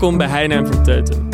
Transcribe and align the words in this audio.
Welkom 0.00 0.18
bij 0.18 0.28
Heine 0.28 0.66
van 0.66 0.82
Teutem. 0.82 1.28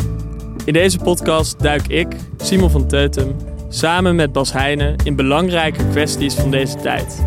In 0.65 0.73
deze 0.73 0.97
podcast 0.97 1.59
duik 1.59 1.87
ik, 1.87 2.07
Simon 2.37 2.69
van 2.69 2.87
Teutem, 2.87 3.35
samen 3.69 4.15
met 4.15 4.31
Bas 4.31 4.53
Heijnen 4.53 4.95
in 5.03 5.15
belangrijke 5.15 5.89
kwesties 5.89 6.33
van 6.33 6.51
deze 6.51 6.75
tijd. 6.75 7.25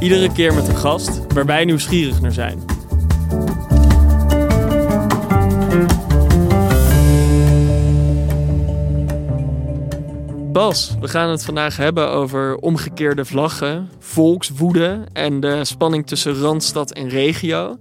Iedere 0.00 0.32
keer 0.32 0.54
met 0.54 0.68
een 0.68 0.76
gast 0.76 1.32
waar 1.34 1.46
wij 1.46 1.64
nieuwsgierig 1.64 2.20
naar 2.20 2.32
zijn. 2.32 2.58
Bas, 10.52 10.96
we 11.00 11.08
gaan 11.08 11.30
het 11.30 11.44
vandaag 11.44 11.76
hebben 11.76 12.10
over 12.10 12.56
omgekeerde 12.56 13.24
vlaggen, 13.24 13.90
volkswoede 13.98 15.06
en 15.12 15.40
de 15.40 15.64
spanning 15.64 16.06
tussen 16.06 16.34
randstad 16.34 16.92
en 16.92 17.08
regio. 17.08 17.76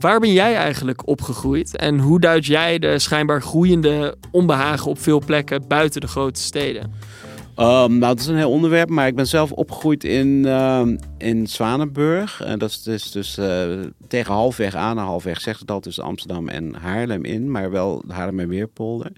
Waar 0.00 0.20
ben 0.20 0.32
jij 0.32 0.54
eigenlijk 0.54 1.06
opgegroeid 1.06 1.76
en 1.76 1.98
hoe 1.98 2.20
duid 2.20 2.46
jij 2.46 2.78
de 2.78 2.98
schijnbaar 2.98 3.42
groeiende 3.42 4.16
onbehagen 4.30 4.90
op 4.90 4.98
veel 4.98 5.22
plekken 5.24 5.66
buiten 5.68 6.00
de 6.00 6.06
grote 6.06 6.40
steden? 6.40 6.82
Um, 6.82 7.98
nou, 7.98 7.98
dat 7.98 8.20
is 8.20 8.26
een 8.26 8.36
heel 8.36 8.50
onderwerp, 8.50 8.88
maar 8.88 9.06
ik 9.06 9.14
ben 9.14 9.26
zelf 9.26 9.52
opgegroeid 9.52 10.04
in, 10.04 10.26
uh, 10.46 10.86
in 11.18 11.46
Zwanenburg. 11.46 12.42
Dat 12.58 12.80
is 12.84 13.10
dus, 13.10 13.38
uh, 13.38 13.64
tegen 14.08 14.32
halfweg 14.32 14.74
aan 14.74 14.98
en 14.98 15.04
halfweg 15.04 15.40
zegt 15.40 15.60
het 15.60 15.70
al 15.70 15.80
tussen 15.80 16.04
Amsterdam 16.04 16.48
en 16.48 16.74
Haarlem 16.74 17.24
in, 17.24 17.50
maar 17.50 17.70
wel 17.70 18.02
Haarlem 18.08 18.40
en 18.40 18.48
Weerpolder. 18.48 19.12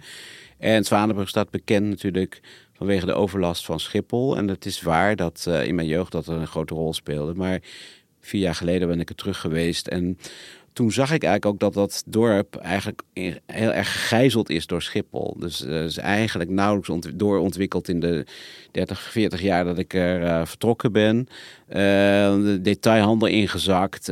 En 0.59 0.85
Zwanenburg 0.85 1.29
staat 1.29 1.51
bekend 1.51 1.89
natuurlijk 1.89 2.41
vanwege 2.73 3.07
de 3.07 3.15
overlast 3.15 3.65
van 3.65 3.81
Schiphol. 3.81 4.37
En 4.37 4.49
het 4.49 4.67
is 4.67 4.83
waar 4.83 5.17
dat 5.17 5.45
uh, 5.49 5.67
in 5.67 5.75
mijn 5.75 5.87
jeugd 5.87 6.13
dat 6.13 6.27
een 6.27 6.47
grote 6.47 6.75
rol 6.75 6.95
speelde. 6.95 7.35
Maar 7.35 7.61
vier 8.21 8.41
jaar 8.41 8.55
geleden 8.55 8.89
ben 8.89 9.01
ik 9.01 9.09
er 9.09 9.15
terug 9.15 9.41
geweest 9.41 9.87
en 9.87 10.19
toen 10.73 10.93
zag 10.93 11.13
ik 11.13 11.23
eigenlijk 11.23 11.47
ook 11.47 11.61
dat 11.61 11.75
dat 11.75 12.03
dorp 12.07 12.57
eigenlijk 12.57 13.03
heel 13.47 13.73
erg 13.73 13.93
gegijzeld 13.93 14.51
is 14.51 14.67
door 14.67 14.83
Schiphol. 14.83 15.37
Dus 15.39 15.65
uh, 15.65 15.85
is 15.85 15.97
eigenlijk 15.97 16.51
nauwelijks 16.51 16.89
ont 16.89 17.19
doorontwikkeld 17.19 17.89
in 17.89 18.01
de 18.01 18.27
30, 18.71 19.01
40 19.01 19.43
jaar 19.43 19.65
dat 19.65 19.79
ik 19.79 19.95
er 19.95 20.23
uh, 20.23 20.45
vertrokken 20.45 20.93
ben. 20.93 21.27
Uh, 21.69 21.75
de 21.75 22.59
detailhandel 22.63 23.29
ingezakt. 23.29 24.09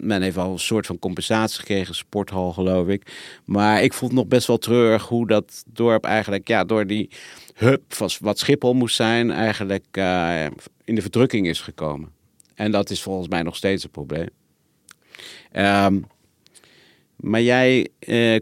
men 0.00 0.22
heeft 0.22 0.36
al 0.36 0.52
een 0.52 0.58
soort 0.58 0.86
van 0.86 0.98
compensatie 0.98 1.58
gekregen, 1.58 1.94
sporthal 1.94 2.52
geloof 2.52 2.88
ik. 2.88 3.12
Maar 3.44 3.82
ik 3.82 3.92
vond 3.92 4.12
nog 4.12 4.26
best 4.26 4.46
wel 4.46 4.58
terug 4.58 5.08
hoe 5.08 5.26
dat 5.26 5.64
dorp 5.72 6.04
eigenlijk 6.04 6.48
ja, 6.48 6.64
door 6.64 6.86
die 6.86 7.10
hub 7.54 7.82
van 7.88 8.10
wat 8.20 8.38
Schiphol 8.38 8.74
moest 8.74 8.96
zijn, 8.96 9.30
eigenlijk 9.30 9.86
in 10.84 10.94
de 10.94 11.02
verdrukking 11.02 11.46
is 11.46 11.60
gekomen. 11.60 12.12
En 12.54 12.70
dat 12.70 12.90
is 12.90 13.02
volgens 13.02 13.28
mij 13.28 13.42
nog 13.42 13.56
steeds 13.56 13.84
een 13.84 13.90
probleem. 13.90 14.28
Um, 15.56 16.06
maar 17.16 17.42
jij, 17.42 17.88
uh, 18.06 18.36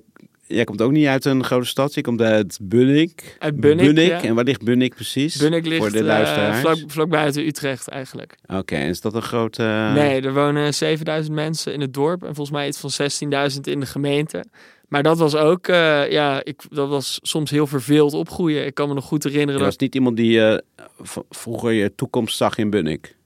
jij 0.46 0.64
komt 0.64 0.82
ook 0.82 0.92
niet 0.92 1.06
uit 1.06 1.24
een 1.24 1.44
grote 1.44 1.66
stad. 1.66 1.94
Je 1.94 2.00
komt 2.00 2.20
uit 2.20 2.58
Bunnik. 2.62 3.36
Uit 3.38 3.60
Bunnik, 3.60 3.86
Bunnik. 3.86 4.08
Ja. 4.08 4.22
En 4.22 4.34
waar 4.34 4.44
ligt 4.44 4.62
Bunnik 4.62 4.94
precies? 4.94 5.36
Bunnik 5.36 5.66
ligt 5.66 5.80
voor 5.80 5.92
de 5.92 6.02
luisteraars? 6.02 6.56
Uh, 6.56 6.60
vlak, 6.60 6.78
vlak 6.86 7.08
buiten 7.08 7.46
Utrecht 7.46 7.88
eigenlijk. 7.88 8.36
Oké, 8.42 8.58
okay, 8.58 8.88
is 8.88 9.00
dat 9.00 9.14
een 9.14 9.22
grote... 9.22 9.62
Uh... 9.62 9.92
Nee, 9.92 10.20
er 10.20 10.34
wonen 10.34 10.74
7000 10.74 11.34
mensen 11.34 11.72
in 11.72 11.80
het 11.80 11.94
dorp. 11.94 12.22
En 12.22 12.34
volgens 12.34 12.56
mij 12.56 12.66
iets 12.66 12.78
van 12.78 12.90
16.000 13.52 13.60
in 13.60 13.80
de 13.80 13.86
gemeente. 13.86 14.44
Maar 14.88 15.02
dat 15.02 15.18
was 15.18 15.34
ook, 15.34 15.68
uh, 15.68 16.10
ja, 16.10 16.44
ik, 16.44 16.62
dat 16.70 16.88
was 16.88 17.18
soms 17.22 17.50
heel 17.50 17.66
verveeld 17.66 18.14
opgroeien. 18.14 18.66
Ik 18.66 18.74
kan 18.74 18.88
me 18.88 18.94
nog 18.94 19.04
goed 19.04 19.24
herinneren. 19.24 19.60
Je 19.60 19.66
was 19.66 19.76
niet 19.76 19.94
iemand 19.94 20.16
die 20.16 20.60
vroeger 21.30 21.72
je 21.72 21.94
toekomst 21.94 22.36
zag 22.36 22.58
in 22.58 22.70
Bunnik? 22.70 23.16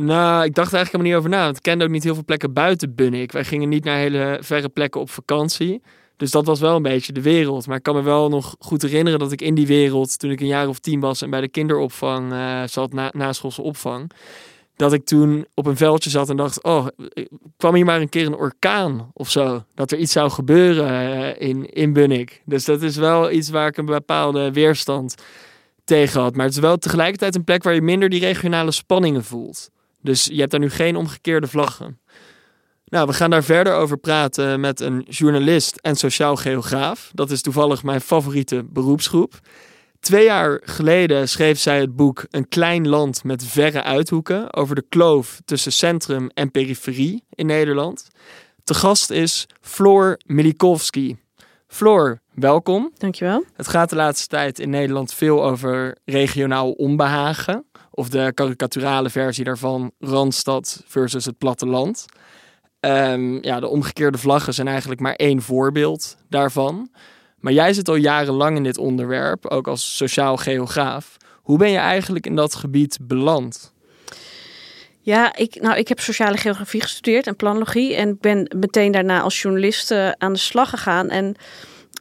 Nou, 0.00 0.44
ik 0.44 0.54
dacht 0.54 0.72
eigenlijk 0.72 0.86
helemaal 0.92 1.06
niet 1.06 1.14
over 1.14 1.30
na. 1.30 1.44
Want 1.44 1.56
ik 1.56 1.62
kende 1.62 1.84
ook 1.84 1.90
niet 1.90 2.04
heel 2.04 2.14
veel 2.14 2.24
plekken 2.24 2.52
buiten 2.52 2.94
Bunnik. 2.94 3.32
Wij 3.32 3.44
gingen 3.44 3.68
niet 3.68 3.84
naar 3.84 3.96
hele 3.96 4.38
verre 4.40 4.68
plekken 4.68 5.00
op 5.00 5.10
vakantie. 5.10 5.82
Dus 6.16 6.30
dat 6.30 6.46
was 6.46 6.60
wel 6.60 6.76
een 6.76 6.82
beetje 6.82 7.12
de 7.12 7.22
wereld. 7.22 7.66
Maar 7.66 7.76
ik 7.76 7.82
kan 7.82 7.94
me 7.94 8.02
wel 8.02 8.28
nog 8.28 8.56
goed 8.58 8.82
herinneren 8.82 9.18
dat 9.18 9.32
ik 9.32 9.40
in 9.40 9.54
die 9.54 9.66
wereld, 9.66 10.18
toen 10.18 10.30
ik 10.30 10.40
een 10.40 10.46
jaar 10.46 10.68
of 10.68 10.78
tien 10.78 11.00
was 11.00 11.22
en 11.22 11.30
bij 11.30 11.40
de 11.40 11.48
kinderopvang 11.48 12.32
uh, 12.32 12.62
zat, 12.66 12.92
na, 12.92 13.10
naschoolse 13.12 13.62
opvang, 13.62 14.10
dat 14.76 14.92
ik 14.92 15.04
toen 15.04 15.46
op 15.54 15.66
een 15.66 15.76
veldje 15.76 16.10
zat 16.10 16.30
en 16.30 16.36
dacht, 16.36 16.62
oh, 16.62 16.86
kwam 17.56 17.74
hier 17.74 17.84
maar 17.84 18.00
een 18.00 18.08
keer 18.08 18.26
een 18.26 18.36
orkaan 18.36 19.10
of 19.12 19.30
zo. 19.30 19.64
Dat 19.74 19.90
er 19.90 19.98
iets 19.98 20.12
zou 20.12 20.30
gebeuren 20.30 20.90
uh, 20.90 21.48
in, 21.48 21.70
in 21.72 21.92
Bunnik. 21.92 22.42
Dus 22.44 22.64
dat 22.64 22.82
is 22.82 22.96
wel 22.96 23.30
iets 23.30 23.50
waar 23.50 23.68
ik 23.68 23.76
een 23.76 23.86
bepaalde 23.86 24.52
weerstand 24.52 25.14
tegen 25.84 26.20
had. 26.20 26.36
Maar 26.36 26.46
het 26.46 26.54
is 26.54 26.60
wel 26.60 26.76
tegelijkertijd 26.76 27.34
een 27.34 27.44
plek 27.44 27.62
waar 27.62 27.74
je 27.74 27.82
minder 27.82 28.08
die 28.08 28.20
regionale 28.20 28.70
spanningen 28.70 29.24
voelt. 29.24 29.70
Dus 30.06 30.24
je 30.24 30.38
hebt 30.38 30.50
daar 30.50 30.60
nu 30.60 30.70
geen 30.70 30.96
omgekeerde 30.96 31.46
vlaggen. 31.46 32.00
Nou, 32.84 33.06
we 33.06 33.12
gaan 33.12 33.30
daar 33.30 33.44
verder 33.44 33.74
over 33.74 33.96
praten 33.96 34.60
met 34.60 34.80
een 34.80 35.06
journalist 35.08 35.76
en 35.76 35.96
sociaal 35.96 36.36
geograaf. 36.36 37.10
Dat 37.14 37.30
is 37.30 37.42
toevallig 37.42 37.82
mijn 37.82 38.00
favoriete 38.00 38.64
beroepsgroep. 38.68 39.40
Twee 40.00 40.24
jaar 40.24 40.60
geleden 40.64 41.28
schreef 41.28 41.58
zij 41.58 41.80
het 41.80 41.96
boek 41.96 42.26
Een 42.30 42.48
klein 42.48 42.88
land 42.88 43.24
met 43.24 43.44
verre 43.44 43.82
uithoeken 43.82 44.54
over 44.54 44.74
de 44.74 44.84
kloof 44.88 45.40
tussen 45.44 45.72
centrum 45.72 46.28
en 46.34 46.50
periferie 46.50 47.24
in 47.30 47.46
Nederland. 47.46 48.08
Te 48.64 48.74
gast 48.74 49.10
is 49.10 49.46
Floor 49.60 50.18
Milikowski. 50.26 51.18
Floor, 51.66 52.20
welkom. 52.34 52.92
Dankjewel. 52.98 53.44
Het 53.54 53.68
gaat 53.68 53.90
de 53.90 53.96
laatste 53.96 54.26
tijd 54.26 54.58
in 54.58 54.70
Nederland 54.70 55.14
veel 55.14 55.44
over 55.44 55.96
regionaal 56.04 56.70
onbehagen. 56.70 57.65
Of 57.96 58.08
de 58.08 58.32
karikaturale 58.34 59.10
versie 59.10 59.44
daarvan, 59.44 59.92
Randstad 59.98 60.82
versus 60.86 61.24
het 61.24 61.38
platteland. 61.38 62.04
Um, 62.80 63.42
ja, 63.42 63.60
de 63.60 63.68
omgekeerde 63.68 64.18
vlaggen 64.18 64.54
zijn 64.54 64.68
eigenlijk 64.68 65.00
maar 65.00 65.14
één 65.14 65.42
voorbeeld 65.42 66.16
daarvan. 66.28 66.90
Maar 67.38 67.52
jij 67.52 67.72
zit 67.72 67.88
al 67.88 67.94
jarenlang 67.94 68.56
in 68.56 68.62
dit 68.62 68.78
onderwerp, 68.78 69.46
ook 69.46 69.68
als 69.68 69.96
sociaal 69.96 70.36
geograaf. 70.36 71.16
Hoe 71.42 71.58
ben 71.58 71.70
je 71.70 71.78
eigenlijk 71.78 72.26
in 72.26 72.36
dat 72.36 72.54
gebied 72.54 72.98
beland? 73.02 73.72
Ja, 75.00 75.36
ik, 75.36 75.60
nou, 75.60 75.76
ik 75.76 75.88
heb 75.88 76.00
sociale 76.00 76.36
geografie 76.36 76.80
gestudeerd 76.80 77.26
en 77.26 77.36
planologie. 77.36 77.94
En 77.94 78.18
ben 78.20 78.50
meteen 78.56 78.92
daarna 78.92 79.20
als 79.20 79.42
journalist 79.42 79.92
aan 80.18 80.32
de 80.32 80.38
slag 80.38 80.70
gegaan. 80.70 81.10
En 81.10 81.36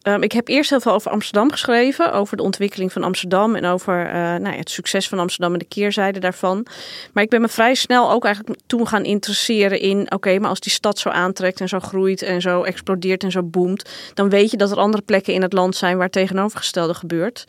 Um, 0.08 0.24
ik 0.24 0.32
heb 0.32 0.48
eerst 0.48 0.70
heel 0.70 0.80
veel 0.80 0.92
over 0.92 1.12
Amsterdam 1.12 1.52
geschreven, 1.52 2.14
over 2.14 2.38
de 2.38 2.44
ontwikkeling 2.44 2.92
van 2.92 3.04
Amsterdam 3.04 3.56
en 3.56 3.66
over 3.66 4.08
uh, 4.08 4.14
nou 4.14 4.50
ja, 4.50 4.52
het 4.52 4.70
succes 4.70 5.08
van 5.08 5.20
Amsterdam 5.20 5.54
en 5.54 5.60
de 5.60 5.66
keerzijde 5.66 6.20
daarvan. 6.20 6.66
Maar 7.14 7.24
ik 7.24 7.30
ben 7.30 7.42
me 7.42 7.48
vrij 7.48 7.76
snel 7.76 8.12
ook 8.12 8.26
eigenlijk 8.26 8.60
toen 8.68 8.88
gaan 8.88 9.04
interesseren 9.04 9.80
in, 9.80 10.02
oké, 10.02 10.14
okay, 10.16 10.38
maar 10.38 10.50
als 10.50 10.60
die 10.60 10.72
stad 10.72 11.00
zo 11.00 11.10
aantrekt 11.10 11.62
en 11.62 11.68
zo 11.68 11.80
groeit 11.80 12.22
en 12.22 12.42
zo 12.42 12.64
explodeert 12.64 13.24
en 13.24 13.32
zo 13.32 13.44
boomt, 13.44 13.90
dan 14.14 14.30
weet 14.30 14.52
je 14.52 14.58
dat 14.58 14.72
er 14.72 14.78
andere 14.78 15.04
plekken 15.04 15.34
in 15.34 15.42
het 15.42 15.54
land 15.54 15.76
zijn 15.76 15.98
waar 15.98 16.10
tegenovergestelde 16.10 16.94
gebeurt. 16.94 17.46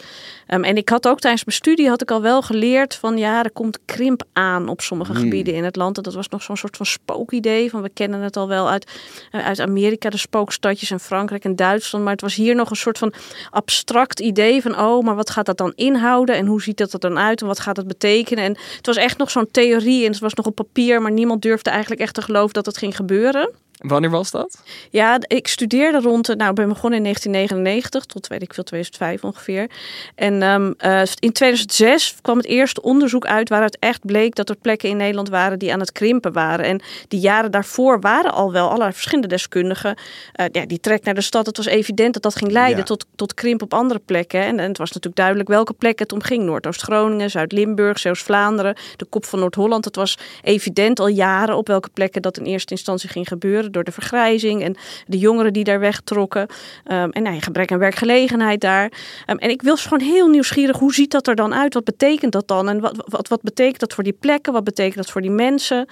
Um, 0.48 0.64
en 0.64 0.76
ik 0.76 0.88
had 0.88 1.08
ook 1.08 1.20
tijdens 1.20 1.44
mijn 1.44 1.56
studie 1.56 1.88
had 1.88 2.02
ik 2.02 2.10
al 2.10 2.22
wel 2.22 2.42
geleerd 2.42 2.94
van, 2.94 3.18
ja, 3.18 3.44
er 3.44 3.50
komt 3.50 3.78
krimp 3.84 4.22
aan 4.32 4.68
op 4.68 4.80
sommige 4.80 5.12
hmm. 5.12 5.20
gebieden 5.20 5.54
in 5.54 5.64
het 5.64 5.76
land. 5.76 5.96
En 5.96 6.02
dat 6.02 6.14
was 6.14 6.28
nog 6.28 6.42
zo'n 6.42 6.56
soort 6.56 6.76
van 6.76 6.86
spookidee 6.86 7.70
van, 7.70 7.82
we 7.82 7.88
kennen 7.88 8.20
het 8.20 8.36
al 8.36 8.48
wel 8.48 8.70
uit, 8.70 8.90
uh, 9.32 9.46
uit 9.46 9.60
Amerika, 9.60 10.10
de 10.10 10.16
spookstadjes 10.16 10.90
en 10.90 11.00
Frankrijk 11.00 11.44
en 11.44 11.56
Duitsland, 11.56 12.04
maar 12.04 12.12
het 12.12 12.22
was 12.22 12.34
hier 12.34 12.45
hier 12.46 12.54
nog 12.54 12.70
een 12.70 12.76
soort 12.76 12.98
van 12.98 13.12
abstract 13.50 14.20
idee 14.20 14.62
van, 14.62 14.78
oh, 14.78 15.04
maar 15.04 15.14
wat 15.14 15.30
gaat 15.30 15.46
dat 15.46 15.58
dan 15.58 15.72
inhouden 15.74 16.36
en 16.36 16.46
hoe 16.46 16.62
ziet 16.62 16.78
dat 16.78 16.92
er 16.92 16.98
dan 16.98 17.18
uit 17.18 17.40
en 17.40 17.46
wat 17.46 17.60
gaat 17.60 17.76
dat 17.76 17.86
betekenen? 17.86 18.44
En 18.44 18.56
het 18.76 18.86
was 18.86 18.96
echt 18.96 19.18
nog 19.18 19.30
zo'n 19.30 19.50
theorie 19.50 20.04
en 20.04 20.10
het 20.10 20.20
was 20.20 20.34
nog 20.34 20.46
op 20.46 20.54
papier, 20.54 21.02
maar 21.02 21.12
niemand 21.12 21.42
durfde 21.42 21.70
eigenlijk 21.70 22.00
echt 22.00 22.14
te 22.14 22.22
geloven 22.22 22.54
dat 22.54 22.66
het 22.66 22.78
ging 22.78 22.96
gebeuren. 22.96 23.50
Wanneer 23.78 24.10
was 24.10 24.30
dat? 24.30 24.62
Ja, 24.90 25.18
ik 25.26 25.48
studeerde 25.48 26.00
rond, 26.00 26.36
nou, 26.36 26.50
ik 26.50 26.56
ben 26.56 26.68
begonnen 26.68 26.98
in 26.98 27.04
1999 27.04 28.04
tot 28.04 28.26
weet 28.26 28.42
ik 28.42 28.54
veel 28.54 28.64
2005 28.64 29.24
ongeveer. 29.24 29.70
En 30.14 30.42
um, 30.42 30.74
uh, 30.84 31.00
in 31.18 31.32
2006 31.32 32.14
kwam 32.22 32.36
het 32.36 32.46
eerste 32.46 32.82
onderzoek 32.82 33.26
uit 33.26 33.48
waaruit 33.48 33.78
echt 33.78 34.06
bleek 34.06 34.34
dat 34.34 34.48
er 34.48 34.56
plekken 34.56 34.88
in 34.88 34.96
Nederland 34.96 35.28
waren 35.28 35.58
die 35.58 35.72
aan 35.72 35.80
het 35.80 35.92
krimpen 35.92 36.32
waren. 36.32 36.64
En 36.64 36.80
die 37.08 37.20
jaren 37.20 37.50
daarvoor 37.50 38.00
waren 38.00 38.32
al 38.32 38.52
wel 38.52 38.66
allerlei 38.66 38.92
verschillende 38.92 39.28
deskundigen. 39.28 39.98
Uh, 40.40 40.46
ja, 40.52 40.66
die 40.66 40.80
trek 40.80 41.04
naar 41.04 41.14
de 41.14 41.20
stad, 41.20 41.46
het 41.46 41.56
was 41.56 41.66
evident 41.66 42.14
dat 42.14 42.22
dat 42.22 42.36
ging 42.36 42.50
leiden 42.50 42.78
ja. 42.78 42.84
tot, 42.84 43.06
tot 43.16 43.34
krimp 43.34 43.62
op 43.62 43.74
andere 43.74 44.00
plekken. 44.04 44.40
En, 44.40 44.58
en, 44.58 44.68
het 44.68 44.78
was 44.78 44.88
natuurlijk 44.88 45.16
duidelijk 45.16 45.48
welke 45.48 45.72
plekken 45.72 46.04
het 46.04 46.12
om 46.14 46.22
ging. 46.22 46.44
Noordoost-Groningen, 46.44 47.30
Zuid-Limburg, 47.30 47.98
Zeeuws-Vlaanderen, 47.98 48.76
de 48.96 49.04
kop 49.04 49.24
van 49.24 49.38
Noord-Holland. 49.38 49.84
Het 49.84 49.96
was 49.96 50.18
evident 50.42 51.00
al 51.00 51.08
jaren 51.08 51.56
op 51.56 51.66
welke 51.66 51.88
plekken 51.88 52.22
dat 52.22 52.38
in 52.38 52.44
eerste 52.44 52.72
instantie 52.72 53.08
ging 53.08 53.28
gebeuren 53.28 53.65
door 53.70 53.84
de 53.84 53.92
vergrijzing 53.92 54.62
en 54.62 54.76
de 55.06 55.18
jongeren 55.18 55.52
die 55.52 55.64
daar 55.64 55.80
wegtrokken. 55.80 56.40
Um, 56.40 57.10
en 57.10 57.22
nou, 57.22 57.40
gebrek 57.40 57.72
aan 57.72 57.78
werkgelegenheid 57.78 58.60
daar. 58.60 58.92
Um, 59.26 59.38
en 59.38 59.50
ik 59.50 59.62
was 59.62 59.82
gewoon 59.82 60.06
heel 60.08 60.28
nieuwsgierig, 60.28 60.78
hoe 60.78 60.94
ziet 60.94 61.10
dat 61.10 61.26
er 61.26 61.34
dan 61.34 61.54
uit? 61.54 61.74
Wat 61.74 61.84
betekent 61.84 62.32
dat 62.32 62.48
dan? 62.48 62.68
En 62.68 62.80
wat, 62.80 63.04
wat, 63.06 63.28
wat 63.28 63.42
betekent 63.42 63.80
dat 63.80 63.94
voor 63.94 64.04
die 64.04 64.16
plekken? 64.20 64.52
Wat 64.52 64.64
betekent 64.64 64.96
dat 64.96 65.10
voor 65.10 65.20
die 65.20 65.30
mensen? 65.30 65.88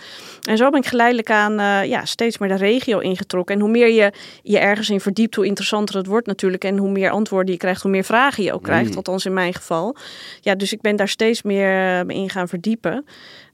En 0.49 0.57
zo 0.57 0.71
ben 0.71 0.81
ik 0.81 0.87
geleidelijk 0.87 1.31
aan 1.31 1.61
uh, 1.61 1.85
ja, 1.85 2.05
steeds 2.05 2.39
meer 2.39 2.49
de 2.49 2.55
regio 2.55 2.99
ingetrokken. 2.99 3.55
En 3.55 3.61
hoe 3.61 3.71
meer 3.71 3.89
je 3.89 4.13
je 4.43 4.59
ergens 4.59 4.91
in 4.91 5.01
verdiept, 5.01 5.35
hoe 5.35 5.47
interessanter 5.47 5.97
het 5.97 6.07
wordt 6.07 6.27
natuurlijk. 6.27 6.65
En 6.65 6.79
hoe 6.79 6.91
meer 6.91 7.11
antwoorden 7.11 7.53
je 7.53 7.59
krijgt, 7.59 7.83
hoe 7.83 7.91
meer 7.91 8.05
vragen 8.05 8.45
je 8.45 8.53
ook 8.53 8.63
krijgt. 8.63 8.91
Mm. 8.91 8.97
Althans 8.97 9.25
in 9.25 9.33
mijn 9.33 9.55
geval. 9.55 9.97
Ja, 10.41 10.55
dus 10.55 10.73
ik 10.73 10.81
ben 10.81 10.97
daar 10.97 11.09
steeds 11.09 11.43
meer 11.43 12.05
uh, 12.07 12.17
in 12.17 12.31
gaan 12.31 12.49
verdiepen. 12.49 13.05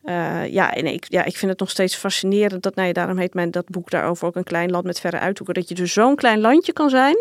Uh, 0.04 0.48
ja, 0.48 0.74
en 0.74 0.86
ik, 0.86 1.04
ja, 1.08 1.24
ik 1.24 1.36
vind 1.36 1.50
het 1.50 1.60
nog 1.60 1.70
steeds 1.70 1.96
fascinerend 1.96 2.62
dat, 2.62 2.74
nou 2.74 2.88
ja, 2.88 2.94
daarom 2.94 3.18
heet 3.18 3.34
mijn 3.34 3.50
dat 3.50 3.68
boek 3.68 3.90
daarover 3.90 4.26
ook 4.26 4.36
een 4.36 4.44
klein 4.44 4.70
land 4.70 4.84
met 4.84 5.00
verre 5.00 5.18
uithoeken. 5.18 5.54
Dat 5.54 5.68
je 5.68 5.74
dus 5.74 5.92
zo'n 5.92 6.16
klein 6.16 6.40
landje 6.40 6.72
kan 6.72 6.90
zijn 6.90 7.16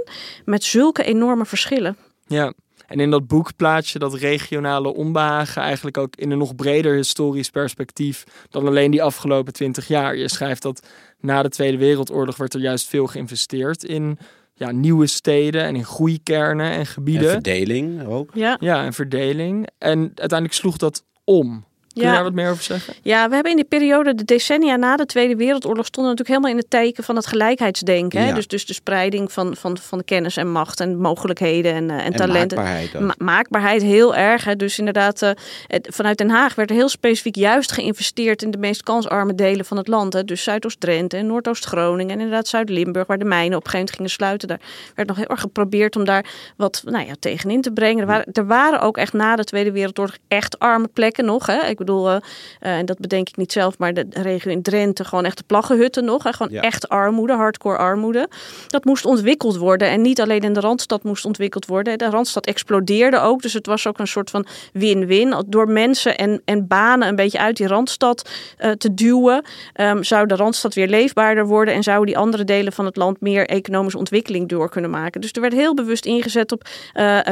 met 0.46 0.64
zulke 0.64 1.04
enorme 1.04 1.46
verschillen. 1.46 1.98
Ja, 2.28 2.54
en 2.88 3.00
in 3.00 3.10
dat 3.12 3.28
boek 3.28 3.56
plaats 3.56 3.94
je 3.94 4.00
dat 4.00 4.14
regionale 4.14 4.94
onbehagen 4.94 5.62
eigenlijk 5.62 5.98
ook 5.98 6.16
in 6.16 6.32
een 6.32 6.38
nog 6.38 6.56
breder 6.56 6.96
historisch 6.96 7.50
perspectief 7.50 8.24
dan 8.50 8.68
alleen 8.68 8.92
die 8.92 9.04
afgelopen 9.04 9.54
twintig 9.54 9.88
jaar. 9.88 10.16
Je 10.16 10.30
schrijft 10.30 10.62
dat 10.62 10.88
na 11.20 11.42
de 11.44 11.50
Tweede 11.50 11.78
Wereldoorlog 11.78 12.38
werd 12.38 12.54
er 12.54 12.60
juist 12.60 12.88
veel 12.88 13.08
geïnvesteerd 13.08 13.84
in 13.84 14.18
ja, 14.54 14.72
nieuwe 14.72 15.08
steden 15.08 15.64
en 15.64 15.76
in 15.76 15.86
groeikernen 15.86 16.72
en 16.72 16.86
gebieden. 16.86 17.28
En 17.28 17.32
verdeling 17.32 18.08
ook. 18.08 18.32
Ja. 18.34 18.58
ja, 18.60 18.84
en 18.84 18.94
verdeling. 18.94 19.68
En 19.78 20.00
uiteindelijk 20.00 20.54
sloeg 20.54 20.78
dat 20.78 21.04
om. 21.24 21.66
Kun 22.00 22.08
je 22.08 22.14
Ja. 22.14 22.20
daar 22.20 22.24
wat 22.30 22.34
meer 22.42 22.50
over 22.52 22.64
zeggen? 22.64 22.94
Ja, 23.02 23.28
we 23.28 23.34
hebben 23.34 23.52
in 23.52 23.58
die 23.58 23.66
periode, 23.68 24.16
de 24.16 24.24
decennia 24.26 24.76
na 24.76 24.96
de 24.96 25.06
Tweede 25.06 25.36
Wereldoorlog, 25.36 25.86
stonden 25.86 26.12
natuurlijk 26.16 26.30
helemaal 26.40 26.52
in 26.52 26.70
het 26.70 26.70
teken 26.88 27.04
van 27.04 27.16
het 27.16 27.26
gelijkheidsdenken. 27.28 28.20
Hè? 28.22 28.28
Ja. 28.28 28.34
Dus, 28.34 28.48
dus 28.48 28.66
de 28.66 28.74
spreiding 28.74 29.32
van, 29.32 29.56
van, 29.56 29.78
van 29.78 29.98
de 29.98 30.04
kennis 30.04 30.38
en 30.38 30.52
macht 30.52 30.80
en 30.80 30.98
mogelijkheden 30.98 31.74
en, 31.74 31.90
eh, 31.90 31.98
en, 31.98 32.04
En 32.04 32.14
talenten. 32.14 32.58
maakbaarheid 32.58 32.96
ook. 32.96 33.02
Ma- 33.02 33.16
maakbaarheid 33.18 33.82
heel 33.82 34.16
erg. 34.16 34.44
Hè? 34.44 34.56
Dus 34.56 34.80
inderdaad, 34.80 35.22
eh, 35.22 35.30
het- 35.68 35.88
vanuit 35.92 36.18
Den 36.18 36.30
Haag 36.30 36.56
werd 36.56 36.70
er 36.70 36.76
heel 36.76 36.90
specifiek 36.90 37.36
juist 37.36 37.72
geïnvesteerd 37.72 38.42
in 38.42 38.52
de 38.52 38.58
meest 38.58 38.84
kansarme 38.84 39.36
delen 39.36 39.66
van 39.66 39.78
het 39.78 39.88
land. 39.88 40.14
Hè? 40.14 40.24
Dus 40.24 40.44
Zuidoost-Drenthe 40.44 41.18
en 41.18 41.28
Noordoost-Groningen 41.28 42.14
en 42.16 42.20
inderdaad 42.22 42.48
Zuid-Limburg, 42.48 43.08
waar 43.08 43.18
de 43.18 43.26
mijnen 43.26 43.58
op 43.58 43.66
een 43.66 43.70
gegeven 43.70 43.78
moment 43.80 43.96
gingen 43.96 44.12
sluiten. 44.12 44.48
Daar 44.48 44.60
werd 44.96 45.08
nog 45.08 45.18
heel 45.18 45.28
erg 45.28 45.40
geprobeerd 45.40 45.96
om 45.96 46.04
daar 46.06 46.26
wat 46.58 46.82
nou 46.86 47.06
ja, 47.06 47.14
tegenin 47.20 47.62
te 47.62 47.72
brengen. 47.72 48.00
Er 48.02 48.08
waren, 48.08 48.26
er 48.34 48.46
waren 48.48 48.82
ook 48.82 48.98
echt 48.98 49.14
na 49.14 49.36
de 49.36 49.44
Tweede 49.44 49.72
Wereldoorlog 49.72 50.16
echt 50.28 50.60
arme 50.60 50.88
plekken 50.94 51.26
nog. 51.26 51.46
Hè? 51.46 51.66
Ik 51.68 51.78
bedoel, 51.78 51.89
eh, 51.90 52.16
eh, 52.60 52.78
en 52.78 52.86
dat 52.86 53.00
bedenk 53.00 53.30
ik 53.30 53.38
niet 53.38 53.52
zelf, 53.52 53.78
maar 53.78 53.94
de 53.94 54.06
regio 54.10 54.52
in 54.52 54.62
Drenthe, 54.62 55.04
gewoon 55.04 55.26
echt 55.26 55.38
de 55.38 55.44
plaggenhutten 55.48 56.06
nog. 56.06 56.24
Hè? 56.24 56.34
Gewoon 56.34 56.52
Ja. 56.52 56.62
echt 56.62 56.90
armoede, 56.90 57.34
hardcore 57.34 57.78
armoede. 57.78 58.28
Dat 58.68 58.86
moest 58.86 59.06
ontwikkeld 59.06 59.58
worden. 59.58 59.90
En 59.90 60.02
niet 60.02 60.22
alleen 60.22 60.42
in 60.42 60.54
de 60.54 60.60
Randstad 60.60 61.04
moest 61.04 61.26
ontwikkeld 61.26 61.66
worden. 61.66 61.98
De 61.98 62.10
Randstad 62.10 62.46
explodeerde 62.46 63.20
ook. 63.20 63.42
Dus 63.42 63.54
het 63.54 63.66
was 63.66 63.88
ook 63.88 64.00
een 64.00 64.08
soort 64.08 64.30
van 64.30 64.46
win-win. 64.74 65.44
Door 65.48 65.68
mensen 65.70 66.18
en, 66.18 66.42
en 66.46 66.68
banen 66.68 67.08
een 67.08 67.16
beetje 67.16 67.40
uit 67.40 67.58
die 67.58 67.68
Randstad 67.68 68.30
eh, 68.58 68.72
te 68.72 68.94
duwen, 68.94 69.44
ehm, 69.74 70.04
zou 70.04 70.26
de 70.28 70.36
Randstad 70.36 70.74
weer 70.74 70.88
leefbaarder 70.88 71.48
worden. 71.48 71.74
En 71.74 71.84
zouden 71.84 72.08
die 72.08 72.18
andere 72.18 72.44
delen 72.44 72.74
van 72.74 72.86
het 72.86 72.96
land 72.96 73.22
meer 73.22 73.48
economische 73.48 73.98
ontwikkeling 73.98 74.50
door 74.50 74.70
kunnen 74.70 74.90
maken. 74.90 75.22
Dus 75.22 75.32
er 75.32 75.42
werd 75.42 75.54
heel 75.54 75.74
bewust 75.74 76.06
ingezet 76.06 76.52
op 76.52 76.68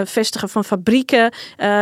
vestigen 0.03 0.49
van 0.49 0.63
fabrieken 0.63 1.31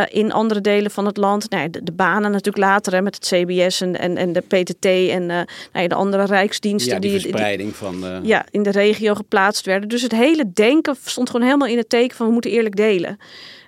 in 0.08 0.32
andere 0.32 0.60
delen 0.60 0.90
van 0.90 1.06
het 1.06 1.16
land. 1.16 1.50
Nou, 1.50 1.70
de, 1.70 1.82
de 1.82 1.92
banen 1.92 2.30
natuurlijk 2.30 2.55
later 2.58 2.92
hè, 2.92 3.02
met 3.02 3.14
het 3.14 3.24
CBS 3.24 3.80
en, 3.80 3.98
en, 3.98 4.16
en 4.16 4.32
de 4.32 4.40
PTT 4.40 4.84
en 4.84 5.30
eh, 5.30 5.36
nou 5.36 5.46
ja, 5.72 5.88
de 5.88 5.94
andere 5.94 6.24
rijksdiensten. 6.24 6.94
Ja, 6.94 6.98
die 6.98 7.10
die, 7.10 7.20
verspreiding 7.20 7.76
van... 7.76 8.06
eh, 8.06 8.18
ja, 8.22 8.46
in 8.50 8.62
de 8.62 8.70
regio 8.70 9.14
geplaatst 9.14 9.66
werden. 9.66 9.88
Dus 9.88 10.02
het 10.02 10.12
hele 10.12 10.52
denken 10.52 10.96
stond 11.04 11.30
gewoon 11.30 11.46
helemaal 11.46 11.68
in 11.68 11.76
het 11.76 11.88
teken 11.88 12.16
van 12.16 12.26
we 12.26 12.32
moeten 12.32 12.50
eerlijk 12.50 12.76
delen. 12.76 13.18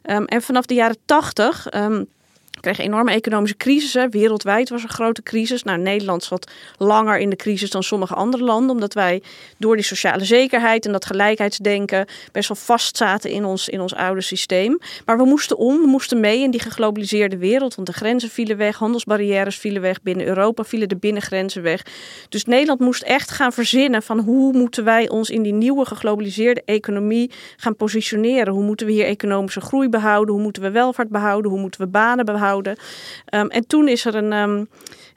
Ehm, 0.03 0.25
en 0.25 0.43
vanaf 0.43 0.67
de 0.67 0.75
jaren 0.75 0.99
tachtig 1.05 1.67
um, 1.75 2.09
kregen 2.61 2.85
enorme 2.85 3.13
economische 3.13 3.57
crisissen. 3.57 4.11
Wereldwijd 4.11 4.69
was 4.69 4.83
een 4.83 4.89
grote 4.89 5.23
crisis. 5.23 5.63
Nou, 5.63 5.79
Nederland 5.79 6.25
zat 6.25 6.51
langer 6.77 7.19
in 7.19 7.31
de 7.31 7.37
crisis 7.37 7.71
dan 7.71 7.83
sommige 7.83 8.15
andere 8.15 8.45
landen. 8.45 8.71
Omdat 8.71 8.95
wij 8.95 9.23
door 9.57 9.77
die 9.77 9.85
sociale 9.85 10.25
zekerheid 10.25 10.87
en 10.87 10.93
dat 10.93 11.07
gelijkheidsdenken 11.07 12.07
best 12.33 12.49
wel 12.49 12.57
vast 12.57 12.97
zaten 12.97 13.31
in 13.31 13.45
ons, 13.45 13.69
in 13.69 13.81
ons 13.81 13.95
oude 13.95 14.21
systeem. 14.21 14.79
Maar 15.05 15.17
we 15.17 15.25
moesten 15.25 15.57
om, 15.57 15.81
we 15.81 15.87
moesten 15.87 16.21
mee 16.21 16.41
in 16.43 16.51
die 16.51 16.61
geglobaliseerde 16.61 17.37
wereld. 17.37 17.75
Want 17.75 17.87
de 17.87 17.93
grenzen 17.93 18.31
vielen 18.31 18.57
weg, 18.57 18.77
handelsbarrières 18.77 19.57
vielen 19.57 19.83
weg. 19.83 20.03
Binnen 20.03 20.27
Europa 20.27 20.65
vielen 20.65 20.89
de 20.89 20.97
binnengrenzen 20.97 21.63
weg. 21.63 21.83
Dus 22.29 22.45
Nederland 22.45 22.81
moest 22.81 23.03
echt 23.03 23.31
gaan 23.31 23.53
verzinnen 23.53 24.03
van 24.03 24.19
hoe 24.19 24.53
moeten 24.53 24.85
wij 24.85 25.09
ons 25.09 25.31
in 25.31 25.43
die 25.43 25.53
nieuwe 25.53 25.85
geglobaliseerde 25.85 26.63
economie 26.65 27.31
gaan 27.57 27.77
positioneren. 27.77 28.53
Hoe 28.53 28.65
moeten 28.65 28.87
we 28.87 28.93
hier 28.93 29.05
economische 29.05 29.61
groei 29.61 29.89
behouden? 29.89 30.35
Hoe 30.35 30.43
moeten 30.43 30.63
we 30.63 30.71
welvaart 30.71 31.09
behouden? 31.09 31.51
Hoe 31.51 31.61
moeten 31.61 31.81
we 31.81 31.87
banen 31.87 32.25
behouden? 32.25 32.48
Um, 33.35 33.49
en 33.49 33.67
toen 33.67 33.89
is 33.89 34.05
er 34.05 34.15
een, 34.15 34.33
um, 34.33 34.69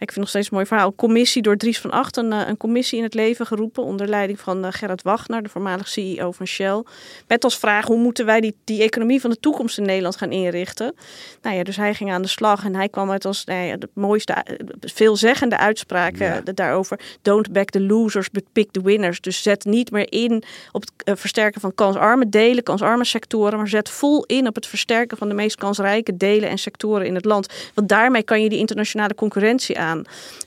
ik 0.02 0.12
vind 0.12 0.20
nog 0.20 0.30
steeds 0.30 0.48
een 0.48 0.54
mooi 0.54 0.66
verhaal, 0.66 0.96
commissie 0.96 1.42
door 1.42 1.58
Dries 1.58 1.80
van 1.80 1.92
Acht, 1.92 2.18
een, 2.18 2.32
een 2.32 2.58
commissie 2.58 2.98
in 2.98 3.04
het 3.04 3.14
leven 3.14 3.46
geroepen 3.46 3.84
onder 3.84 4.08
leiding 4.08 4.40
van 4.40 4.66
uh, 4.66 4.72
Gerrit 4.72 5.02
Wagner, 5.02 5.44
de 5.44 5.50
voormalig 5.50 5.88
CEO 5.88 6.32
van 6.32 6.46
Shell. 6.46 6.84
Met 7.28 7.44
als 7.44 7.58
vraag 7.58 7.86
hoe 7.86 7.98
moeten 7.98 8.26
wij 8.26 8.42
die, 8.42 8.56
die 8.64 8.82
economie 8.82 9.22
van 9.22 9.30
de 9.30 9.40
toekomst 9.40 9.78
in 9.78 9.86
Nederland 9.86 10.16
gaan 10.16 10.32
inrichten? 10.32 10.96
Nou 11.42 11.56
ja, 11.56 11.64
dus 11.64 11.76
hij 11.76 11.94
ging 11.94 12.12
aan 12.12 12.22
de 12.22 12.28
slag 12.28 12.66
en 12.66 12.76
hij 12.76 12.90
kwam 12.90 13.12
uit 13.12 13.26
als 13.26 13.46
nou 13.46 13.66
ja, 13.66 13.78
de 13.78 13.90
mooiste, 13.94 14.34
eh, 14.34 14.56
veelzeggende 14.80 15.76
ja. 16.18 16.38
uh, 16.38 16.42
daarover. 16.54 17.00
Don't 17.22 17.52
back 17.52 17.70
the 17.70 17.82
losers, 17.82 18.30
but 18.30 18.44
pick 18.52 18.72
the 18.72 18.82
winners. 18.82 19.22
Dus 19.22 19.44
zet 19.44 19.66
niet 19.66 19.92
meer 19.92 20.12
in 20.12 20.44
op 20.72 20.84
het 21.04 21.20
versterken 21.20 21.62
van 21.62 21.76
kansarme 21.76 22.30
delen, 22.30 22.64
kansarme 22.64 23.06
sectoren, 23.06 23.58
maar 23.58 23.68
zet 23.68 23.90
vol 23.90 24.26
in 24.26 24.48
op 24.48 24.56
het 24.56 24.68
versterken 24.68 25.18
van 25.18 25.30
de 25.30 25.36
meest 25.36 25.56
kansrijke 25.56 26.18
delen 26.18 26.50
en 26.50 26.58
sectoren 26.58 27.06
in 27.06 27.16
het 27.16 27.26
land. 27.26 27.54
Want 27.74 27.90
daarmee 27.90 28.24
kan 28.24 28.44
je 28.44 28.50
die 28.50 28.60
internationale 28.60 29.16
concurrentie 29.16 29.80
aan. 29.80 29.91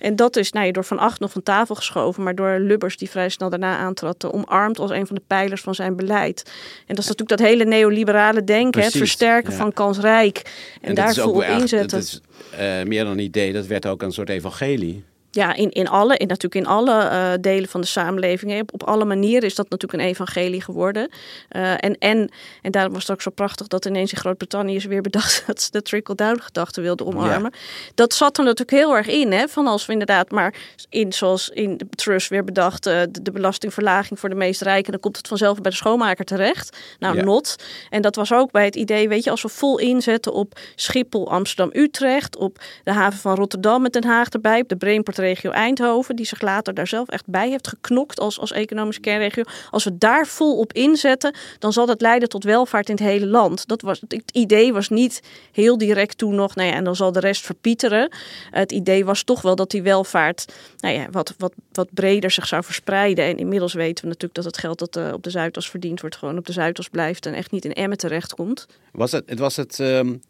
En 0.00 0.16
dat 0.16 0.36
is 0.36 0.52
nou, 0.52 0.70
door 0.70 0.84
Van 0.84 0.98
Acht 0.98 1.20
nog 1.20 1.32
van 1.32 1.42
tafel 1.42 1.74
geschoven, 1.74 2.22
maar 2.22 2.34
door 2.34 2.58
Lubbers, 2.58 2.96
die 2.96 3.10
vrij 3.10 3.28
snel 3.28 3.50
daarna 3.50 3.76
aantrad, 3.76 4.32
omarmd 4.32 4.78
als 4.78 4.90
een 4.90 5.06
van 5.06 5.16
de 5.16 5.22
pijlers 5.26 5.60
van 5.60 5.74
zijn 5.74 5.96
beleid. 5.96 6.42
En 6.86 6.94
dat 6.94 6.98
is 6.98 7.10
natuurlijk 7.10 7.38
dat 7.38 7.48
hele 7.48 7.64
neoliberale 7.64 8.44
denken, 8.44 8.70
Precies, 8.70 8.92
het 8.92 9.02
versterken 9.02 9.50
ja. 9.50 9.56
van 9.56 9.72
kansrijk. 9.72 10.42
En, 10.80 10.88
en 10.88 10.94
daar 10.94 11.14
vol 11.14 11.32
op 11.32 11.42
inzetten. 11.42 11.98
Dat 11.98 12.00
is 12.00 12.20
uh, 12.52 12.82
meer 12.82 13.04
dan 13.04 13.12
een 13.12 13.18
idee, 13.18 13.52
dat 13.52 13.66
werd 13.66 13.86
ook 13.86 14.02
een 14.02 14.12
soort 14.12 14.28
evangelie. 14.28 15.04
Ja, 15.34 15.54
in, 15.54 15.70
in 15.70 15.88
alle, 15.88 16.16
in, 16.16 16.26
natuurlijk 16.26 16.66
in 16.66 16.66
alle 16.66 17.10
uh, 17.10 17.32
delen 17.40 17.68
van 17.68 17.80
de 17.80 17.86
samenleving. 17.86 18.60
Op, 18.60 18.72
op 18.72 18.82
alle 18.82 19.04
manieren 19.04 19.42
is 19.42 19.54
dat 19.54 19.70
natuurlijk 19.70 20.02
een 20.02 20.08
evangelie 20.08 20.62
geworden. 20.62 21.08
Uh, 21.50 21.70
en, 21.70 21.98
en, 21.98 22.30
en 22.62 22.70
daarom 22.70 22.92
was 22.92 23.02
het 23.02 23.10
ook 23.10 23.22
zo 23.22 23.30
prachtig 23.30 23.66
dat 23.66 23.84
ineens 23.84 24.12
in 24.12 24.18
Groot-Brittannië 24.18 24.74
is 24.74 24.84
weer 24.84 25.02
bedacht 25.02 25.42
dat 25.46 25.62
ze 25.62 25.70
de 25.70 25.82
trickle-down 25.82 26.40
gedachte 26.40 26.80
wilden 26.80 27.06
omarmen. 27.06 27.50
Ja. 27.52 27.58
Dat 27.94 28.14
zat 28.14 28.38
er 28.38 28.44
natuurlijk 28.44 28.70
heel 28.70 28.96
erg 28.96 29.06
in. 29.06 29.32
Hè? 29.32 29.48
Van 29.48 29.66
als 29.66 29.86
we 29.86 29.92
inderdaad 29.92 30.30
maar 30.30 30.54
in, 30.88 31.12
zoals 31.12 31.48
in 31.48 31.76
de 31.76 31.86
trust 31.90 32.28
weer 32.28 32.44
bedacht, 32.44 32.86
uh, 32.86 33.00
de, 33.10 33.22
de, 33.22 33.32
belastingverlaging 33.32 34.20
voor 34.20 34.28
de 34.28 34.34
meest 34.34 34.60
rijken, 34.60 34.92
dan 34.92 35.00
komt 35.00 35.16
het 35.16 35.28
vanzelf 35.28 35.60
bij 35.60 35.70
de 35.70 35.76
schoonmaker 35.76 36.24
terecht. 36.24 36.76
Nou, 36.98 37.16
ja. 37.16 37.22
not. 37.22 37.56
En 37.90 38.02
dat 38.02 38.16
was 38.16 38.32
ook 38.32 38.50
bij 38.50 38.64
het 38.64 38.76
idee, 38.76 39.08
weet 39.08 39.24
je, 39.24 39.30
als 39.30 39.42
we 39.42 39.48
vol 39.48 39.78
inzetten 39.78 40.32
op 40.32 40.58
Schiphol, 40.74 41.30
Amsterdam, 41.30 41.70
Utrecht, 41.72 42.36
op 42.36 42.58
de 42.84 42.92
haven 42.92 43.18
van 43.18 43.34
Rotterdam 43.34 43.82
met 43.82 43.92
Den 43.92 44.04
Haag 44.04 44.28
erbij, 44.28 44.60
op 44.60 44.68
de 44.68 44.76
Brainport 44.76 45.18
regio 45.24 45.50
Eindhoven, 45.50 46.16
die 46.16 46.26
zich 46.26 46.40
later 46.40 46.74
daar 46.74 46.86
zelf 46.86 47.08
echt 47.08 47.26
bij 47.26 47.48
heeft 47.48 47.68
geknokt 47.68 48.20
als, 48.20 48.40
als 48.40 48.52
economische 48.52 49.00
kernregio. 49.00 49.42
Als 49.70 49.84
we 49.84 49.98
daar 49.98 50.26
vol 50.26 50.58
op 50.58 50.72
inzetten, 50.72 51.34
dan 51.58 51.72
zal 51.72 51.86
dat 51.86 52.00
leiden 52.00 52.28
tot 52.28 52.44
welvaart 52.44 52.88
in 52.88 52.94
het 52.94 53.04
hele 53.04 53.26
land. 53.26 53.66
Dat 53.66 53.82
was, 53.82 54.00
het 54.08 54.30
idee 54.32 54.72
was 54.72 54.88
niet 54.88 55.22
heel 55.52 55.78
direct 55.78 56.18
toen 56.18 56.34
nog, 56.34 56.54
nou 56.54 56.68
ja, 56.68 56.74
en 56.74 56.84
dan 56.84 56.96
zal 56.96 57.12
de 57.12 57.20
rest 57.20 57.44
verpieteren. 57.44 58.08
Het 58.50 58.72
idee 58.72 59.04
was 59.04 59.22
toch 59.22 59.42
wel 59.42 59.54
dat 59.56 59.70
die 59.70 59.82
welvaart 59.82 60.52
nou 60.78 60.94
ja, 60.94 61.06
wat, 61.10 61.34
wat, 61.38 61.52
wat 61.72 61.88
breder 61.94 62.30
zich 62.30 62.46
zou 62.46 62.64
verspreiden. 62.64 63.24
En 63.24 63.36
inmiddels 63.36 63.72
weten 63.72 64.04
we 64.04 64.08
natuurlijk 64.08 64.34
dat 64.34 64.44
het 64.44 64.58
geld 64.58 64.78
dat 64.78 64.96
uh, 64.96 65.12
op 65.12 65.22
de 65.22 65.30
Zuidas 65.30 65.70
verdiend 65.70 66.00
wordt, 66.00 66.16
gewoon 66.16 66.38
op 66.38 66.46
de 66.46 66.52
Zuidas 66.52 66.88
blijft 66.88 67.26
en 67.26 67.34
echt 67.34 67.50
niet 67.50 67.64
in 67.64 67.72
Emmen 67.72 67.98
terechtkomt. 67.98 68.66
Was 68.92 69.12
het, 69.12 69.24
het 69.26 69.38
was 69.38 69.56
het 69.56 69.78
um, 69.78 70.22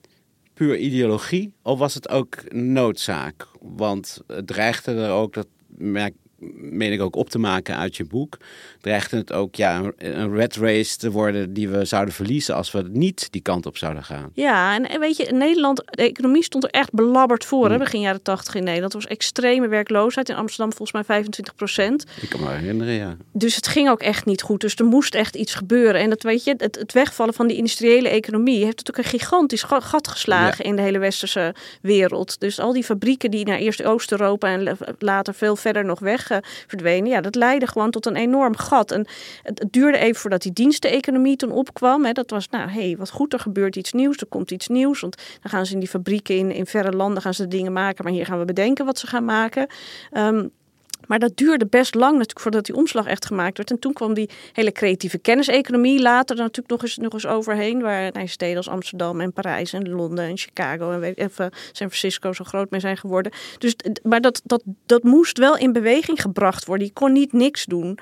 puur 0.54 0.76
ideologie 0.76 1.52
of 1.62 1.78
was 1.78 1.94
het 1.94 2.08
ook 2.08 2.52
noodzaak? 2.52 3.48
Want 3.60 4.20
het 4.26 4.46
dreigde 4.46 4.92
er 4.94 5.10
ook, 5.10 5.34
dat 5.34 5.48
merk, 5.68 6.14
meen 6.54 6.92
ik 6.92 7.00
ook 7.00 7.16
op 7.16 7.30
te 7.30 7.38
maken 7.38 7.76
uit 7.76 7.96
je 7.96 8.04
boek, 8.04 8.36
dreigde 8.80 9.16
het 9.16 9.32
ook 9.32 9.54
ja, 9.54 9.92
een 9.98 10.34
red 10.34 10.56
race 10.56 10.96
te 10.96 11.10
worden 11.10 11.52
die 11.52 11.68
we 11.68 11.84
zouden 11.84 12.14
verliezen 12.14 12.54
als 12.54 12.72
we 12.72 12.84
niet 12.90 13.28
die 13.30 13.40
kant 13.40 13.66
op 13.66 13.76
zouden 13.76 14.04
gaan. 14.04 14.30
Ja, 14.32 14.80
en 14.80 15.00
weet 15.00 15.16
je, 15.16 15.24
in 15.24 15.38
Nederland, 15.38 15.82
de 15.86 16.02
economie 16.02 16.42
stond 16.42 16.64
er 16.64 16.70
echt 16.70 16.92
belabberd 16.92 17.44
voor, 17.44 17.66
hè, 17.66 17.72
mm. 17.72 17.78
begin 17.78 18.00
jaren 18.00 18.22
tachtig 18.22 18.54
in 18.54 18.64
Nederland. 18.64 18.92
Er 18.92 18.98
was 18.98 19.08
extreme 19.08 19.68
werkloosheid, 19.68 20.28
in 20.28 20.36
Amsterdam 20.36 20.68
volgens 20.68 20.92
mij 20.92 21.04
25 21.04 21.54
procent. 21.54 22.04
Ik 22.20 22.28
kan 22.28 22.40
me 22.40 22.50
herinneren, 22.50 22.94
ja. 22.94 23.16
Dus 23.32 23.56
het 23.56 23.66
ging 23.66 23.88
ook 23.88 24.00
echt 24.00 24.24
niet 24.24 24.42
goed, 24.42 24.60
dus 24.60 24.74
er 24.74 24.84
moest 24.84 25.14
echt 25.14 25.36
iets 25.36 25.54
gebeuren. 25.54 26.00
En 26.00 26.10
dat 26.10 26.22
weet 26.22 26.44
je, 26.44 26.54
het, 26.56 26.76
het 26.76 26.92
wegvallen 26.92 27.34
van 27.34 27.46
die 27.46 27.56
industriële 27.56 28.08
economie 28.08 28.64
heeft 28.64 28.76
natuurlijk 28.76 29.06
een 29.06 29.18
gigantisch 29.18 29.62
gat 29.62 30.08
geslagen 30.08 30.64
in 30.64 30.76
de 30.76 30.82
hele 30.82 30.98
westerse 30.98 31.54
wereld. 31.80 32.40
Dus 32.40 32.60
al 32.60 32.72
die 32.72 32.84
fabrieken 32.84 33.30
die 33.30 33.46
naar 33.46 33.58
eerst 33.58 33.84
Oost-Europa 33.84 34.48
en 34.48 34.76
later 34.98 35.34
veel 35.34 35.56
verder 35.56 35.84
nog 35.84 36.00
weg 36.00 36.33
verdwenen. 36.42 37.10
Ja, 37.10 37.20
dat 37.20 37.34
leidde 37.34 37.66
gewoon 37.66 37.90
tot 37.90 38.06
een 38.06 38.16
enorm 38.16 38.56
gat. 38.56 38.90
En 38.90 39.06
het, 39.42 39.64
duurde 39.70 39.98
even 39.98 40.20
voordat 40.20 40.42
die 40.42 40.52
diensteconomie 40.52 41.36
toen 41.36 41.50
opkwam. 41.50 42.04
Hè. 42.04 42.12
Dat 42.12 42.30
was, 42.30 42.48
nou, 42.48 42.70
hé, 42.70 42.80
hey, 42.80 42.96
wat 42.96 43.10
goed, 43.10 43.32
er 43.32 43.38
gebeurt 43.38 43.76
iets 43.76 43.92
nieuws, 43.92 44.16
er 44.16 44.26
komt 44.26 44.50
iets 44.50 44.68
nieuws. 44.68 45.00
Want 45.00 45.16
dan 45.40 45.50
gaan 45.50 45.66
ze 45.66 45.72
in 45.72 45.78
die 45.78 45.88
fabrieken 45.88 46.36
in, 46.36 46.50
in 46.50 46.66
verre 46.66 46.92
landen 46.92 47.22
gaan 47.22 47.34
ze 47.34 47.48
dingen 47.48 47.72
maken, 47.72 48.04
maar 48.04 48.12
hier 48.12 48.26
gaan 48.26 48.38
we 48.38 48.44
bedenken 48.44 48.84
wat 48.84 48.98
ze 48.98 49.06
gaan 49.06 49.24
maken. 49.24 49.66
Um, 50.12 50.50
maar 51.06 51.18
dat 51.18 51.36
duurde 51.36 51.66
best 51.66 51.94
lang 51.94 52.12
natuurlijk 52.12 52.40
voordat 52.40 52.64
die 52.64 52.74
omslag 52.74 53.06
echt 53.06 53.26
gemaakt 53.26 53.56
werd. 53.56 53.70
En 53.70 53.78
toen 53.78 53.92
kwam 53.92 54.14
die 54.14 54.30
hele 54.52 54.72
creatieve 54.72 55.18
kenniseconomie 55.18 56.00
later 56.00 56.36
natuurlijk 56.36 56.68
nog 56.68 56.82
eens, 56.82 56.96
nog 56.96 57.12
eens 57.12 57.26
overheen. 57.26 57.82
Waar 57.82 58.12
nou, 58.12 58.28
steden 58.28 58.56
als 58.56 58.68
Amsterdam 58.68 59.20
en 59.20 59.32
Parijs 59.32 59.72
en 59.72 59.88
Londen 59.88 60.24
en 60.24 60.38
Chicago 60.38 60.90
en 60.90 61.00
weet, 61.00 61.18
even 61.18 61.50
San 61.52 61.90
Francisco 61.90 62.32
zo 62.32 62.44
groot 62.44 62.70
mee 62.70 62.80
zijn 62.80 62.96
geworden. 62.96 63.32
Dus, 63.58 63.74
maar 64.02 64.20
dat, 64.20 64.40
dat, 64.44 64.62
dat 64.86 65.02
moest 65.02 65.38
wel 65.38 65.56
in 65.56 65.72
beweging 65.72 66.20
gebracht 66.20 66.64
worden. 66.64 66.86
Je 66.86 66.92
kon 66.92 67.12
niet 67.12 67.32
niks 67.32 67.64
doen. 67.64 67.98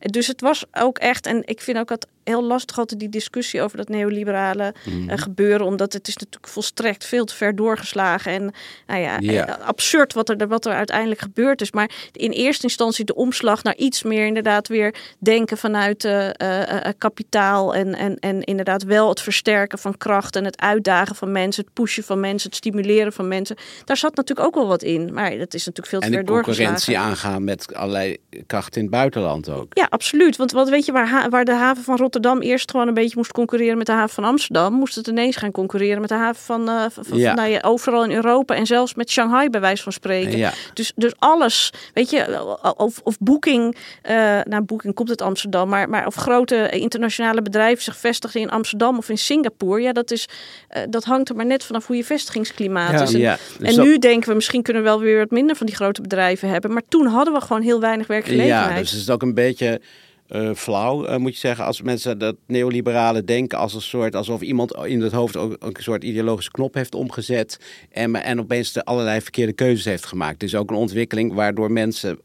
Dus 0.00 0.26
het 0.26 0.40
was 0.40 0.64
ook 0.72 0.98
echt, 0.98 1.26
en 1.26 1.42
ik 1.44 1.60
vind 1.60 1.78
ook 1.78 1.88
dat 1.88 2.06
heel 2.24 2.44
lastig 2.44 2.78
altijd 2.78 3.00
die 3.00 3.08
discussie 3.08 3.62
over 3.62 3.76
dat 3.76 3.88
neoliberale 3.88 4.74
mm. 4.84 5.10
gebeuren. 5.10 5.66
Omdat 5.66 5.92
het 5.92 6.08
is 6.08 6.16
natuurlijk 6.16 6.52
volstrekt 6.52 7.04
veel 7.04 7.24
te 7.24 7.34
ver 7.34 7.56
doorgeslagen. 7.56 8.32
En 8.32 8.52
nou 8.86 9.00
ja, 9.00 9.20
eh, 9.20 9.66
absurd 9.66 10.12
wat 10.12 10.28
er, 10.28 10.48
wat 10.48 10.66
er 10.66 10.72
uiteindelijk 10.72 11.20
gebeurd 11.20 11.60
is. 11.60 11.72
Maar 11.72 11.90
in 12.12 12.30
eerste 12.30 12.62
instantie 12.62 13.04
de 13.04 13.14
omslag 13.14 13.62
naar 13.62 13.76
iets 13.76 14.02
meer 14.02 14.26
inderdaad 14.26 14.68
weer 14.68 14.94
denken 15.18 15.58
vanuit 15.58 16.04
uh, 16.04 16.28
uh, 16.42 16.78
kapitaal. 16.98 17.74
En, 17.74 17.94
en, 17.94 18.18
en 18.18 18.42
inderdaad 18.42 18.82
wel 18.82 19.08
het 19.08 19.20
versterken 19.20 19.78
van 19.78 19.96
kracht 19.96 20.36
en 20.36 20.44
het 20.44 20.60
uitdagen 20.60 21.16
van 21.16 21.32
mensen. 21.32 21.64
Het 21.64 21.72
pushen 21.72 22.04
van 22.04 22.20
mensen, 22.20 22.48
het 22.48 22.58
stimuleren 22.58 23.12
van 23.12 23.28
mensen. 23.28 23.56
Daar 23.84 23.96
zat 23.96 24.16
natuurlijk 24.16 24.46
ook 24.46 24.54
wel 24.54 24.66
wat 24.66 24.82
in. 24.82 25.12
Maar 25.12 25.38
dat 25.38 25.54
is 25.54 25.66
natuurlijk 25.66 25.86
veel 25.86 26.00
te 26.00 26.16
ver 26.16 26.24
doorgeslagen. 26.24 26.64
En 26.64 26.70
concurrentie 26.70 26.98
aangaan 26.98 27.44
met 27.44 27.74
allerlei 27.74 28.16
krachten 28.46 28.80
in 28.80 28.86
het 28.86 28.96
buitenland 28.96 29.48
ook. 29.48 29.66
Ja, 29.74 29.86
absoluut. 29.90 30.36
Want 30.36 30.52
wat 30.52 30.68
weet 30.68 30.84
je 30.86 30.92
waar, 30.92 31.30
waar 31.30 31.44
de 31.44 31.54
haven 31.54 31.82
van 31.82 31.96
Rotterdam 31.96 32.12
Rotterdam 32.14 32.42
eerst 32.42 32.70
gewoon 32.70 32.88
een 32.88 32.94
beetje 32.94 33.16
moest 33.16 33.32
concurreren 33.32 33.78
met 33.78 33.86
de 33.86 33.92
haven 33.92 34.14
van 34.14 34.24
Amsterdam, 34.24 34.72
moest 34.72 34.94
het 34.94 35.06
ineens 35.06 35.36
gaan 35.36 35.50
concurreren 35.50 36.00
met 36.00 36.08
de 36.08 36.14
haven 36.14 36.42
van, 36.42 36.68
uh, 36.68 36.84
van 36.90 37.18
ja. 37.18 37.34
nou 37.34 37.48
ja, 37.48 37.60
overal 37.60 38.04
in 38.04 38.12
Europa 38.12 38.54
en 38.54 38.66
zelfs 38.66 38.94
met 38.94 39.10
Shanghai 39.10 39.50
bij 39.50 39.60
wijze 39.60 39.82
van 39.82 39.92
spreken. 39.92 40.38
Ja. 40.38 40.52
Dus, 40.74 40.92
dus 40.96 41.12
alles, 41.18 41.72
weet 41.94 42.10
je, 42.10 42.46
of, 42.76 43.00
of 43.02 43.18
Booking, 43.18 43.76
uh, 44.10 44.12
nou 44.44 44.62
Booking 44.62 44.94
komt 44.94 45.08
uit 45.08 45.22
Amsterdam, 45.22 45.68
maar, 45.68 45.88
maar 45.88 46.06
of 46.06 46.14
grote 46.14 46.68
internationale 46.68 47.42
bedrijven 47.42 47.82
zich 47.84 47.96
vestigen 47.96 48.40
in 48.40 48.50
Amsterdam 48.50 48.96
of 48.96 49.08
in 49.08 49.18
Singapore, 49.18 49.80
ja, 49.80 49.92
dat, 49.92 50.10
is, 50.10 50.28
uh, 50.76 50.82
dat 50.90 51.04
hangt 51.04 51.28
er 51.28 51.36
maar 51.36 51.46
net 51.46 51.64
vanaf 51.64 51.86
hoe 51.86 51.96
je 51.96 52.04
vestigingsklimaat 52.04 53.00
is. 53.00 53.14
En. 53.14 53.38
Dus 53.58 53.76
en 53.76 53.84
nu 53.84 53.98
denken 53.98 54.28
we 54.28 54.34
misschien 54.34 54.62
kunnen 54.62 54.82
we 54.82 54.88
wel 54.88 55.00
weer 55.00 55.18
wat 55.18 55.30
minder 55.30 55.56
van 55.56 55.66
die 55.66 55.74
grote 55.74 56.00
bedrijven 56.00 56.48
hebben, 56.48 56.72
maar 56.72 56.82
toen 56.88 57.06
hadden 57.06 57.34
we 57.34 57.40
gewoon 57.40 57.62
heel 57.62 57.80
weinig 57.80 58.06
werkgelegenheid. 58.06 58.72
Ja, 58.72 58.78
dus 58.78 58.90
het 58.90 59.00
is 59.00 59.10
ook 59.10 59.22
een 59.22 59.34
beetje 59.34 59.80
uh, 60.28 60.54
flauw, 60.54 61.08
uh, 61.08 61.16
moet 61.16 61.32
je 61.32 61.38
zeggen. 61.38 61.64
Als 61.64 61.82
mensen 61.82 62.18
dat 62.18 62.36
neoliberale 62.46 63.24
denken 63.24 63.58
als 63.58 63.74
een 63.74 63.82
soort... 63.82 64.16
alsof 64.16 64.40
iemand 64.40 64.74
in 64.84 65.00
het 65.00 65.12
hoofd 65.12 65.36
ook 65.36 65.56
een 65.60 65.82
soort 65.82 66.04
ideologische 66.04 66.50
knop 66.50 66.74
heeft 66.74 66.94
omgezet... 66.94 67.60
en, 67.90 68.14
en 68.14 68.40
opeens 68.40 68.72
de 68.72 68.84
allerlei 68.84 69.20
verkeerde 69.20 69.52
keuzes 69.52 69.84
heeft 69.84 70.06
gemaakt. 70.06 70.42
Is 70.42 70.54
ook 70.54 70.70
een 70.70 70.76
ontwikkeling 70.76 71.32
waardoor 71.32 71.72
mensen 71.72 72.18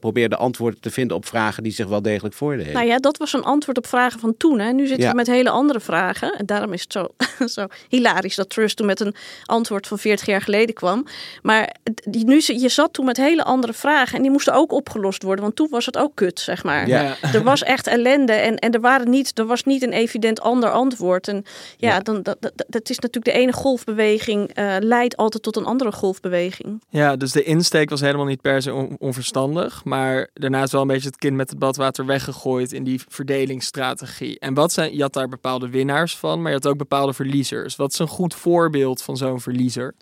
probeerde 0.00 0.36
antwoorden 0.36 0.80
te 0.80 0.90
vinden 0.90 1.16
op 1.16 1.26
vragen 1.26 1.62
die 1.62 1.72
zich 1.72 1.86
wel 1.86 2.02
degelijk 2.02 2.34
voordeden. 2.34 2.72
Nou 2.72 2.86
ja, 2.86 2.96
dat 2.96 3.16
was 3.16 3.32
een 3.32 3.42
antwoord 3.42 3.78
op 3.78 3.86
vragen 3.86 4.20
van 4.20 4.36
toen. 4.36 4.58
Hè. 4.58 4.72
Nu 4.72 4.86
zitten 4.86 5.08
we 5.08 5.14
met 5.14 5.26
hele 5.26 5.50
andere 5.50 5.80
vragen. 5.80 6.32
En 6.38 6.46
daarom 6.46 6.72
is 6.72 6.82
het 6.82 6.92
zo, 6.92 7.08
zo 7.60 7.66
hilarisch 7.88 8.34
dat 8.34 8.50
Trust 8.50 8.76
toen 8.76 8.86
met 8.86 9.00
een 9.00 9.14
antwoord 9.44 9.86
van 9.86 9.98
40 9.98 10.26
jaar 10.26 10.42
geleden 10.42 10.74
kwam. 10.74 11.06
Maar 11.42 11.76
die, 12.08 12.24
nu, 12.24 12.42
je 12.46 12.68
zat 12.68 12.92
toen 12.92 13.04
met 13.04 13.16
hele 13.16 13.44
andere 13.44 13.72
vragen 13.72 14.16
en 14.16 14.22
die 14.22 14.30
moesten 14.30 14.54
ook 14.54 14.72
opgelost 14.72 15.22
worden. 15.22 15.44
Want 15.44 15.56
toen 15.56 15.68
was 15.70 15.86
het 15.86 15.98
ook 15.98 16.14
kut, 16.14 16.40
zeg 16.40 16.64
maar. 16.64 16.88
Ja. 16.88 17.16
Er 17.32 17.42
was 17.42 17.62
echt 17.62 17.86
ellende 17.86 18.32
en, 18.32 18.56
en 18.56 18.72
er, 18.72 18.80
waren 18.80 19.10
niet, 19.10 19.38
er 19.38 19.46
was 19.46 19.64
niet 19.64 19.82
een 19.82 19.92
evident 19.92 20.40
ander 20.40 20.70
antwoord. 20.70 21.28
En 21.28 21.44
ja, 21.76 22.00
Dan, 22.00 22.22
dat, 22.22 22.36
dat, 22.40 22.52
dat, 22.68 22.90
is 22.90 22.98
natuurlijk 22.98 23.36
de 23.36 23.40
ene 23.40 23.52
golfbeweging 23.52 24.58
uh, 24.58 24.76
leidt 24.80 25.16
altijd 25.16 25.42
tot 25.42 25.56
een 25.56 25.64
andere 25.64 25.92
golfbeweging. 25.92 26.82
Ja, 26.88 27.16
dus 27.16 27.32
de 27.32 27.42
insteek 27.42 27.90
was 27.90 28.00
helemaal 28.00 28.26
niet 28.26 28.40
per 28.40 28.62
se 28.62 28.96
onverstandig. 28.98 29.71
Maar 29.84 30.30
daarna 30.34 30.62
is 30.62 30.72
wel 30.72 30.80
een 30.80 30.86
beetje 30.86 31.08
het 31.08 31.16
kind 31.16 31.36
met 31.36 31.50
het 31.50 31.58
badwater 31.58 32.06
weggegooid 32.06 32.72
in 32.72 32.84
die 32.84 33.02
verdelingsstrategie. 33.08 34.38
En 34.38 34.54
wat 34.54 34.72
zijn, 34.72 34.96
je 34.96 35.02
had 35.02 35.12
daar 35.12 35.28
bepaalde 35.28 35.68
winnaars 35.68 36.16
van, 36.16 36.42
maar 36.42 36.50
je 36.50 36.56
had 36.56 36.66
ook 36.66 36.76
bepaalde 36.76 37.12
verliezers. 37.12 37.76
Wat 37.76 37.92
is 37.92 37.98
een 37.98 38.08
goed 38.08 38.34
voorbeeld 38.34 39.02
van 39.02 39.16
zo'n 39.16 39.40
verliezer? 39.40 39.94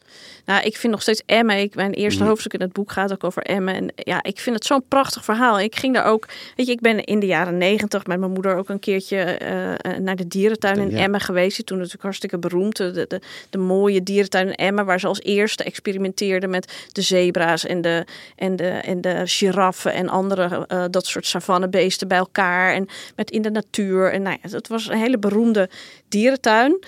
Nou, 0.44 0.62
ik 0.62 0.76
vind 0.76 0.92
nog 0.92 1.02
steeds 1.02 1.22
Emma. 1.26 1.52
Ik, 1.52 1.74
mijn 1.74 1.92
eerste 1.92 2.22
mm. 2.22 2.28
hoofdstuk 2.28 2.52
in 2.52 2.60
het 2.60 2.72
boek 2.72 2.92
gaat 2.92 3.12
ook 3.12 3.24
over 3.24 3.42
Emma. 3.42 3.72
En 3.72 3.92
ja, 3.94 4.22
ik 4.22 4.38
vind 4.38 4.56
het 4.56 4.64
zo'n 4.64 4.82
prachtig 4.88 5.24
verhaal. 5.24 5.60
Ik 5.60 5.76
ging 5.76 5.94
daar 5.94 6.04
ook, 6.04 6.28
weet 6.56 6.66
je, 6.66 6.72
ik 6.72 6.80
ben 6.80 7.04
in 7.04 7.20
de 7.20 7.26
jaren 7.26 7.58
negentig 7.58 8.06
met 8.06 8.18
mijn 8.18 8.32
moeder 8.32 8.56
ook 8.56 8.68
een 8.68 8.78
keertje 8.78 9.38
uh, 9.42 9.96
naar 9.96 10.16
de 10.16 10.28
dierentuin 10.28 10.78
in 10.78 10.90
ja. 10.90 10.98
Emmen 10.98 11.20
geweest. 11.20 11.66
Toen 11.66 11.76
natuurlijk 11.76 12.02
hartstikke 12.04 12.38
beroemd. 12.38 12.76
De, 12.76 13.06
de, 13.08 13.20
de, 13.50 13.58
mooie 13.58 14.02
dierentuin 14.02 14.46
in 14.46 14.54
Emmen, 14.54 14.84
waar 14.84 15.00
ze 15.00 15.06
als 15.06 15.20
eerste 15.20 15.64
experimenteerde 15.64 16.46
met 16.46 16.88
de 16.92 17.02
zebra's 17.02 17.66
en 17.66 17.80
de, 17.80 18.04
en 18.36 18.56
de, 18.56 18.68
en 18.68 19.00
de 19.00 19.22
giraffen 19.24 19.92
en 19.92 20.08
andere 20.08 20.66
uh, 20.68 20.84
dat 20.90 21.06
soort 21.06 21.26
savannebeesten 21.26 22.08
bij 22.08 22.18
elkaar. 22.18 22.74
En 22.74 22.88
met 23.16 23.30
in 23.30 23.42
de 23.42 23.50
natuur. 23.50 24.12
En 24.12 24.22
nou 24.22 24.38
ja, 24.42 24.48
het 24.50 24.68
was 24.68 24.88
een 24.88 24.98
hele 24.98 25.18
beroemde 25.18 25.68
dierentuin. 26.08 26.78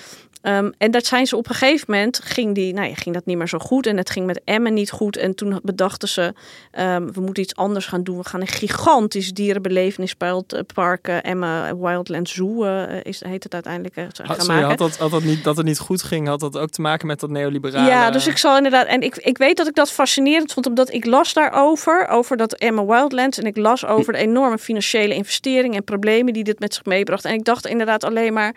Um, 0.42 0.72
en 0.78 0.90
dat 0.90 1.06
zijn 1.06 1.26
ze 1.26 1.36
op 1.36 1.48
een 1.48 1.54
gegeven 1.54 1.86
moment, 1.88 2.20
ging, 2.24 2.54
die, 2.54 2.74
nou 2.74 2.88
ja, 2.88 2.94
ging 2.94 3.14
dat 3.14 3.26
niet 3.26 3.36
meer 3.36 3.48
zo 3.48 3.58
goed. 3.58 3.86
En 3.86 3.96
het 3.96 4.10
ging 4.10 4.26
met 4.26 4.40
Emmen 4.44 4.74
niet 4.74 4.90
goed. 4.90 5.16
En 5.16 5.34
toen 5.34 5.60
bedachten 5.62 6.08
ze, 6.08 6.34
um, 6.78 7.12
we 7.12 7.20
moeten 7.20 7.42
iets 7.42 7.56
anders 7.56 7.86
gaan 7.86 8.02
doen. 8.02 8.16
We 8.18 8.24
gaan 8.24 8.40
een 8.40 8.46
gigantisch 8.46 9.32
dierenbelevenispark, 9.32 11.08
uh, 11.08 11.24
Emma 11.24 11.76
Wildland 11.76 12.28
Zoo, 12.28 12.64
uh, 12.64 12.82
is, 13.02 13.24
heet 13.24 13.42
het 13.42 13.54
uiteindelijk, 13.54 13.96
uh, 13.96 14.04
gaan 14.12 14.26
sorry, 14.40 14.46
maken. 14.46 14.68
Had 14.68 14.78
dat, 14.78 14.96
had 14.96 15.10
dat, 15.10 15.22
niet, 15.22 15.44
dat 15.44 15.56
het 15.56 15.66
niet 15.66 15.78
goed 15.78 16.02
ging, 16.02 16.26
had 16.26 16.40
dat 16.40 16.58
ook 16.58 16.70
te 16.70 16.80
maken 16.80 17.06
met 17.06 17.20
dat 17.20 17.30
neoliberale... 17.30 17.88
Ja, 17.88 18.10
dus 18.10 18.26
ik 18.26 18.38
zal 18.38 18.56
inderdaad... 18.56 18.86
En 18.86 19.00
ik, 19.00 19.16
ik 19.16 19.38
weet 19.38 19.56
dat 19.56 19.66
ik 19.66 19.74
dat 19.74 19.90
fascinerend 19.92 20.52
vond, 20.52 20.66
omdat 20.66 20.92
ik 20.92 21.04
las 21.04 21.32
daarover, 21.32 22.08
over 22.08 22.36
dat 22.36 22.52
Emma 22.52 22.84
Wildlands. 22.84 23.38
En 23.38 23.46
ik 23.46 23.56
las 23.56 23.86
over 23.86 24.12
de 24.12 24.18
enorme 24.18 24.58
financiële 24.58 25.14
investeringen 25.14 25.76
en 25.76 25.84
problemen 25.84 26.32
die 26.32 26.44
dit 26.44 26.58
met 26.58 26.74
zich 26.74 26.84
meebracht. 26.84 27.24
En 27.24 27.34
ik 27.34 27.44
dacht 27.44 27.66
inderdaad 27.66 28.04
alleen 28.04 28.32
maar 28.32 28.54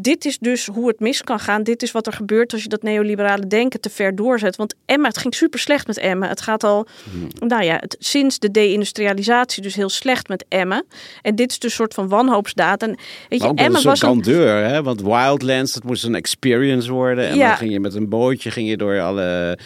dit 0.00 0.24
is 0.24 0.38
dus 0.38 0.66
hoe 0.66 0.88
het 0.88 1.00
mis 1.00 1.22
kan 1.22 1.40
gaan. 1.40 1.62
Dit 1.62 1.82
is 1.82 1.92
wat 1.92 2.06
er 2.06 2.12
gebeurt 2.12 2.52
als 2.52 2.62
je 2.62 2.68
dat 2.68 2.82
neoliberale 2.82 3.46
denken 3.46 3.80
te 3.80 3.90
ver 3.90 4.16
doorzet. 4.16 4.56
Want 4.56 4.74
Emma, 4.86 5.08
het 5.08 5.18
ging 5.18 5.34
super 5.34 5.58
slecht 5.58 5.86
met 5.86 5.98
Emma. 5.98 6.28
Het 6.28 6.40
gaat 6.40 6.64
al, 6.64 6.86
hmm. 7.10 7.48
nou 7.48 7.62
ja, 7.62 7.76
het, 7.80 7.96
sinds 7.98 8.38
de 8.38 8.50
deindustrialisatie 8.50 9.62
dus 9.62 9.74
heel 9.74 9.88
slecht 9.88 10.28
met 10.28 10.44
Emma. 10.48 10.82
En 11.22 11.34
dit 11.34 11.50
is 11.50 11.58
dus 11.58 11.70
een 11.70 11.76
soort 11.76 11.94
van 11.94 12.08
wanhoopsdaad. 12.08 12.82
En 12.82 12.98
weet 13.28 13.42
je, 13.42 13.52
Emma 13.54 13.80
was 13.80 14.02
een 14.02 14.20
deur, 14.20 14.64
hè? 14.64 14.82
Want 14.82 15.02
Wildlands, 15.02 15.72
dat 15.72 15.84
moest 15.84 16.04
een 16.04 16.14
experience 16.14 16.92
worden. 16.92 17.28
En 17.28 17.36
ja. 17.36 17.48
dan 17.48 17.56
ging 17.56 17.72
je 17.72 17.80
met 17.80 17.94
een 17.94 18.08
bootje, 18.08 18.50
ging 18.50 18.68
je 18.68 18.76
door 18.76 19.00
alle 19.00 19.58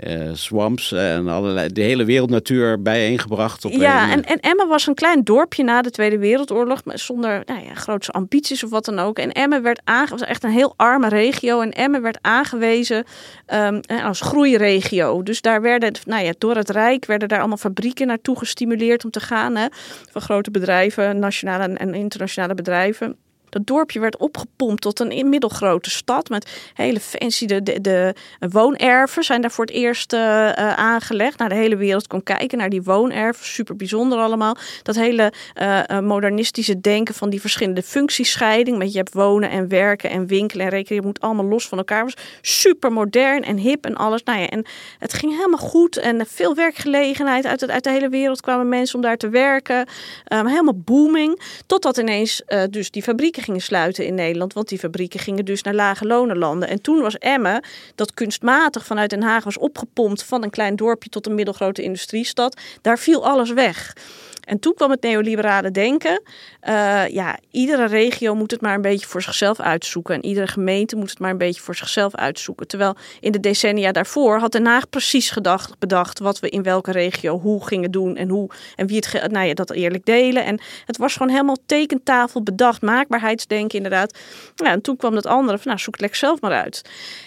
eh, 0.00 0.28
swamps 0.32 0.92
en 0.92 1.28
allerlei, 1.28 1.72
de 1.72 1.80
hele 1.80 2.04
wereldnatuur 2.04 2.82
bijeengebracht. 2.82 3.64
Op 3.64 3.72
Ja, 3.72 4.04
een, 4.04 4.10
en, 4.10 4.24
en 4.24 4.40
Emmen 4.40 4.68
was 4.68 4.86
een 4.86 4.94
klein 4.94 5.24
dorpje 5.24 5.62
na 5.62 5.82
de 5.82 5.90
Tweede 5.90 6.18
Wereldoorlog, 6.18 6.84
maar 6.84 6.98
zonder 6.98 7.42
nou 7.46 7.64
ja, 7.64 7.74
grootse 7.74 8.10
ambities 8.12 8.64
of 8.64 8.70
wat 8.70 8.84
dan 8.84 8.98
ook. 8.98 9.18
En 9.18 9.32
Emmen 9.32 9.62
werd 9.62 9.80
aange 9.84 10.10
was 10.10 10.22
echt 10.22 10.44
een 10.44 10.50
heel 10.50 10.74
arme 10.76 11.08
regio 11.08 11.60
en 11.60 11.70
Emmen 11.70 12.02
werd 12.02 12.18
aangewezen 12.20 13.04
ehm, 13.46 13.80
als 14.04 14.20
groeiregio. 14.20 15.22
Dus 15.22 15.40
daar 15.40 15.62
werden, 15.62 15.92
nou 16.06 16.24
ja, 16.24 16.32
door 16.38 16.56
het 16.56 16.70
Rijk 16.70 17.04
werden 17.04 17.28
daar 17.28 17.38
allemaal 17.38 17.56
fabrieken 17.56 18.06
naartoe 18.06 18.38
gestimuleerd 18.38 19.04
om 19.04 19.10
te 19.10 19.20
gaan. 19.20 19.56
Hè, 19.56 19.66
van 20.10 20.22
grote 20.22 20.50
bedrijven, 20.50 21.18
nationale 21.18 21.74
en 21.74 21.94
internationale 21.94 22.54
bedrijven. 22.54 23.16
Dat 23.50 23.66
dorpje 23.66 24.00
werd 24.00 24.16
opgepompt 24.16 24.82
tot 24.82 25.00
een 25.00 25.28
middelgrote 25.28 25.90
stad 25.90 26.28
met 26.28 26.70
hele 26.74 27.00
fancy 27.00 27.46
de, 27.46 27.80
de, 27.80 28.14
woonerven 28.38 29.24
zijn 29.24 29.40
daar 29.40 29.50
voor 29.50 29.64
het 29.64 29.74
eerst 29.74 30.12
uh, 30.12 30.20
uh, 30.20 30.52
aangelegd. 30.72 31.38
Nou, 31.38 31.50
de 31.50 31.56
hele 31.56 31.76
wereld 31.76 32.06
kon 32.06 32.22
kijken 32.22 32.58
naar 32.58 32.68
die 32.68 32.82
woonerven, 32.82 33.46
super 33.46 33.76
bijzonder 33.76 34.18
allemaal. 34.18 34.56
Dat 34.82 34.94
hele 34.94 35.32
uh, 35.60 35.98
modernistische 36.00 36.80
denken 36.80 37.14
van 37.14 37.30
die 37.30 37.40
verschillende 37.40 37.82
functiescheiding, 37.82 38.78
met 38.78 38.92
je 38.92 38.98
hebt 38.98 39.14
wonen 39.14 39.50
en 39.50 39.68
werken 39.68 40.10
en 40.10 40.26
winkelen 40.26 40.64
en 40.64 40.70
rekenen, 40.70 41.00
je 41.00 41.06
moet 41.06 41.20
allemaal 41.20 41.44
los 41.44 41.68
van 41.68 41.78
elkaar. 41.78 42.04
was 42.04 42.16
super 42.42 42.92
modern 42.92 43.44
en 43.44 43.56
hip 43.56 43.84
en 43.84 43.94
alles. 43.94 44.22
Nou 44.22 44.40
ja, 44.40 44.48
en 44.48 44.64
het 44.98 45.12
ging 45.12 45.36
helemaal 45.36 45.68
goed 45.68 45.96
en 45.96 46.26
veel 46.26 46.54
werkgelegenheid 46.54 47.46
uit, 47.46 47.60
het, 47.60 47.70
uit 47.70 47.84
de 47.84 47.90
hele 47.90 48.08
wereld 48.08 48.40
kwamen 48.40 48.68
mensen 48.68 48.94
om 48.96 49.02
daar 49.02 49.16
te 49.16 49.28
werken. 49.28 49.86
Um, 50.32 50.46
helemaal 50.46 50.78
booming, 50.84 51.40
totdat 51.66 51.96
ineens 51.96 52.42
dus 52.70 52.90
die 52.90 53.02
gingen 53.40 53.60
sluiten 53.60 54.06
in 54.06 54.14
Nederland. 54.14 54.52
Want 54.52 54.68
die 54.68 54.78
fabrieken 54.78 55.20
gingen 55.20 55.44
dus 55.44 55.62
naar 55.62 55.74
lage 55.74 56.06
lonenlanden. 56.06 56.68
En 56.68 56.80
toen 56.80 57.00
was 57.00 57.18
Emmen, 57.18 57.64
dat 57.94 58.14
kunstmatig 58.14 58.86
vanuit 58.86 59.10
Den 59.10 59.22
Haag 59.22 59.44
was 59.44 59.58
opgepompt 59.58 60.22
van 60.22 60.42
een 60.42 60.50
klein 60.50 60.76
dorpje 60.76 61.08
tot 61.08 61.26
een 61.26 61.34
middelgrote 61.34 61.82
industriestad. 61.82 62.60
Daar 62.80 62.98
viel 62.98 63.26
alles 63.26 63.52
weg. 63.52 63.92
En 64.40 64.58
toen 64.58 64.74
kwam 64.74 64.90
het 64.90 65.02
neoliberale 65.02 65.70
denken. 65.70 66.22
Uh, 66.68 67.08
ja, 67.08 67.38
iedere 67.50 67.86
regio 67.86 68.34
moet 68.34 68.50
het 68.50 68.60
maar 68.60 68.74
een 68.74 68.82
beetje 68.82 69.06
voor 69.06 69.22
zichzelf 69.22 69.60
uitzoeken. 69.60 70.14
En 70.14 70.24
iedere 70.24 70.46
gemeente 70.46 70.96
moet 70.96 71.10
het 71.10 71.18
maar 71.18 71.30
een 71.30 71.38
beetje 71.38 71.60
voor 71.60 71.74
zichzelf 71.74 72.14
uitzoeken. 72.14 72.66
Terwijl 72.66 72.96
in 73.20 73.32
de 73.32 73.40
decennia 73.40 73.92
daarvoor 73.92 74.38
had 74.38 74.52
Den 74.52 74.66
Haag 74.66 74.88
precies 74.88 75.30
gedacht, 75.30 75.78
bedacht 75.78 76.18
wat 76.18 76.40
we 76.40 76.48
in 76.48 76.62
welke 76.62 76.92
regio 76.92 77.40
hoe 77.40 77.66
gingen 77.66 77.90
doen. 77.90 78.16
En, 78.16 78.28
hoe, 78.28 78.50
en 78.76 78.86
wie 78.86 78.96
het, 78.96 79.30
nou 79.30 79.46
ja, 79.46 79.54
dat 79.54 79.70
eerlijk 79.70 80.04
delen. 80.04 80.44
En 80.44 80.60
het 80.86 80.96
was 80.96 81.12
gewoon 81.12 81.32
helemaal 81.32 81.58
tekentafel 81.66 82.42
bedacht. 82.42 82.82
Maakbaarheidsdenken 82.82 83.76
inderdaad. 83.76 84.18
Ja, 84.54 84.70
en 84.70 84.80
toen 84.80 84.96
kwam 84.96 85.14
dat 85.14 85.26
andere 85.26 85.58
van 85.58 85.66
nou 85.66 85.78
zoek 85.78 85.92
het 85.92 86.00
lekker 86.00 86.18
zelf 86.18 86.40
maar 86.40 86.62
uit. 86.62 86.82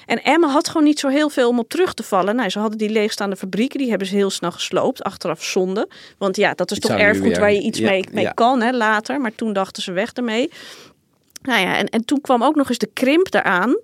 En 0.05 0.23
Emma 0.23 0.47
had 0.47 0.67
gewoon 0.67 0.83
niet 0.83 0.99
zo 0.99 1.07
heel 1.07 1.29
veel 1.29 1.49
om 1.49 1.59
op 1.59 1.69
terug 1.69 1.93
te 1.93 2.03
vallen. 2.03 2.35
Nou, 2.35 2.49
ze 2.49 2.59
hadden 2.59 2.77
die 2.77 2.89
leegstaande 2.89 3.35
fabrieken. 3.35 3.79
Die 3.79 3.89
hebben 3.89 4.07
ze 4.07 4.15
heel 4.15 4.29
snel 4.29 4.51
gesloopt. 4.51 5.03
Achteraf 5.03 5.43
zonde. 5.43 5.87
Want 6.17 6.35
ja, 6.35 6.53
dat 6.53 6.71
is 6.71 6.79
toch 6.79 6.97
erfgoed 7.03 7.37
waar 7.37 7.51
je 7.51 7.61
iets 7.61 7.79
Ja, 7.79 7.89
mee, 7.89 8.05
mee 8.11 8.23
ja. 8.23 8.31
kan 8.31 8.61
hè, 8.61 8.71
later. 8.71 9.21
Maar 9.21 9.35
toen 9.35 9.53
dachten 9.53 9.83
ze 9.83 9.91
weg 9.91 10.13
ermee. 10.13 10.51
Nou 11.41 11.61
ja, 11.61 11.77
en, 11.77 11.89
en 11.89 12.05
toen 12.05 12.21
kwam 12.21 12.43
ook 12.43 12.55
nog 12.55 12.69
eens 12.69 12.77
de 12.77 12.89
krimp 12.93 13.33
eraan. 13.33 13.75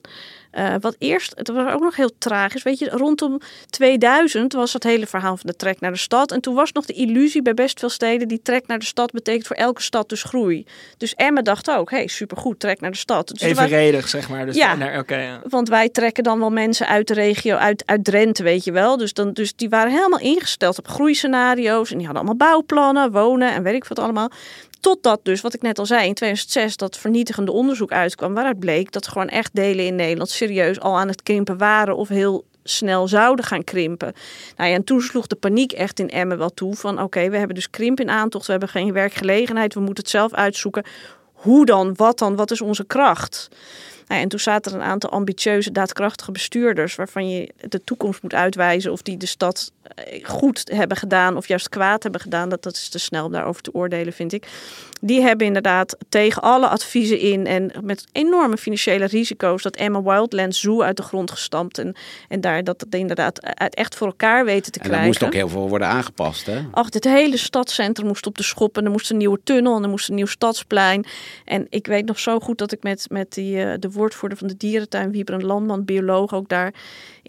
Eh, 0.52 0.74
wat 0.80 0.96
eerst, 1.00 1.34
het 1.36 1.48
was 1.48 1.74
ook 1.74 1.82
nog 1.82 1.96
heel 1.96 2.12
tragisch. 2.18 2.64
Weet 2.64 2.80
je, 2.80 2.90
rondom 2.90 3.40
2000 3.70 4.54
was 4.54 4.74
het 4.74 4.84
hele 4.84 5.08
verhaal 5.08 5.38
van 5.38 5.50
de 5.50 5.56
trek 5.56 5.80
naar 5.80 5.92
de 5.92 5.98
stad. 5.98 6.32
En 6.32 6.42
toen 6.42 6.56
was 6.56 6.72
nog 6.72 6.86
de 6.86 6.94
illusie 6.94 7.42
bij 7.42 7.54
best 7.54 7.80
veel 7.80 7.90
steden: 7.90 8.28
die 8.28 8.42
trek 8.42 8.68
naar 8.68 8.80
de 8.80 8.86
stad 8.86 9.12
betekent 9.12 9.48
voor 9.48 9.56
elke 9.56 9.82
stad 9.82 10.10
dus 10.10 10.24
groei. 10.24 10.66
Dus 10.98 11.14
Emmen 11.16 11.44
dacht 11.44 11.70
ook: 11.72 11.92
hey, 11.92 12.08
supergoed, 12.08 12.60
trek 12.60 12.80
naar 12.82 12.92
de 12.92 12.98
stad. 12.98 13.28
Dus 13.28 13.42
Evenredig, 13.42 14.08
zeg 14.08 14.30
maar. 14.30 14.46
Dus 14.46 14.56
Ja. 14.56 14.76
naar- 14.76 15.00
Oké, 15.00 15.16
ja. 15.16 15.42
want 15.50 15.70
wij 15.70 15.90
trekken 15.90 16.24
dan 16.24 16.40
wel 16.40 16.50
mensen 16.50 16.88
uit 16.88 17.08
de 17.08 17.14
regio, 17.14 17.56
uit, 17.56 17.84
uit 17.86 18.04
Drenthe, 18.04 18.44
weet 18.44 18.64
je 18.64 18.72
wel. 18.72 18.98
Dus, 18.98 19.14
dan, 19.14 19.34
dus 19.34 19.56
die 19.56 19.70
waren 19.70 19.92
helemaal 19.92 20.20
ingesteld 20.20 20.78
op 20.80 20.88
groeiscenario's. 20.88 21.92
En 21.92 21.98
die 21.98 22.06
hadden 22.06 22.26
allemaal 22.26 22.48
bouwplannen, 22.50 23.12
wonen 23.12 23.54
en 23.54 23.64
weet 23.64 23.76
ik 23.76 23.86
wat 23.86 24.00
allemaal. 24.00 24.32
Totdat 24.80 25.20
dus, 25.24 25.42
wat 25.42 25.54
ik 25.54 25.62
net 25.62 25.80
al 25.80 25.86
zei, 25.86 26.08
in 26.08 26.14
2006 26.14 26.78
dat 26.78 26.98
vernietigende 26.98 27.52
onderzoek 27.52 27.92
uitkwam. 27.92 28.34
Waaruit 28.34 28.60
bleek 28.60 28.92
dat 28.92 29.08
gewoon 29.08 29.28
echt 29.28 29.56
delen 29.56 29.86
in 29.86 29.96
Nederland 29.96 30.30
serieus 30.30 30.80
al 30.80 30.98
aan 30.98 31.08
het 31.08 31.24
krimpen 31.24 31.58
waren. 31.58 31.96
Of 31.96 32.08
heel 32.08 32.46
snel 32.64 33.08
zouden 33.08 33.46
gaan 33.46 33.64
krimpen. 33.64 34.14
Nou 34.56 34.70
ja, 34.70 34.76
en 34.76 34.84
toen 34.84 35.02
sloeg 35.02 35.28
de 35.28 35.36
paniek 35.36 35.72
echt 35.72 36.00
in 36.00 36.10
Emmen 36.10 36.38
wel 36.38 36.50
toe. 36.50 36.76
Van 36.76 37.02
oké, 37.02 37.30
we 37.30 37.38
hebben 37.38 37.56
dus 37.56 37.70
krimp 37.70 38.00
in 38.00 38.10
aantocht. 38.10 38.46
We 38.46 38.52
hebben 38.52 38.70
geen 38.70 38.94
werkgelegenheid. 38.94 39.74
We 39.74 39.80
moeten 39.80 40.04
het 40.04 40.12
zelf 40.12 40.34
uitzoeken. 40.34 40.84
Hoe 41.34 41.66
dan? 41.66 41.94
Wat 41.96 42.20
dan? 42.20 42.36
Wat 42.36 42.52
is 42.52 42.62
onze 42.62 42.86
kracht? 42.86 43.50
Nou, 44.10 44.22
en 44.22 44.28
toen 44.28 44.40
zaten 44.40 44.72
er 44.72 44.78
een 44.78 44.86
aantal 44.86 45.10
ambitieuze, 45.10 45.72
daadkrachtige 45.72 46.32
bestuurders, 46.32 46.96
waarvan 46.96 47.30
je 47.30 47.50
de 47.70 47.84
toekomst 47.84 48.22
moet 48.22 48.34
uitwijzen 48.34 48.92
of 48.92 49.02
die 49.02 49.18
de 49.18 49.26
stad 49.26 49.72
eh, 49.84 50.26
goed 50.26 50.72
hebben 50.74 50.98
gedaan 50.98 51.38
of 51.38 51.48
juist 51.48 51.70
kwaad 51.70 52.04
hebben 52.04 52.22
gedaan. 52.22 52.50
Dat, 52.50 52.64
dat 52.64 52.74
is 52.74 52.90
te 52.90 53.00
snel 53.00 53.26
om 53.26 53.32
daarover 53.32 53.62
te 53.62 53.74
oordelen, 53.74 54.14
vind 54.14 54.34
ik. 54.34 54.48
Die 55.02 55.22
hebben 55.22 55.48
inderdaad 55.48 55.98
tegen 56.10 56.42
alle 56.42 56.68
adviezen 56.68 57.20
in 57.20 57.46
en 57.48 57.72
met 57.84 58.06
enorme 58.12 58.58
financiële 58.58 59.06
risico's 59.06 59.62
dat 59.62 59.76
Emma 59.76 60.02
Wildlands 60.02 60.60
Zoo 60.60 60.82
uit 60.82 60.98
de 60.98 61.04
grond 61.04 61.32
gestampt. 61.32 61.78
En, 61.78 61.96
en 62.28 62.42
daar 62.42 62.64
dat 62.64 62.82
het 62.82 62.96
inderdaad 62.96 63.46
uit 63.56 63.76
echt 63.76 63.96
voor 63.96 64.08
elkaar 64.08 64.46
weten 64.46 64.72
te 64.72 64.80
En 64.80 64.86
er 64.86 64.90
krijgen. 64.92 65.08
moest 65.08 65.24
ook 65.24 65.34
heel 65.34 65.50
veel 65.50 65.70
worden 65.70 65.88
aangepast, 65.88 66.46
hè? 66.46 66.62
Ach, 66.72 66.88
het 66.90 67.04
hele 67.04 67.38
stadscentrum 67.38 68.08
moest 68.08 68.26
op 68.26 68.38
de 68.38 68.44
schop. 68.44 68.78
En 68.78 68.86
er 68.86 68.92
moest 68.92 69.10
een 69.10 69.18
nieuwe 69.18 69.40
tunnel 69.44 69.78
en 69.78 69.84
er 69.84 69.90
moest 69.90 70.10
een 70.10 70.16
nieuw 70.16 70.26
stadsplein. 70.26 71.06
En 71.46 71.68
ik 71.70 71.88
weet 71.88 72.06
nog 72.06 72.20
zo 72.20 72.40
goed 72.40 72.58
dat 72.58 72.72
ik 72.72 72.84
met, 72.84 73.06
met 73.10 73.34
die, 73.34 73.64
eh, 73.64 73.74
de 73.80 73.92
woordvoerder 74.00 74.38
van 74.38 74.48
de 74.48 74.58
dierentuin, 74.58 75.12
Wieberen 75.12 75.46
Landman, 75.46 75.86
bioloog, 75.86 76.34
ook 76.34 76.50
daar 76.50 76.74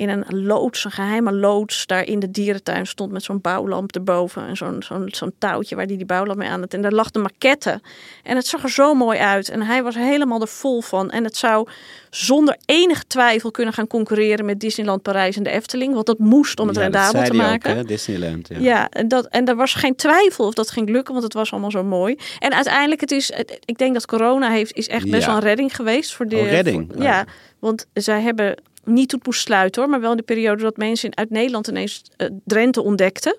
in 0.01 0.09
een 0.09 0.45
loods, 0.47 0.85
een 0.85 0.91
geheime 0.91 1.33
loods, 1.33 1.87
daar 1.87 2.05
in 2.07 2.19
de 2.19 2.31
dierentuin 2.31 2.87
stond 2.87 3.13
met 3.13 3.23
zo'n 3.23 3.41
bouwlamp 3.41 3.95
erboven. 3.95 4.47
En 4.47 4.57
zo'n 4.57 4.83
zo'n 4.83 5.09
zo'n 5.13 5.33
touwtje 5.39 5.77
waar 5.77 5.87
die 5.87 5.97
die 5.97 6.07
bouwlamp 6.07 6.39
mee 6.39 6.49
aan 6.49 6.61
had. 6.61 6.75
En 6.75 6.83
daar 6.83 6.93
lag 6.93 7.11
de 7.11 7.19
maquette. 7.19 7.81
En 8.23 8.37
het 8.37 8.47
zag 8.47 8.63
er 8.63 8.71
zo 8.71 8.95
mooi 8.95 9.19
uit. 9.19 9.49
En 9.49 9.63
hij 9.63 9.83
was 9.83 9.95
helemaal 9.95 10.41
er 10.41 10.49
vol 10.49 10.81
van. 10.81 11.11
En 11.11 11.25
het 11.25 11.37
zou 11.37 11.69
zonder 12.11 12.57
enige 12.65 13.05
twijfel 13.07 13.51
kunnen 13.51 13.75
gaan 13.75 13.87
concurreren 13.87 14.45
met 14.45 14.61
Disneyland 14.61 15.03
Parijs 15.03 15.37
en 15.37 15.43
de 15.43 15.51
Efteling. 15.51 15.95
Want 15.95 16.07
dat 16.07 16.19
moest 16.19 16.61
om 16.61 16.67
het 16.67 16.77
Ja, 16.77 16.83
rendabel 16.83 17.23
te 17.25 17.31
ook, 17.31 17.37
maken. 17.37 17.77
hè, 17.77 17.85
Disneyland. 17.85 18.49
Ja. 18.49 18.59
Ja, 18.59 18.89
en, 18.89 19.09
dat, 19.09 19.27
en 19.27 19.45
er 19.47 19.57
was 19.57 19.75
geen 19.75 19.97
twijfel 19.97 20.47
of 20.47 20.55
dat 20.55 20.71
ging 20.71 20.89
lukken, 20.89 21.13
want 21.13 21.25
het 21.25 21.35
was 21.35 21.51
allemaal 21.53 21.71
zo 21.71 21.85
mooi. 21.85 22.17
En 22.39 22.55
uiteindelijk, 22.55 23.01
het 23.01 23.11
is, 23.11 23.31
ik 23.65 23.79
denk 23.79 23.95
dat 23.95 24.07
corona 24.07 24.51
heeft, 24.51 24.73
is 24.77 24.89
echt 24.89 25.11
best 25.11 25.23
Ja. 25.23 25.27
wel 25.29 25.37
een 25.37 25.43
redding 25.43 25.77
geweest. 25.77 26.15
Voor 26.15 26.27
de, 26.27 26.37
Oh, 26.37 26.49
redding? 26.51 26.91
voor- 26.95 27.03
ja, 27.03 27.25
want 27.59 27.87
zij 27.93 28.21
hebben 28.21 28.55
niet 28.91 29.13
het 29.13 29.27
moest 29.27 29.41
sluiten 29.41 29.83
hoor, 29.83 29.91
maar 29.91 30.01
wel 30.01 30.11
in 30.11 30.17
de 30.17 30.23
periode 30.23 30.63
dat 30.63 30.77
mensen 30.77 31.09
in- 31.11 31.17
uit 31.17 31.31
Nederland 31.31 31.67
ineens 31.69 32.03
eh, 32.17 32.29
Drenthe 32.45 32.83
ontdekten. 32.83 33.37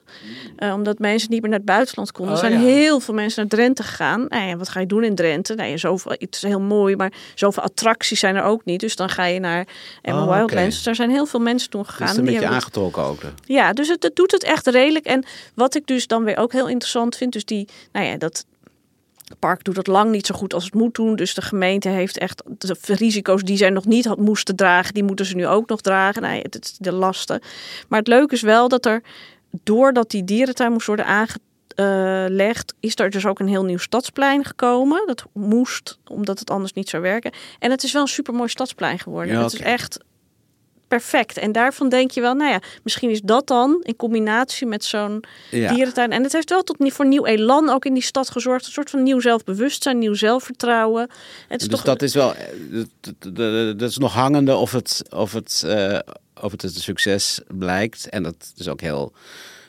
Eh, 0.56 0.74
omdat 0.74 1.00
mensen 1.00 1.30
niet 1.30 1.42
meer 1.42 1.50
naar 1.50 1.60
het 1.60 1.68
buitenland 1.68 2.12
konden. 2.12 2.36
Oh, 2.36 2.44
er 2.44 2.50
zijn 2.50 2.62
ja. 2.62 2.68
heel 2.68 3.00
veel 3.00 3.14
mensen 3.14 3.40
naar 3.42 3.50
Drenthe 3.50 3.84
gegaan. 3.84 4.26
Nou 4.30 4.48
ja, 4.48 4.56
wat 4.58 4.70
ga 4.70 4.80
je 4.80 4.86
doen 4.86 5.04
in 5.04 5.16
Drenthe? 5.16 5.56
Nou 5.56 5.70
ja, 5.70 5.78
zoveel, 5.78 6.12
het 6.12 6.36
is 6.36 6.42
heel 6.42 6.60
mooi, 6.62 6.96
maar 6.96 7.12
zoveel 7.36 7.64
attracties 7.64 8.20
zijn 8.20 8.36
er 8.36 8.44
ook 8.44 8.66
niet. 8.66 8.80
Dus 8.80 8.96
dan 8.96 9.10
ga 9.10 9.26
je 9.26 9.40
naar 9.40 9.68
Emma 10.02 10.24
Oh. 10.24 10.36
Wildlands. 10.36 10.76
Dus 10.76 10.86
er 10.86 10.96
zijn 10.96 11.10
heel 11.10 11.26
veel 11.26 11.40
mensen 11.40 11.70
toen 11.70 11.86
gegaan. 11.86 12.08
Dat 12.08 12.16
is 12.16 12.22
een 12.22 12.26
beetje 12.34 12.48
aangetrokken 12.48 13.04
ook. 13.04 13.22
ja, 13.46 13.74
dus 13.74 13.88
het, 13.88 14.04
het 14.04 14.16
doet 14.16 14.32
het 14.32 14.44
echt 14.44 14.68
redelijk. 14.68 15.06
En 15.06 15.26
wat 15.56 15.76
ik 15.76 15.88
dus 15.88 16.08
dan 16.08 16.24
weer 16.24 16.38
ook 16.38 16.52
heel 16.52 16.68
interessant 16.68 17.16
vind, 17.18 17.34
dus 17.34 17.46
die, 17.46 17.68
nou 17.92 18.06
ja, 18.06 18.18
dat 18.18 18.46
park 19.39 19.63
doet 19.63 19.76
het 19.76 19.88
lang 19.88 20.12
niet 20.12 20.26
zo 20.26 20.36
goed 20.36 20.54
als 20.54 20.63
het 20.63 20.74
moet 20.74 20.96
doen. 20.96 21.15
Dus 21.15 21.34
de 21.34 21.41
gemeente 21.41 21.89
heeft 21.89 22.17
echt 22.17 22.44
de 22.58 22.76
risico's 22.96 23.44
die 23.44 23.58
zij 23.58 23.70
nog 23.70 23.86
niet 23.86 24.06
had 24.06 24.17
moesten 24.17 24.56
dragen, 24.56 24.94
die 24.94 25.04
moeten 25.04 25.26
ze 25.26 25.36
nu 25.36 25.48
ook 25.48 25.70
nog 25.70 25.82
dragen. 25.82 26.24
Het 26.24 26.60
is 26.62 26.78
de 26.78 26.91
lasten. 26.91 27.41
Maar 27.88 28.00
het 28.00 28.08
leuke 28.08 28.34
is 28.34 28.41
wel 28.41 28.67
dat 28.67 28.86
er, 28.86 29.02
doordat 29.63 30.10
die 30.10 30.24
dierentuin 30.24 30.72
moest 30.72 30.88
worden 30.88 31.06
aangelegd, 31.06 32.74
is 32.80 33.00
er 33.00 33.10
dus 33.10 33.26
ook 33.26 33.39
een 33.39 33.48
heel 33.48 33.65
nieuw 33.65 33.78
stadsplein 33.78 34.46
gekomen. 34.46 35.04
Dat 35.08 35.26
moest, 35.34 36.00
omdat 36.08 36.39
het 36.39 36.50
anders 36.50 36.74
niet 36.74 36.89
zou 36.89 37.04
werken. 37.04 37.32
En 37.60 37.72
het 37.72 37.84
is 37.84 37.91
wel 37.91 38.02
een 38.02 38.08
supermooi 38.08 38.50
stadsplein 38.50 39.00
geworden. 39.00 39.34
Ja, 39.34 39.44
Het 39.44 39.54
is 39.54 39.60
echt 39.60 40.00
perfect. 40.92 41.38
En 41.38 41.52
daarvan 41.52 41.90
denk 41.90 42.12
je 42.12 42.22
wel, 42.22 42.34
nou 42.34 42.52
ja, 42.52 42.60
misschien 42.84 43.10
is 43.10 43.22
dat 43.22 43.48
dan 43.48 43.80
in 43.84 43.96
combinatie 43.96 44.68
met 44.68 44.84
zo'n 44.86 45.24
Ja. 45.52 45.74
dierentuin. 45.74 46.12
En 46.12 46.24
het 46.24 46.34
heeft 46.34 46.50
wel 46.50 46.64
tot 46.64 46.76
voor 46.80 47.08
nieuw 47.08 47.26
elan 47.26 47.70
ook 47.70 47.86
in 47.86 47.94
die 47.94 48.04
stad 48.04 48.30
gezorgd. 48.30 48.66
Een 48.66 48.72
soort 48.72 48.90
van 48.90 49.04
nieuw 49.04 49.20
zelfbewustzijn, 49.20 49.98
nieuw 49.98 50.14
zelfvertrouwen. 50.14 51.02
Het 51.48 51.62
is 51.62 51.68
Dus 51.68 51.78
toch 51.78 51.86
dat 51.86 52.02
is 52.02 52.14
wel, 52.14 52.34
dat 53.78 53.90
is 53.90 53.98
nog 53.98 54.14
hangende 54.14 54.56
of 54.56 54.72
het, 54.72 55.02
of 55.10 55.34
het, 55.34 55.64
eh, 55.66 56.00
of 56.42 56.52
het 56.52 56.64
een 56.64 56.70
succes 56.70 57.40
blijkt. 57.48 58.10
En 58.10 58.24
dat 58.24 58.54
is 58.58 58.68
ook 58.68 58.82
heel 58.82 59.14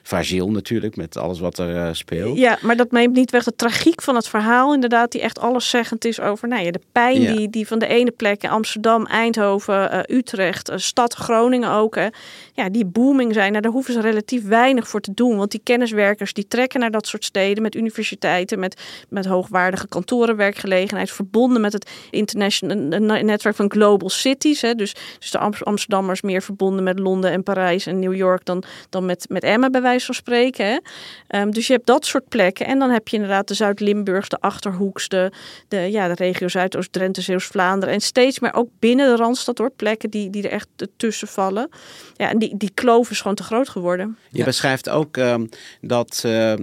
fragiel 0.02 0.50
natuurlijk, 0.50 0.96
met 0.96 1.16
alles 1.16 1.40
wat 1.40 1.58
er 1.58 1.74
uh, 1.74 1.88
speelt. 1.92 2.38
Ja, 2.38 2.58
maar 2.60 2.76
dat 2.76 2.90
neemt 2.90 3.14
niet 3.14 3.30
weg 3.30 3.44
de 3.44 3.56
tragiek 3.56 4.02
van 4.02 4.14
het 4.14 4.28
verhaal, 4.28 4.74
inderdaad, 4.74 5.12
die 5.12 5.20
echt 5.20 5.38
alleszeggend 5.38 6.04
is 6.04 6.20
over 6.20 6.48
nou 6.48 6.64
ja, 6.64 6.70
de 6.70 6.80
pijn 6.92 7.36
die, 7.36 7.50
die 7.50 7.66
van 7.66 7.78
de 7.78 7.86
ene 7.86 8.10
plek 8.10 8.42
in 8.42 8.50
Amsterdam, 8.50 9.06
Eindhoven, 9.06 9.94
uh, 9.94 10.16
Utrecht, 10.16 10.70
uh, 10.70 10.76
stad 10.76 11.14
Groningen 11.14 11.70
ook, 11.70 11.94
hè, 11.94 12.06
ja, 12.52 12.68
die 12.68 12.84
booming 12.84 13.34
zijn. 13.34 13.50
Nou, 13.50 13.62
daar 13.62 13.72
hoeven 13.72 13.92
ze 13.92 14.00
relatief 14.00 14.44
weinig 14.44 14.88
voor 14.88 15.00
te 15.00 15.14
doen, 15.14 15.36
want 15.36 15.50
die 15.50 15.60
kenniswerkers 15.64 16.32
die 16.32 16.48
trekken 16.48 16.80
naar 16.80 16.90
dat 16.90 17.06
soort 17.06 17.24
steden 17.24 17.62
met 17.62 17.74
universiteiten, 17.74 18.58
met, 18.58 18.80
met 19.08 19.26
hoogwaardige 19.26 19.88
kantorenwerkgelegenheid, 19.88 21.10
verbonden 21.10 21.60
met 21.60 21.72
het 21.72 21.90
international 22.10 23.22
netwerk 23.22 23.56
van 23.56 23.70
global 23.70 24.10
cities. 24.10 24.60
Hè, 24.60 24.74
dus, 24.74 24.94
dus 25.18 25.30
de 25.30 25.38
Amsterdammers 25.38 26.22
meer 26.22 26.42
verbonden 26.42 26.84
met 26.84 26.98
Londen 26.98 27.30
en 27.30 27.42
Parijs 27.42 27.86
en 27.86 27.98
New 27.98 28.14
York 28.14 28.44
dan, 28.44 28.62
dan 28.90 29.06
met, 29.06 29.26
met 29.28 29.42
Emma, 29.42 29.70
bij 29.70 29.82
wijze 29.82 29.91
van 30.00 30.14
spreken. 30.14 30.66
Hè. 30.66 31.40
Um, 31.40 31.50
dus 31.50 31.66
je 31.66 31.72
hebt 31.72 31.86
dat 31.86 32.06
soort 32.06 32.28
plekken. 32.28 32.66
En 32.66 32.78
dan 32.78 32.90
heb 32.90 33.08
je 33.08 33.16
inderdaad 33.16 33.48
de 33.48 33.54
Zuid-Limburgs, 33.54 34.28
de 34.28 34.40
Achterhoeks, 34.40 35.08
de, 35.08 35.32
de, 35.68 35.76
ja, 35.76 36.08
de 36.08 36.14
regio 36.14 36.48
Zuidoost-Drenthe, 36.48 37.20
Zeeuws-Vlaanderen. 37.20 37.94
En 37.94 38.00
steeds 38.00 38.38
meer 38.38 38.54
ook 38.54 38.68
binnen 38.78 39.06
de 39.06 39.16
Randstad 39.16 39.58
hoor, 39.58 39.70
plekken 39.70 40.10
die, 40.10 40.30
die 40.30 40.42
er 40.42 40.50
echt 40.50 40.68
tussen 40.96 41.28
vallen. 41.28 41.68
Ja, 42.16 42.30
en 42.30 42.38
die, 42.38 42.56
die 42.56 42.70
kloof 42.74 43.10
is 43.10 43.20
gewoon 43.20 43.36
te 43.36 43.42
groot 43.42 43.68
geworden. 43.68 44.18
Je 44.30 44.38
ja. 44.38 44.44
beschrijft 44.44 44.88
ook 44.88 45.16
um, 45.16 45.48
dat 45.80 46.22
uh, 46.26 46.54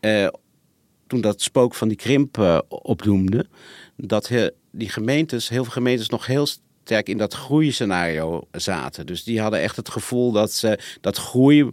uh, 0.00 0.28
toen 1.06 1.20
dat 1.20 1.42
spook 1.42 1.74
van 1.74 1.88
die 1.88 1.96
krimp 1.96 2.38
uh, 2.38 2.58
opdoemde, 2.68 3.46
dat 3.96 4.28
he, 4.28 4.48
die 4.70 4.88
gemeentes, 4.88 5.48
heel 5.48 5.62
veel 5.62 5.72
gemeentes 5.72 6.08
nog 6.08 6.26
heel 6.26 6.46
sterk 6.86 7.08
in 7.08 7.18
dat 7.18 7.34
groeiscenario 7.34 8.42
zaten. 8.52 9.06
Dus 9.06 9.24
die 9.24 9.40
hadden 9.40 9.60
echt 9.60 9.76
het 9.76 9.88
gevoel 9.88 10.32
dat, 10.32 10.52
ze, 10.52 10.78
dat 11.00 11.16
groei 11.16 11.70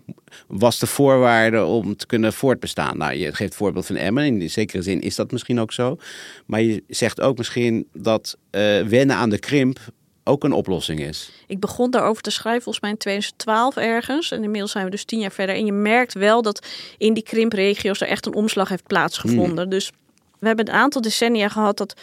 was 0.48 0.80
de 0.80 0.88
voorwaarde 0.88 1.64
om 1.64 1.96
te 1.96 2.06
kunnen 2.06 2.34
voortbestaan. 2.34 2.98
Nou, 2.98 3.14
je 3.14 3.26
geeft 3.26 3.40
het 3.40 3.56
voorbeeld 3.56 3.86
van 3.86 3.96
Emmen. 3.96 4.42
In 4.42 4.50
zekere 4.50 4.82
zin 4.82 5.02
is 5.02 5.16
dat 5.16 5.32
misschien 5.32 5.60
ook 5.60 5.72
zo. 5.74 5.98
Maar 6.46 6.62
je 6.62 6.84
zegt 6.88 7.22
ook 7.22 7.38
misschien 7.38 7.88
dat 7.94 8.38
uh, 8.52 8.82
wennen 8.82 9.16
aan 9.16 9.30
de 9.30 9.40
krimp 9.40 9.80
ook 10.24 10.44
een 10.44 10.52
oplossing 10.52 11.00
is. 11.00 11.32
Ik 11.48 11.60
begon 11.60 11.92
daarover 11.92 12.22
te 12.22 12.32
schrijven 12.32 12.64
volgens 12.64 12.84
mij 12.84 12.92
in 12.92 12.98
2012 12.98 13.76
ergens. 13.76 14.32
En 14.32 14.44
inmiddels 14.44 14.72
zijn 14.72 14.86
we 14.86 14.92
dus 14.92 15.06
tien 15.06 15.20
jaar 15.20 15.32
verder. 15.32 15.56
En 15.56 15.66
je 15.66 15.74
merkt 15.74 16.14
wel 16.14 16.42
dat 16.42 16.68
in 16.98 17.14
die 17.14 17.24
krimpregio's 17.24 18.02
er 18.02 18.08
echt 18.08 18.26
een 18.26 18.36
omslag 18.36 18.70
heeft 18.70 18.88
plaatsgevonden. 18.88 19.62
Hmm. 19.62 19.70
Dus 19.70 19.92
we 20.40 20.48
hebben 20.48 20.68
een 20.68 20.74
aantal 20.74 21.02
decennia 21.02 21.50
gehad 21.50 21.78
dat 21.78 21.96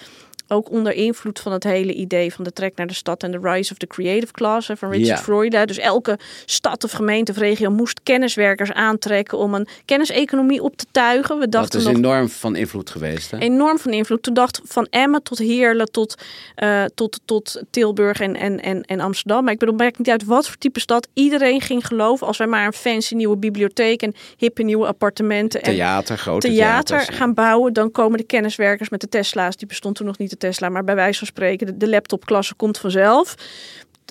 ook 0.50 0.70
onder 0.70 0.92
invloed 0.92 1.40
van 1.40 1.52
het 1.52 1.64
hele 1.64 1.92
idee 1.92 2.34
van 2.34 2.44
de 2.44 2.52
trek 2.52 2.76
naar 2.76 2.86
de 2.86 2.94
stad 2.94 3.22
en 3.22 3.30
de 3.30 3.38
rise 3.42 3.72
of 3.72 3.78
the 3.78 3.86
creative 3.86 4.32
class 4.32 4.70
van 4.74 4.90
Richard. 4.90 5.20
Freud. 5.20 5.68
Dus 5.68 5.78
elke 5.78 6.18
stad 6.44 6.84
of 6.84 6.90
gemeente 6.90 7.32
of 7.32 7.38
regio 7.38 7.70
moest 7.70 8.00
kenniswerkers 8.02 8.72
aantrekken 8.72 9.38
om 9.38 9.54
een 9.54 9.68
kenniseconomie 9.84 10.62
op 10.62 10.76
te 10.76 10.86
tuigen. 10.90 11.38
We 11.38 11.48
dachten 11.48 11.78
dat 11.78 11.88
is 11.88 11.96
nog, 11.96 11.96
enorm 11.96 12.28
van 12.28 12.56
invloed 12.56 12.90
geweest. 12.90 13.30
Hè? 13.30 13.38
Enorm 13.38 13.78
van 13.78 13.92
invloed. 13.92 14.22
Toen 14.22 14.34
dacht 14.34 14.60
van 14.64 14.86
Emmen 14.90 15.22
tot 15.22 15.38
Heerlen 15.38 15.90
tot, 15.90 16.14
uh, 16.56 16.84
tot, 16.94 17.20
tot 17.24 17.62
Tilburg 17.70 18.20
en, 18.20 18.36
en, 18.36 18.60
en, 18.60 18.82
en 18.82 19.00
Amsterdam. 19.00 19.44
Maar 19.44 19.52
ik 19.52 19.58
bedoel, 19.58 19.74
maakt 19.74 19.98
niet 19.98 20.10
uit 20.10 20.24
wat 20.24 20.46
voor 20.46 20.56
type 20.58 20.80
stad. 20.80 21.08
Iedereen 21.14 21.60
ging 21.60 21.86
geloven 21.86 22.26
als 22.26 22.38
wij 22.38 22.46
maar 22.46 22.66
een 22.66 22.72
fancy 22.72 23.14
nieuwe 23.14 23.36
bibliotheek 23.36 24.02
en 24.02 24.14
hippe 24.36 24.62
nieuwe 24.62 24.86
appartementen 24.86 25.62
en 25.62 25.72
theater, 25.72 26.18
grote 26.18 26.48
theater 26.48 26.84
theaters, 26.84 27.16
gaan 27.16 27.34
bouwen. 27.34 27.72
Dan 27.72 27.90
komen 27.90 28.18
de 28.18 28.24
kenniswerkers 28.24 28.88
met 28.88 29.00
de 29.00 29.08
Tesla's. 29.08 29.56
Die 29.56 29.66
bestond 29.66 29.96
toen 29.96 30.06
nog 30.06 30.18
niet 30.18 30.30
Tesla, 30.40 30.68
maar 30.68 30.85
bij 30.85 30.94
wijze 30.94 31.18
van 31.18 31.26
spreken, 31.26 31.79
de, 31.79 31.88
laptopklasse 31.88 32.55
komt 32.55 32.79
vanzelf. 32.79 33.35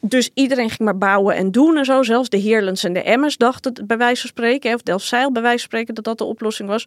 Dus 0.02 0.30
iedereen 0.34 0.70
ging 0.70 0.80
maar 0.80 0.98
bouwen 0.98 1.36
en 1.36 1.52
doen 1.52 1.78
en 1.78 1.86
zo. 1.86 2.04
Zelfs 2.04 2.30
de 2.30 2.38
Heerlens 2.38 2.84
en 2.84 2.94
de 2.94 3.02
Emmers 3.02 3.38
dachten 3.38 3.74
bij 3.88 3.98
wijze 3.98 4.22
van 4.22 4.30
spreken, 4.30 4.74
of 4.74 4.82
Delfzijl 4.82 5.32
bij 5.32 5.42
wijze 5.42 5.58
van 5.58 5.68
spreken, 5.68 5.96
dat 5.96 6.04
dat 6.04 6.18
de 6.18 6.24
oplossing 6.24 6.70
was. 6.70 6.86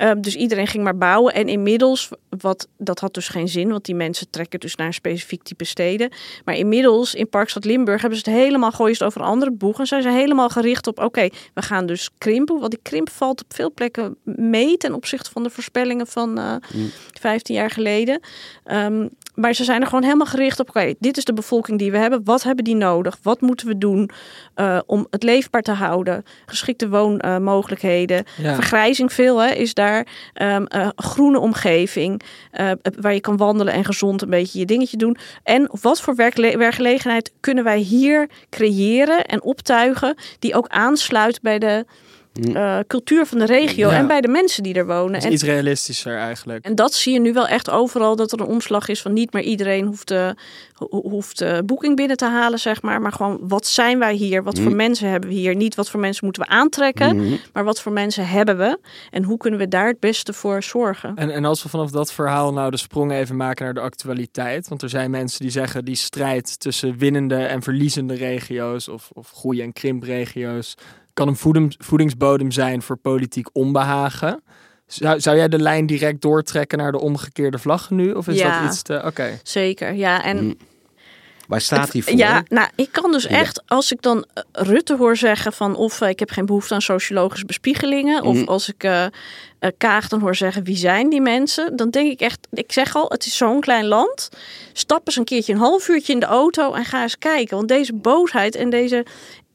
Um, 0.00 0.20
dus 0.20 0.36
iedereen 0.36 0.66
ging 0.66 0.84
maar 0.84 0.96
bouwen. 0.96 1.34
En 1.34 1.48
inmiddels, 1.48 2.10
wat, 2.28 2.68
dat 2.78 2.98
had 2.98 3.14
dus 3.14 3.28
geen 3.28 3.48
zin, 3.48 3.68
want 3.68 3.84
die 3.84 3.94
mensen 3.94 4.30
trekken 4.30 4.60
dus 4.60 4.74
naar 4.74 4.86
een 4.86 4.94
specifiek 4.94 5.42
type 5.42 5.64
steden. 5.64 6.10
Maar 6.44 6.54
inmiddels 6.54 7.14
in 7.14 7.28
Parkstad 7.28 7.64
Limburg 7.64 8.00
hebben 8.00 8.18
ze 8.18 8.30
het 8.30 8.40
helemaal 8.40 8.72
gooien 8.72 9.00
over 9.00 9.20
een 9.20 9.26
andere 9.26 9.50
boeg. 9.50 9.78
En 9.78 9.86
zijn 9.86 10.02
ze 10.02 10.08
helemaal 10.08 10.48
gericht 10.48 10.86
op, 10.86 10.98
oké, 10.98 11.06
okay, 11.06 11.32
we 11.54 11.62
gaan 11.62 11.86
dus 11.86 12.10
krimpen. 12.18 12.58
Want 12.58 12.70
die 12.70 12.80
krimp 12.82 13.10
valt 13.10 13.42
op 13.42 13.54
veel 13.54 13.72
plekken 13.72 14.16
mee 14.24 14.76
ten 14.76 14.94
opzichte 14.94 15.30
van 15.30 15.42
de 15.42 15.50
voorspellingen 15.50 16.06
van 16.06 16.38
uh, 16.38 16.54
mm. 16.74 16.90
15 17.20 17.54
jaar 17.54 17.70
geleden. 17.70 18.20
Um, 18.64 19.10
maar 19.36 19.54
ze 19.54 19.64
zijn 19.64 19.80
er 19.80 19.86
gewoon 19.86 20.04
helemaal 20.04 20.26
gericht 20.26 20.60
op, 20.60 20.68
oké, 20.68 20.78
okay, 20.78 20.94
dit 20.98 21.16
is 21.16 21.24
de 21.24 21.32
bevolking 21.32 21.78
die 21.78 21.90
we 21.90 21.98
hebben. 21.98 22.24
Wat 22.24 22.42
hebben 22.42 22.64
die 22.64 22.76
nodig? 22.76 23.18
Wat 23.22 23.40
moeten 23.40 23.66
we 23.66 23.78
doen 23.78 24.10
uh, 24.56 24.78
om 24.86 25.06
het 25.10 25.22
leefbaar 25.22 25.62
te 25.62 25.72
houden? 25.72 26.24
Geschikte 26.46 26.88
woonmogelijkheden. 26.88 28.24
Ja. 28.36 28.54
Vergrijzing 28.54 29.12
veel 29.12 29.42
hè, 29.42 29.50
is 29.52 29.74
daar. 29.74 30.06
Um, 30.42 30.66
uh, 30.74 30.88
groene 30.96 31.38
omgeving, 31.38 32.22
uh, 32.60 32.70
waar 33.00 33.14
je 33.14 33.20
kan 33.20 33.36
wandelen 33.36 33.72
en 33.72 33.84
gezond 33.84 34.22
een 34.22 34.30
beetje 34.30 34.58
je 34.58 34.64
dingetje 34.64 34.96
doen. 34.96 35.16
En 35.42 35.70
wat 35.80 36.00
voor 36.00 36.14
werkgelegenheid 36.16 37.32
kunnen 37.40 37.64
wij 37.64 37.78
hier 37.78 38.28
creëren 38.50 39.24
en 39.24 39.42
optuigen... 39.42 40.14
die 40.38 40.54
ook 40.54 40.68
aansluit 40.68 41.42
bij 41.42 41.58
de 41.58 41.86
uh, 42.42 42.78
cultuur 42.86 43.26
van 43.26 43.38
de 43.38 43.46
regio 43.46 43.88
ja. 43.90 43.96
en 43.96 44.06
bij 44.06 44.20
de 44.20 44.28
mensen 44.28 44.62
die 44.62 44.74
er 44.74 44.86
wonen. 44.86 45.20
En 45.20 45.32
iets 45.32 45.42
realistischer 45.42 46.16
eigenlijk. 46.16 46.64
En 46.64 46.74
dat 46.74 46.94
zie 46.94 47.12
je 47.12 47.20
nu 47.20 47.32
wel 47.32 47.46
echt 47.46 47.70
overal, 47.70 48.16
dat 48.16 48.32
er 48.32 48.40
een 48.40 48.46
omslag 48.46 48.88
is 48.88 49.02
van 49.02 49.12
niet 49.12 49.32
meer 49.32 49.42
iedereen 49.42 49.86
hoeft, 49.86 50.10
uh, 50.10 50.30
hoeft 50.88 51.42
uh, 51.42 51.58
boeking 51.64 51.96
binnen 51.96 52.16
te 52.16 52.24
halen, 52.24 52.58
zeg 52.58 52.82
maar. 52.82 53.00
Maar 53.00 53.12
gewoon, 53.12 53.38
wat 53.40 53.66
zijn 53.66 53.98
wij 53.98 54.14
hier? 54.14 54.42
Wat 54.42 54.56
mm. 54.56 54.62
voor 54.62 54.74
mensen 54.74 55.10
hebben 55.10 55.28
we 55.28 55.34
hier? 55.34 55.54
Niet 55.54 55.74
wat 55.74 55.90
voor 55.90 56.00
mensen 56.00 56.24
moeten 56.24 56.42
we 56.42 56.48
aantrekken, 56.48 57.16
mm. 57.16 57.38
maar 57.52 57.64
wat 57.64 57.80
voor 57.80 57.92
mensen 57.92 58.28
hebben 58.28 58.58
we? 58.58 58.78
En 59.10 59.22
hoe 59.22 59.36
kunnen 59.36 59.60
we 59.60 59.68
daar 59.68 59.86
het 59.86 60.00
beste 60.00 60.32
voor 60.32 60.62
zorgen? 60.62 61.16
En, 61.16 61.30
en 61.30 61.44
als 61.44 61.62
we 61.62 61.68
vanaf 61.68 61.90
dat 61.90 62.12
verhaal 62.12 62.52
nou 62.52 62.70
de 62.70 62.76
sprong 62.76 63.12
even 63.12 63.36
maken 63.36 63.64
naar 63.64 63.74
de 63.74 63.80
actualiteit. 63.80 64.68
Want 64.68 64.82
er 64.82 64.88
zijn 64.88 65.10
mensen 65.10 65.40
die 65.40 65.50
zeggen 65.50 65.84
die 65.84 65.96
strijd 65.96 66.60
tussen 66.60 66.98
winnende 66.98 67.36
en 67.36 67.62
verliezende 67.62 68.14
regio's 68.14 68.88
of, 68.88 69.10
of 69.12 69.30
groei- 69.30 69.62
en 69.62 69.72
krimpregio's 69.72 70.76
kan 71.16 71.28
een 71.28 71.36
voeding, 71.36 71.74
voedingsbodem 71.78 72.50
zijn 72.50 72.82
voor 72.82 72.96
politiek 72.96 73.48
onbehagen. 73.52 74.42
Zou, 74.86 75.20
zou 75.20 75.36
jij 75.36 75.48
de 75.48 75.58
lijn 75.58 75.86
direct 75.86 76.22
doortrekken 76.22 76.78
naar 76.78 76.92
de 76.92 77.00
omgekeerde 77.00 77.58
vlag 77.58 77.90
nu? 77.90 78.12
Of 78.12 78.28
is 78.28 78.38
ja, 78.38 78.60
dat 78.60 78.72
iets 78.72 78.82
te... 78.82 78.94
Oké. 78.96 79.06
Okay. 79.06 79.40
Zeker, 79.42 79.94
ja. 79.94 80.24
En... 80.24 80.44
Mm. 80.44 80.56
Waar 81.46 81.60
staat 81.60 81.92
hij 81.92 82.02
voor? 82.02 82.16
Ja, 82.16 82.42
nou, 82.48 82.68
ik 82.74 82.92
kan 82.92 83.12
dus 83.12 83.26
echt, 83.26 83.62
als 83.66 83.92
ik 83.92 84.02
dan 84.02 84.26
Rutte 84.52 84.96
hoor 84.96 85.16
zeggen 85.16 85.52
van 85.52 85.76
of 85.76 86.00
uh, 86.00 86.08
ik 86.08 86.18
heb 86.18 86.30
geen 86.30 86.46
behoefte 86.46 86.74
aan 86.74 86.82
sociologische 86.82 87.46
bespiegelingen, 87.46 88.22
of 88.22 88.36
mm. 88.36 88.48
als 88.48 88.68
ik 88.68 88.84
uh, 88.84 89.02
uh, 89.60 89.70
Kaag 89.78 90.08
dan 90.08 90.20
hoor 90.20 90.34
zeggen 90.34 90.64
wie 90.64 90.76
zijn 90.76 91.08
die 91.08 91.20
mensen, 91.20 91.76
dan 91.76 91.90
denk 91.90 92.10
ik 92.10 92.20
echt, 92.20 92.46
ik 92.52 92.72
zeg 92.72 92.96
al, 92.96 93.08
het 93.08 93.26
is 93.26 93.36
zo'n 93.36 93.60
klein 93.60 93.86
land. 93.86 94.28
Stap 94.72 95.06
eens 95.06 95.16
een 95.16 95.24
keertje 95.24 95.52
een 95.52 95.58
half 95.58 95.88
uurtje 95.88 96.12
in 96.12 96.20
de 96.20 96.26
auto 96.26 96.72
en 96.72 96.84
ga 96.84 97.02
eens 97.02 97.18
kijken. 97.18 97.56
Want 97.56 97.68
deze 97.68 97.94
boosheid 97.94 98.54
en 98.54 98.70
deze 98.70 99.06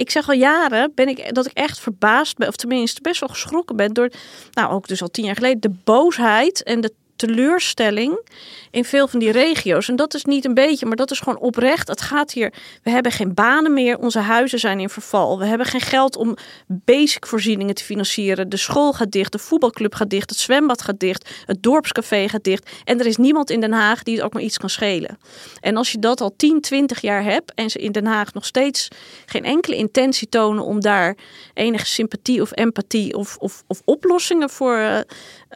ik 0.02 0.12
zeg 0.12 0.28
al 0.28 0.36
jaren 0.36 0.92
ben 0.96 1.08
ik 1.08 1.36
dat 1.36 1.46
ik 1.46 1.52
echt 1.54 1.80
verbaasd 1.80 2.38
ben, 2.38 2.48
of 2.48 2.56
tenminste 2.56 3.02
best 3.02 3.20
wel 3.20 3.30
geschrokken 3.30 3.76
ben 3.76 3.94
door, 3.94 4.12
nou 4.52 4.72
ook 4.72 4.88
dus 4.88 5.02
al 5.02 5.08
tien 5.08 5.26
jaar 5.26 5.36
geleden, 5.36 5.62
de 5.62 5.76
boosheid 5.84 6.64
en 6.64 6.82
de 6.82 6.94
teleurstelling 7.28 8.30
in 8.72 8.86
veel 8.86 9.08
van 9.08 9.20
die 9.20 9.32
regio's. 9.32 9.90
En 9.90 9.96
dat 9.96 10.14
is 10.14 10.26
niet 10.26 10.46
een 10.46 10.54
beetje, 10.54 10.86
maar 10.86 10.96
dat 10.96 11.12
is 11.12 11.20
gewoon 11.20 11.40
oprecht. 11.40 11.88
Het 11.88 12.02
gaat 12.02 12.32
hier, 12.32 12.54
we 12.84 12.90
hebben 12.90 13.12
geen 13.12 13.34
banen 13.34 13.74
meer, 13.74 13.98
onze 13.98 14.20
huizen 14.20 14.60
zijn 14.60 14.80
in 14.80 14.90
verval. 14.90 15.40
We 15.40 15.46
hebben 15.46 15.68
geen 15.68 15.82
geld 15.82 16.16
om 16.16 16.38
basic 16.68 17.28
voorzieningen 17.28 17.76
te 17.76 17.84
financieren. 17.84 18.50
De 18.50 18.58
school 18.58 18.94
gaat 18.94 19.12
dicht, 19.12 19.32
de 19.32 19.38
voetbalclub 19.38 19.96
gaat 19.96 20.10
dicht, 20.10 20.30
het 20.30 20.40
zwembad 20.40 20.82
gaat 20.82 21.00
dicht, 21.00 21.30
het 21.46 21.64
dorpscafé 21.64 22.30
gaat 22.30 22.44
dicht. 22.44 22.70
En 22.84 23.00
er 23.00 23.06
is 23.06 23.18
niemand 23.18 23.50
in 23.50 23.60
Den 23.60 23.74
Haag 23.74 24.04
die 24.04 24.16
het 24.16 24.24
ook 24.24 24.34
maar 24.34 24.44
iets 24.44 24.58
kan 24.58 24.70
schelen. 24.70 25.18
En 25.60 25.78
als 25.78 25.92
je 25.92 26.00
dat 26.00 26.22
al 26.22 26.36
10, 26.36 26.62
20 26.62 27.02
jaar 27.02 27.24
hebt 27.24 27.54
en 27.54 27.70
ze 27.70 27.80
in 27.80 27.92
Den 27.92 28.06
Haag 28.06 28.34
nog 28.34 28.46
steeds 28.46 28.88
geen 29.26 29.44
enkele 29.44 29.76
intentie 29.76 30.30
tonen 30.30 30.64
om 30.64 30.80
daar 30.80 31.18
enige 31.54 31.86
sympathie 31.86 32.42
of 32.42 32.52
empathie 32.58 33.16
of, 33.16 33.38
of, 33.38 33.64
of 33.68 33.82
oplossingen 33.86 34.50
voor 34.50 34.78
uh, 34.78 35.00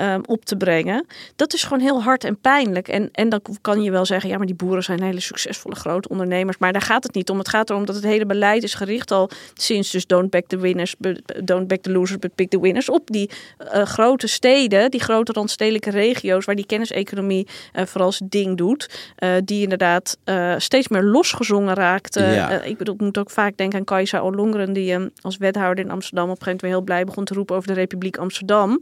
um, 0.01 0.21
op 0.25 0.45
te 0.45 0.55
brengen, 0.55 1.05
dat 1.35 1.53
is 1.53 1.63
gewoon 1.63 1.79
heel 1.79 2.03
hard 2.03 2.23
en 2.23 2.37
pijnlijk. 2.37 2.87
En, 2.87 3.09
en 3.11 3.29
dan 3.29 3.41
kan 3.61 3.83
je 3.83 3.91
wel 3.91 4.05
zeggen, 4.05 4.29
ja, 4.29 4.37
maar 4.37 4.45
die 4.45 4.55
boeren 4.55 4.83
zijn 4.83 5.03
hele 5.03 5.19
succesvolle 5.19 5.75
grote 5.75 6.09
ondernemers. 6.09 6.57
Maar 6.57 6.71
daar 6.71 6.81
gaat 6.81 7.03
het 7.03 7.13
niet 7.13 7.29
om. 7.29 7.37
Het 7.37 7.49
gaat 7.49 7.69
erom 7.69 7.85
dat 7.85 7.95
het 7.95 8.03
hele 8.03 8.25
beleid 8.25 8.63
is 8.63 8.73
gericht 8.73 9.11
al 9.11 9.29
sinds 9.53 9.91
dus 9.91 10.05
don't 10.05 10.29
back 10.29 10.47
the 10.47 10.57
winners, 10.57 10.95
don't 11.43 11.67
back 11.67 11.81
the 11.81 11.91
losers, 11.91 12.19
but 12.19 12.35
pick 12.35 12.49
the 12.49 12.59
winners. 12.59 12.89
Op 12.89 13.07
die 13.11 13.29
uh, 13.73 13.81
grote 13.81 14.27
steden, 14.27 14.91
die 14.91 15.01
grote 15.01 15.31
randstedelijke 15.31 15.89
regio's, 15.89 16.45
waar 16.45 16.55
die 16.55 16.65
kenniseconomie 16.65 17.47
uh, 17.73 17.85
vooral 17.85 18.11
zijn 18.11 18.29
ding 18.29 18.57
doet. 18.57 19.13
Uh, 19.19 19.29
die 19.43 19.61
inderdaad 19.61 20.17
steeds 20.57 20.87
meer 20.87 21.03
losgezongen 21.03 21.73
raakt. 21.73 22.15
Ja. 22.15 22.61
ik 22.61 22.77
bedoel, 22.77 22.93
ik 22.93 23.01
moet 23.01 23.17
ook 23.17 23.29
vaak 23.29 23.57
denken 23.57 23.79
aan 23.79 23.85
Kajsa 23.85 24.19
Olongeren, 24.19 24.73
die 24.73 24.97
als 25.21 25.37
wethouder 25.37 25.85
in 25.85 25.91
Amsterdam 25.91 26.29
op 26.29 26.37
een 26.37 26.43
gegeven 26.43 26.67
moment 26.67 26.85
heel 26.87 26.95
blij 26.95 27.05
begon 27.05 27.25
te 27.25 27.33
roepen 27.33 27.55
over 27.55 27.67
de 27.67 27.73
Republiek 27.73 28.17
Amsterdam. 28.17 28.81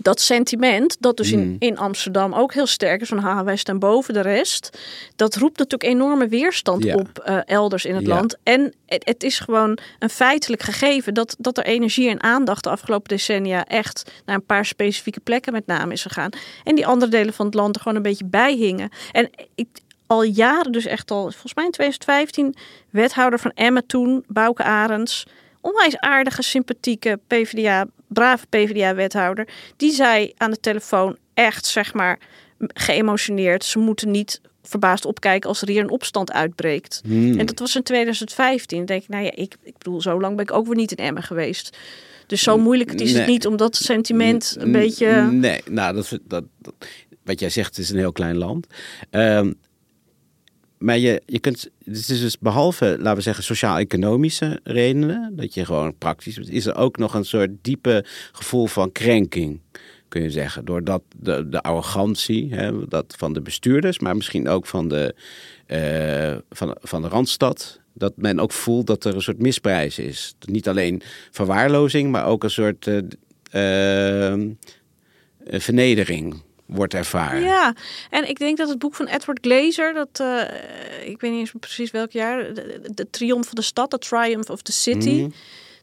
Dat 0.00 0.20
sentiment, 0.20 0.96
dat 1.00 1.16
dus 1.16 1.32
in, 1.32 1.40
Mm. 1.48 1.56
in 1.58 1.78
Amsterdam 1.78 2.34
ook 2.34 2.54
heel 2.54 2.66
sterk 2.66 3.00
is, 3.00 3.08
van 3.08 3.18
haha, 3.18 3.44
wij 3.44 3.56
staan 3.56 3.78
boven 3.78 4.14
de 4.14 4.20
rest. 4.20 4.78
Dat 5.16 5.34
roept 5.36 5.58
natuurlijk 5.58 5.92
enorme 5.92 6.28
weerstand 6.28 6.84
Ja. 6.84 6.94
op 6.94 7.18
eh, 7.18 7.38
elders 7.44 7.84
in 7.84 7.94
het 7.94 8.06
Ja. 8.06 8.14
land. 8.14 8.36
En 8.42 8.74
het, 8.86 9.04
het 9.04 9.22
is 9.22 9.38
gewoon 9.38 9.78
een 9.98 10.10
feitelijk 10.10 10.62
gegeven 10.62 11.14
dat, 11.14 11.36
dat 11.38 11.58
er 11.58 11.64
energie 11.64 12.08
en 12.08 12.22
aandacht 12.22 12.64
de 12.64 12.70
afgelopen 12.70 13.08
decennia 13.08 13.64
echt 13.66 14.10
naar 14.24 14.34
een 14.36 14.46
paar 14.46 14.66
specifieke 14.66 15.20
plekken 15.20 15.52
met 15.52 15.66
name 15.66 15.92
is 15.92 16.02
gegaan. 16.02 16.30
En 16.64 16.74
die 16.74 16.86
andere 16.86 17.10
delen 17.10 17.34
van 17.34 17.46
het 17.46 17.54
land 17.54 17.74
er 17.74 17.80
gewoon 17.82 17.96
een 17.96 18.02
beetje 18.02 18.24
bij 18.24 18.54
hingen. 18.54 18.90
En 19.12 19.30
ik, 19.54 19.68
al 20.06 20.22
jaren, 20.22 20.72
dus 20.72 20.86
echt 20.86 21.10
al, 21.10 21.22
volgens 21.22 21.54
mij 21.54 21.64
in 21.64 21.70
2015, 21.70 22.54
wethouder 22.90 23.38
van 23.38 23.50
Emmen 23.54 23.86
toen, 23.86 24.24
Bouke 24.26 24.62
Arends. 24.62 25.26
Onwijs 25.62 25.96
aardige, 25.98 26.42
sympathieke 26.42 27.20
PvdA, 27.26 27.86
brave 28.08 28.46
PvdA-wethouder. 28.46 29.48
Die 29.76 29.92
zei 29.92 30.32
aan 30.36 30.50
de 30.50 30.60
telefoon 30.60 31.16
echt, 31.34 31.66
zeg 31.66 31.94
maar, 31.94 32.18
geëmotioneerd. 32.74 33.64
Ze 33.64 33.78
moeten 33.78 34.10
niet 34.10 34.40
verbaasd 34.62 35.04
opkijken 35.04 35.48
als 35.48 35.62
er 35.62 35.68
hier 35.68 35.82
een 35.82 35.90
opstand 35.90 36.32
uitbreekt. 36.32 37.00
Hmm. 37.04 37.38
En 37.38 37.46
dat 37.46 37.58
was 37.58 37.76
in 37.76 37.82
2015. 37.82 38.76
Dan 38.76 38.86
denk 38.86 39.02
ik, 39.02 39.08
nou 39.08 39.24
ja, 39.24 39.30
ik, 39.34 39.56
ik 39.62 39.78
bedoel, 39.78 40.00
zo 40.00 40.20
lang 40.20 40.36
ben 40.36 40.44
ik 40.44 40.52
ook 40.52 40.66
weer 40.66 40.76
niet 40.76 40.90
in 40.98 41.04
Emmen 41.04 41.22
geweest. 41.22 41.76
Dus 42.26 42.42
zo 42.42 42.58
moeilijk 42.58 42.92
is 42.92 43.12
het 43.12 43.26
niet 43.26 43.46
om 43.46 43.56
dat 43.56 43.76
sentiment 43.76 44.56
een 44.58 44.72
beetje... 44.72 45.22
Nee, 45.30 45.60
nou, 45.70 45.94
dat, 45.94 46.18
dat, 46.26 46.44
dat- 46.58 46.74
wat 47.24 47.40
jij 47.40 47.50
zegt, 47.50 47.68
het 47.68 47.78
is 47.78 47.90
een 47.90 47.98
heel 47.98 48.12
klein 48.12 48.36
land. 48.36 48.66
Ehm, 49.10 49.52
maar 50.82 50.98
je, 50.98 51.22
je 51.26 51.38
kunt, 51.38 51.70
het 51.84 51.96
is 51.96 52.06
dus 52.20 52.38
behalve, 52.38 52.96
laten 52.98 53.14
we 53.14 53.20
zeggen, 53.20 53.44
sociaal-economische 53.44 54.60
redenen, 54.64 55.36
dat 55.36 55.54
je 55.54 55.64
gewoon 55.64 55.98
praktisch 55.98 56.38
is 56.38 56.66
er 56.66 56.76
ook 56.76 56.98
nog 56.98 57.14
een 57.14 57.24
soort 57.24 57.50
diepe 57.62 58.04
gevoel 58.32 58.66
van 58.66 58.92
krenking, 58.92 59.60
kun 60.08 60.22
je 60.22 60.30
zeggen. 60.30 60.64
Doordat 60.64 61.02
de, 61.16 61.48
de 61.48 61.62
arrogantie 61.62 62.54
hè, 62.54 62.88
dat 62.88 63.14
van 63.18 63.32
de 63.32 63.40
bestuurders, 63.40 63.98
maar 63.98 64.16
misschien 64.16 64.48
ook 64.48 64.66
van 64.66 64.88
de, 64.88 65.14
eh, 65.66 66.36
van, 66.50 66.76
van 66.80 67.02
de 67.02 67.08
Randstad, 67.08 67.80
dat 67.94 68.12
men 68.16 68.40
ook 68.40 68.52
voelt 68.52 68.86
dat 68.86 69.04
er 69.04 69.14
een 69.14 69.22
soort 69.22 69.38
misprijs 69.38 69.98
is. 69.98 70.34
Niet 70.40 70.68
alleen 70.68 71.02
verwaarlozing, 71.30 72.10
maar 72.10 72.26
ook 72.26 72.44
een 72.44 72.50
soort 72.50 72.86
eh, 72.86 74.32
eh, 74.32 74.40
vernedering 75.46 76.42
wordt 76.74 76.94
ervaren. 76.94 77.42
Ja, 77.42 77.74
en 78.10 78.28
ik 78.28 78.38
denk 78.38 78.56
dat 78.56 78.68
het 78.68 78.78
boek 78.78 78.94
van 78.94 79.06
Edward 79.06 79.38
Glazer, 79.42 79.94
dat 79.94 80.20
eh, 80.20 81.08
ik 81.08 81.20
weet 81.20 81.30
niet 81.30 81.40
eens 81.40 81.52
precies 81.60 81.90
welk 81.90 82.10
jaar, 82.10 82.54
de, 82.54 82.80
de 82.94 83.10
Triomf 83.10 83.46
van 83.46 83.54
de 83.54 83.62
Stad, 83.62 83.90
The 83.90 83.98
Triumph 83.98 84.50
of 84.50 84.62
the 84.62 84.72
City. 84.72 85.10
Mhm. 85.10 85.30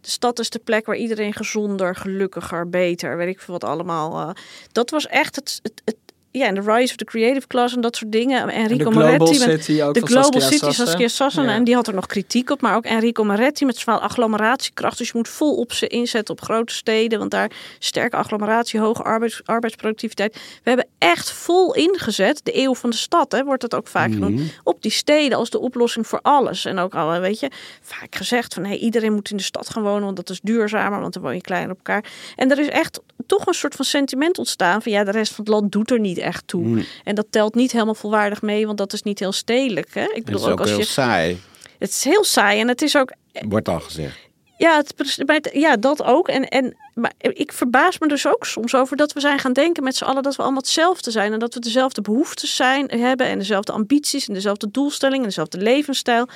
De 0.02 0.10
stad 0.10 0.40
is 0.40 0.50
de 0.50 0.60
plek 0.60 0.86
waar 0.86 0.96
iedereen 0.96 1.34
gezonder, 1.34 1.96
gelukkiger, 1.96 2.70
beter, 2.70 3.18
weet 3.18 3.28
ik 3.28 3.40
veel 3.40 3.54
wat 3.54 3.64
allemaal. 3.64 4.20
eh, 4.20 4.36
dat 4.72 4.90
was 4.90 5.08
echt 5.08 5.36
het, 5.36 5.60
het, 5.64 5.82
het 5.86 5.98
ja, 6.32 6.46
en 6.46 6.56
de 6.56 6.62
Rise 6.62 6.92
of 6.92 6.96
the 6.96 7.06
Creative 7.06 7.48
Class 7.48 7.76
en 7.76 7.82
dat 7.82 7.96
soort 7.96 8.12
dingen. 8.12 8.42
En 8.42 8.50
Enrico 8.50 8.84
de 8.84 8.92
Global 8.92 9.18
Moretti 9.18 9.46
met 9.46 9.64
City 9.64 9.82
ook 9.82 9.94
de 9.94 10.06
Global 10.06 10.24
Saskia 10.24 10.50
City, 10.50 10.66
Sassen. 10.66 10.86
Saskia 10.86 11.08
Sassen. 11.08 11.44
Ja. 11.44 11.50
En 11.50 11.64
die 11.64 11.76
had 11.76 11.88
er 11.88 11.94
nog 11.94 12.06
kritiek 12.06 12.50
op. 12.50 12.62
Maar 12.62 12.76
ook 12.76 12.86
Enrico 12.86 13.24
Moretti 13.24 13.66
met 13.66 13.78
zwaar 13.78 14.00
agglomeratiekracht. 14.00 14.98
Dus 14.98 15.08
je 15.08 15.14
moet 15.16 15.28
vol 15.28 15.56
op 15.56 15.74
ze 15.74 15.88
inzetten 15.88 16.34
op 16.34 16.42
grote 16.42 16.74
steden. 16.74 17.20
Want 17.20 17.32
daar 17.32 17.52
sterke 17.80 18.16
agglomeratie, 18.16 18.80
hoge 18.80 19.04
arbeids, 19.04 19.42
arbeidsproductiviteit. 19.46 20.34
We 20.34 20.70
hebben 20.70 20.88
echt 20.98 21.32
vol 21.32 21.76
ingezet. 21.76 22.42
De 22.44 22.58
eeuw 22.58 22.76
van 22.76 22.90
de 22.90 22.96
stad, 22.96 23.32
hè, 23.32 23.44
wordt 23.44 23.62
het 23.62 23.76
ook 23.76 23.88
vaak 23.88 24.12
genoemd. 24.12 24.42
Op 24.64 24.82
die 24.82 24.92
steden 24.92 25.38
als 25.38 25.50
de 25.50 25.60
oplossing 25.60 26.08
voor 26.08 26.20
alles. 26.22 26.66
En 26.66 26.80
ook 26.80 26.96
al, 26.96 27.20
weet 27.20 27.40
je, 27.40 27.52
vaak 27.82 28.16
gezegd 28.16 28.54
van... 28.54 28.66
Hey, 28.66 28.78
iedereen 28.78 29.14
moet 29.14 29.32
in 29.32 29.38
de 29.38 29.44
stad 29.44 29.70
gaan 29.70 29.84
wonen, 29.84 30.04
want 30.04 30.16
dat 30.16 30.30
is 30.30 30.40
duurzamer. 30.44 31.00
Want 31.00 31.14
dan 31.14 31.24
woon 31.24 31.36
je 31.36 31.42
kleiner 31.42 31.72
op 31.72 31.78
elkaar. 31.78 32.04
En 32.36 32.52
er 32.52 32.60
is 32.60 32.68
echt 32.68 33.00
toch 33.30 33.46
een 33.48 33.54
soort 33.54 33.76
van 33.76 33.86
sentiment 33.86 34.38
ontstaan. 34.38 34.82
Van 34.82 34.92
ja, 34.92 35.04
de 35.04 35.12
rest 35.12 35.34
van 35.34 35.44
het 35.46 35.54
land 35.54 35.72
doet 35.72 35.92
er 35.92 36.00
niet 36.00 36.18
echt 36.18 36.48
toe. 36.48 36.86
En 37.04 37.16
dat 37.16 37.26
telt 37.30 37.56
niet 37.56 37.72
helemaal 37.72 37.96
volwaardig 37.96 38.42
mee, 38.42 38.66
want 38.66 38.78
dat 38.78 38.94
is 38.94 39.04
niet 39.04 39.20
heel 39.20 39.32
stedelijk. 39.32 39.94
Hè? 39.94 40.04
Ik 40.04 40.16
Het 40.16 40.26
bedoel 40.26 40.40
is 40.42 40.46
ook 40.46 40.52
ook 40.52 40.60
als 40.60 40.70
heel 40.70 40.80
je. 40.80 40.86
saai, 40.86 41.40
Het 41.80 41.90
is 41.90 42.04
heel 42.04 42.24
saai 42.24 42.60
en 42.60 42.68
het 42.68 42.82
is 42.82 42.98
ook. 42.98 43.12
wordt 43.48 43.70
al 43.70 43.80
gezegd. 43.80 44.18
Ja, 44.58 44.76
het, 44.78 44.94
maar 45.26 45.36
het- 45.36 45.50
ja 45.54 45.76
dat 45.78 46.04
ook. 46.04 46.28
En, 46.28 46.48
en, 46.48 46.76
maar 46.94 47.14
ik 47.18 47.52
verbaas 47.54 48.00
me 48.00 48.08
dus 48.08 48.28
ook 48.28 48.46
soms 48.46 48.76
over 48.76 48.98
dat 48.98 49.14
we 49.14 49.20
zijn 49.20 49.40
gaan 49.40 49.54
denken 49.54 49.84
met 49.84 49.96
z'n 49.96 50.04
allen 50.04 50.24
dat 50.24 50.36
we 50.36 50.42
allemaal 50.42 50.62
hetzelfde 50.62 51.12
zijn. 51.12 51.34
En 51.34 51.40
dat 51.40 51.54
we 51.54 51.60
dezelfde 51.60 52.02
behoeftes 52.02 52.56
zijn, 52.56 52.88
hebben 52.88 53.28
en 53.28 53.38
dezelfde 53.38 53.72
ambities 53.72 54.28
en 54.28 54.34
dezelfde 54.34 54.72
doelstellingen 54.72 55.22
en 55.22 55.28
dezelfde 55.28 55.58
levensstijl. 55.58 56.28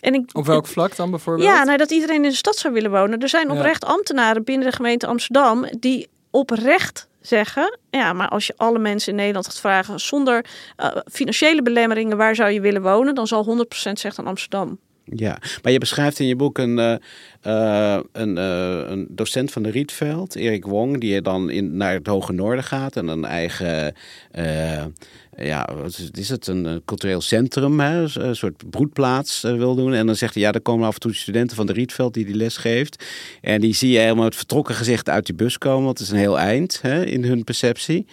En 0.00 0.14
ik, 0.14 0.30
Op 0.32 0.46
welk 0.46 0.66
vlak 0.66 0.96
dan 0.96 1.10
bijvoorbeeld? 1.10 1.48
ja, 1.48 1.64
nou, 1.64 1.76
dat 1.78 1.90
iedereen 1.90 2.24
in 2.24 2.30
de 2.30 2.36
stad 2.36 2.56
zou 2.56 2.74
willen 2.74 2.90
wonen. 2.90 3.18
Er 3.18 3.28
zijn 3.28 3.50
oprecht 3.50 3.84
ambtenaren 3.84 4.44
binnen 4.44 4.70
de 4.70 4.76
gemeente 4.76 5.06
Amsterdam 5.06 5.66
die 5.78 6.08
oprecht 6.30 7.08
zeggen: 7.20 7.78
ja, 7.90 8.12
maar 8.12 8.28
als 8.28 8.46
je 8.46 8.54
alle 8.56 8.78
mensen 8.78 9.10
in 9.10 9.18
Nederland 9.18 9.46
gaat 9.46 9.60
vragen 9.60 10.00
zonder 10.00 10.44
eh, 10.76 10.96
financiële 11.10 11.62
belemmeringen 11.62 12.16
waar 12.16 12.34
zou 12.34 12.50
je 12.50 12.60
willen 12.60 12.82
wonen, 12.82 13.14
dan 13.14 13.26
zal 13.26 13.66
100% 13.88 13.92
zeggen 13.92 14.26
Amsterdam. 14.26 14.78
Ja, 15.04 15.38
maar 15.62 15.72
je 15.72 15.78
beschrijft 15.78 16.18
in 16.18 16.26
je 16.26 16.36
boek 16.36 16.58
een, 16.58 17.00
eh, 17.48 17.98
een, 18.12 18.38
eh, 18.38 18.90
een 18.90 19.06
docent 19.10 19.52
van 19.52 19.62
de 19.62 19.70
Rietveld, 19.70 20.36
Erik 20.36 20.64
Wong, 20.64 21.00
die 21.00 21.22
dan 21.22 21.50
in, 21.50 21.76
naar 21.76 21.92
het 21.92 22.06
Hoge 22.06 22.32
Noorden 22.32 22.64
gaat 22.64 22.96
en 22.96 23.08
een 23.08 23.24
eigen, 23.24 23.94
eh, 24.30 24.84
ja, 25.36 25.68
wat 25.80 26.10
is, 26.12 26.28
het, 26.28 26.46
een 26.46 26.82
cultureel 26.84 27.20
centrum, 27.20 27.80
een 27.80 28.36
soort 28.36 28.70
broedplaats 28.70 29.40
wil 29.40 29.74
doen. 29.74 29.94
En 29.94 30.06
dan 30.06 30.16
zegt 30.16 30.34
hij, 30.34 30.42
ja, 30.42 30.52
er 30.52 30.60
komen 30.60 30.86
af 30.86 30.94
en 30.94 31.00
toe 31.00 31.14
studenten 31.14 31.56
van 31.56 31.66
de 31.66 31.72
Rietveld 31.72 32.14
die 32.14 32.24
die 32.24 32.34
les 32.34 32.56
geeft. 32.56 33.04
En 33.40 33.60
die 33.60 33.74
zie 33.74 33.90
je 33.90 33.98
helemaal 33.98 34.24
met 34.24 34.36
vertrokken 34.36 34.74
gezicht 34.74 35.08
uit 35.08 35.26
die 35.26 35.34
bus 35.34 35.58
komen, 35.58 35.84
want 35.84 35.98
het 35.98 36.06
is 36.06 36.12
een 36.12 36.20
heel 36.20 36.38
eind 36.38 36.78
hè, 36.82 37.04
in 37.04 37.24
hun 37.24 37.44
perceptie. 37.44 38.06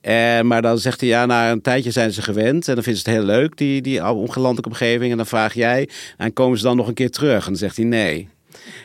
Eh, 0.00 0.40
maar 0.40 0.62
dan 0.62 0.78
zegt 0.78 1.00
hij, 1.00 1.08
ja, 1.08 1.26
na 1.26 1.50
een 1.50 1.62
tijdje 1.62 1.90
zijn 1.90 2.12
ze 2.12 2.22
gewend. 2.22 2.68
En 2.68 2.74
dan 2.74 2.82
vinden 2.82 3.02
ze 3.02 3.10
het 3.10 3.18
heel 3.18 3.26
leuk, 3.26 3.56
die, 3.56 3.82
die 3.82 4.06
ongelandelijke 4.06 4.70
omgeving. 4.70 5.10
En 5.10 5.16
dan 5.16 5.26
vraag 5.26 5.54
jij, 5.54 5.88
en 6.16 6.32
komen 6.32 6.58
ze 6.58 6.64
dan 6.64 6.76
nog 6.76 6.88
een 6.88 6.94
keer 6.94 7.10
terug? 7.10 7.38
En 7.38 7.50
dan 7.50 7.56
zegt 7.56 7.76
hij 7.76 7.86
nee. 7.86 8.28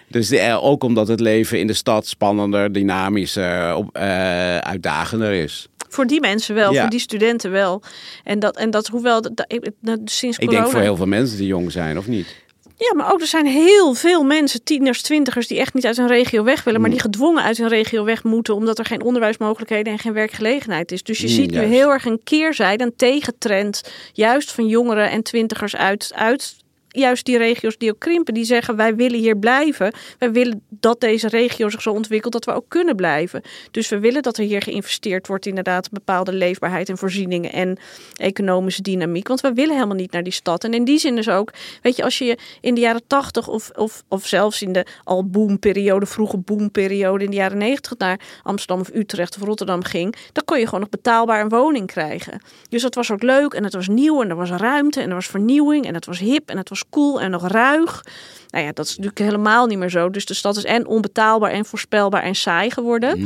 Dus 0.07 0.27
de- 0.27 0.39
eh, 0.39 0.63
ook 0.63 0.83
omdat 0.83 1.07
het 1.07 1.19
leven 1.19 1.59
in 1.59 1.67
de 1.67 1.73
stad 1.73 2.07
spannender, 2.07 2.71
dynamischer, 2.73 3.75
op, 3.75 3.89
eh, 3.95 4.57
uitdagender 4.57 5.31
is. 5.33 5.67
Voor 5.89 6.07
die 6.07 6.19
mensen 6.19 6.55
wel, 6.55 6.73
Ja. 6.73 6.81
voor 6.81 6.89
die 6.89 6.99
studenten 6.99 7.51
wel. 7.51 7.81
En 8.23 8.39
dat, 8.39 8.57
en 8.57 8.69
dat 8.71 8.87
hoewel 8.87 9.21
dat, 9.21 9.35
dat- 9.37 9.53
ik- 9.53 9.69
dat- 9.81 9.99
sinds 10.05 10.37
Ik 10.37 10.45
corona. 10.45 10.61
denk 10.63 10.73
voor 10.73 10.83
heel 10.83 10.95
veel 10.95 11.05
mensen 11.05 11.37
die 11.37 11.47
jong 11.47 11.71
zijn, 11.71 11.97
of 11.97 12.07
niet? 12.07 12.35
Ja, 12.79 12.93
maar 12.95 13.13
ook 13.13 13.21
er 13.21 13.27
zijn 13.27 13.45
heel 13.45 13.93
veel 13.93 14.23
mensen, 14.23 14.63
tieners, 14.63 15.01
twintigers, 15.01 15.47
die 15.47 15.59
echt 15.59 15.73
niet 15.73 15.85
uit 15.85 15.97
hun 15.97 16.07
regio 16.07 16.43
weg 16.43 16.63
willen, 16.63 16.81
maar 16.81 16.89
die 16.89 16.99
gedwongen 16.99 17.43
uit 17.43 17.57
hun 17.57 17.67
regio 17.67 18.03
weg 18.03 18.23
moeten, 18.23 18.55
omdat 18.55 18.79
er 18.79 18.85
geen 18.85 19.01
onderwijsmogelijkheden 19.03 19.93
en 19.93 19.99
geen 19.99 20.13
werkgelegenheid 20.13 20.91
is. 20.91 21.03
Dus 21.03 21.17
je 21.19 21.27
Mm, 21.27 21.33
ziet 21.33 21.51
nu 21.51 21.59
heel 21.59 21.89
erg 21.91 22.05
een 22.05 22.21
keerzijde, 22.23 22.83
een 22.83 22.95
tegentrend, 22.95 23.81
juist 24.13 24.51
van 24.51 24.67
jongeren 24.67 25.09
en 25.11 25.23
twintigers 25.23 25.75
uit, 25.75 26.11
uit 26.15 26.55
juist 26.87 27.25
die 27.25 27.37
regio's 27.37 27.77
die 27.77 27.89
ook 27.89 27.99
krimpen, 27.99 28.33
die 28.33 28.45
zeggen 28.45 28.75
wij 28.75 28.95
willen 28.95 29.19
hier 29.19 29.37
blijven. 29.37 29.93
Wij 30.19 30.31
willen 30.31 30.61
dat 30.69 30.99
deze 30.99 31.27
regio 31.27 31.69
zich 31.69 31.81
zo 31.81 31.91
ontwikkelt 31.91 32.33
dat 32.33 32.45
we 32.45 32.53
ook 32.53 32.65
kunnen 32.67 32.95
blijven. 32.95 33.41
Dus 33.71 33.89
we 33.89 33.99
willen 33.99 34.21
dat 34.21 34.37
er 34.37 34.43
hier 34.43 34.61
geïnvesteerd 34.61 35.27
wordt 35.27 35.45
inderdaad 35.45 35.85
in 35.85 35.91
bepaalde 35.93 36.33
leefbaarheid 36.33 36.89
en 36.89 36.97
voorzieningen 36.97 37.51
en 37.51 37.77
economische 38.15 38.81
dynamiek. 38.81 39.27
Want 39.27 39.41
we 39.41 39.53
willen 39.53 39.75
helemaal 39.75 39.95
niet 39.95 40.11
naar 40.11 40.23
die 40.23 40.33
stad. 40.33 40.63
En 40.63 40.73
in 40.73 40.83
die 40.83 40.97
zin 40.97 41.15
dus 41.15 41.29
ook, 41.29 41.53
weet 41.81 41.95
je, 41.95 42.03
als 42.03 42.17
je 42.17 42.37
in 42.61 42.73
de 42.73 42.81
jaren 42.81 43.07
tachtig 43.07 43.47
of, 43.47 43.69
of, 43.75 44.03
of 44.07 44.27
zelfs 44.27 44.61
in 44.61 44.71
de 44.71 44.85
al 45.03 45.25
boomperiode, 45.25 46.05
vroege 46.05 46.37
boomperiode 46.37 47.23
in 47.23 47.29
de 47.29 47.35
jaren 47.35 47.57
negentig 47.57 47.97
naar 47.97 48.19
Amsterdam 48.43 48.79
of 48.79 48.89
Utrecht 48.93 49.35
of 49.35 49.41
Rotterdam 49.41 49.83
ging, 49.83 50.15
dan 50.33 50.43
kon 50.43 50.59
je 50.59 50.65
gewoon 50.65 50.79
nog 50.79 50.89
betaalbaar 50.89 51.41
een 51.41 51.49
woning 51.49 51.87
krijgen. 51.87 52.41
Dus 52.69 52.81
dat 52.81 52.95
was 52.95 53.11
ook 53.11 53.23
leuk 53.23 53.53
en 53.53 53.63
het 53.63 53.73
was 53.73 53.87
nieuw 53.87 54.21
en 54.21 54.29
er 54.29 54.35
was 54.35 54.49
ruimte 54.49 55.01
en 55.01 55.09
er 55.09 55.15
was 55.15 55.27
vernieuwing 55.27 55.85
en 55.85 55.93
het 55.93 56.05
was 56.05 56.19
hip 56.19 56.49
en 56.49 56.57
het 56.57 56.69
was 56.69 56.76
cool 56.89 57.21
en 57.21 57.31
nog 57.31 57.47
ruig. 57.47 58.03
Nou 58.49 58.65
ja, 58.65 58.71
dat 58.71 58.85
is 58.85 58.91
natuurlijk 58.91 59.19
helemaal 59.31 59.65
niet 59.65 59.77
meer 59.77 59.89
zo. 59.89 60.09
Dus 60.09 60.25
de 60.25 60.33
stad 60.33 60.57
is 60.57 60.63
en 60.63 60.87
onbetaalbaar 60.87 61.51
en 61.51 61.65
voorspelbaar 61.65 62.23
en 62.23 62.35
saai 62.35 62.71
geworden. 62.71 63.19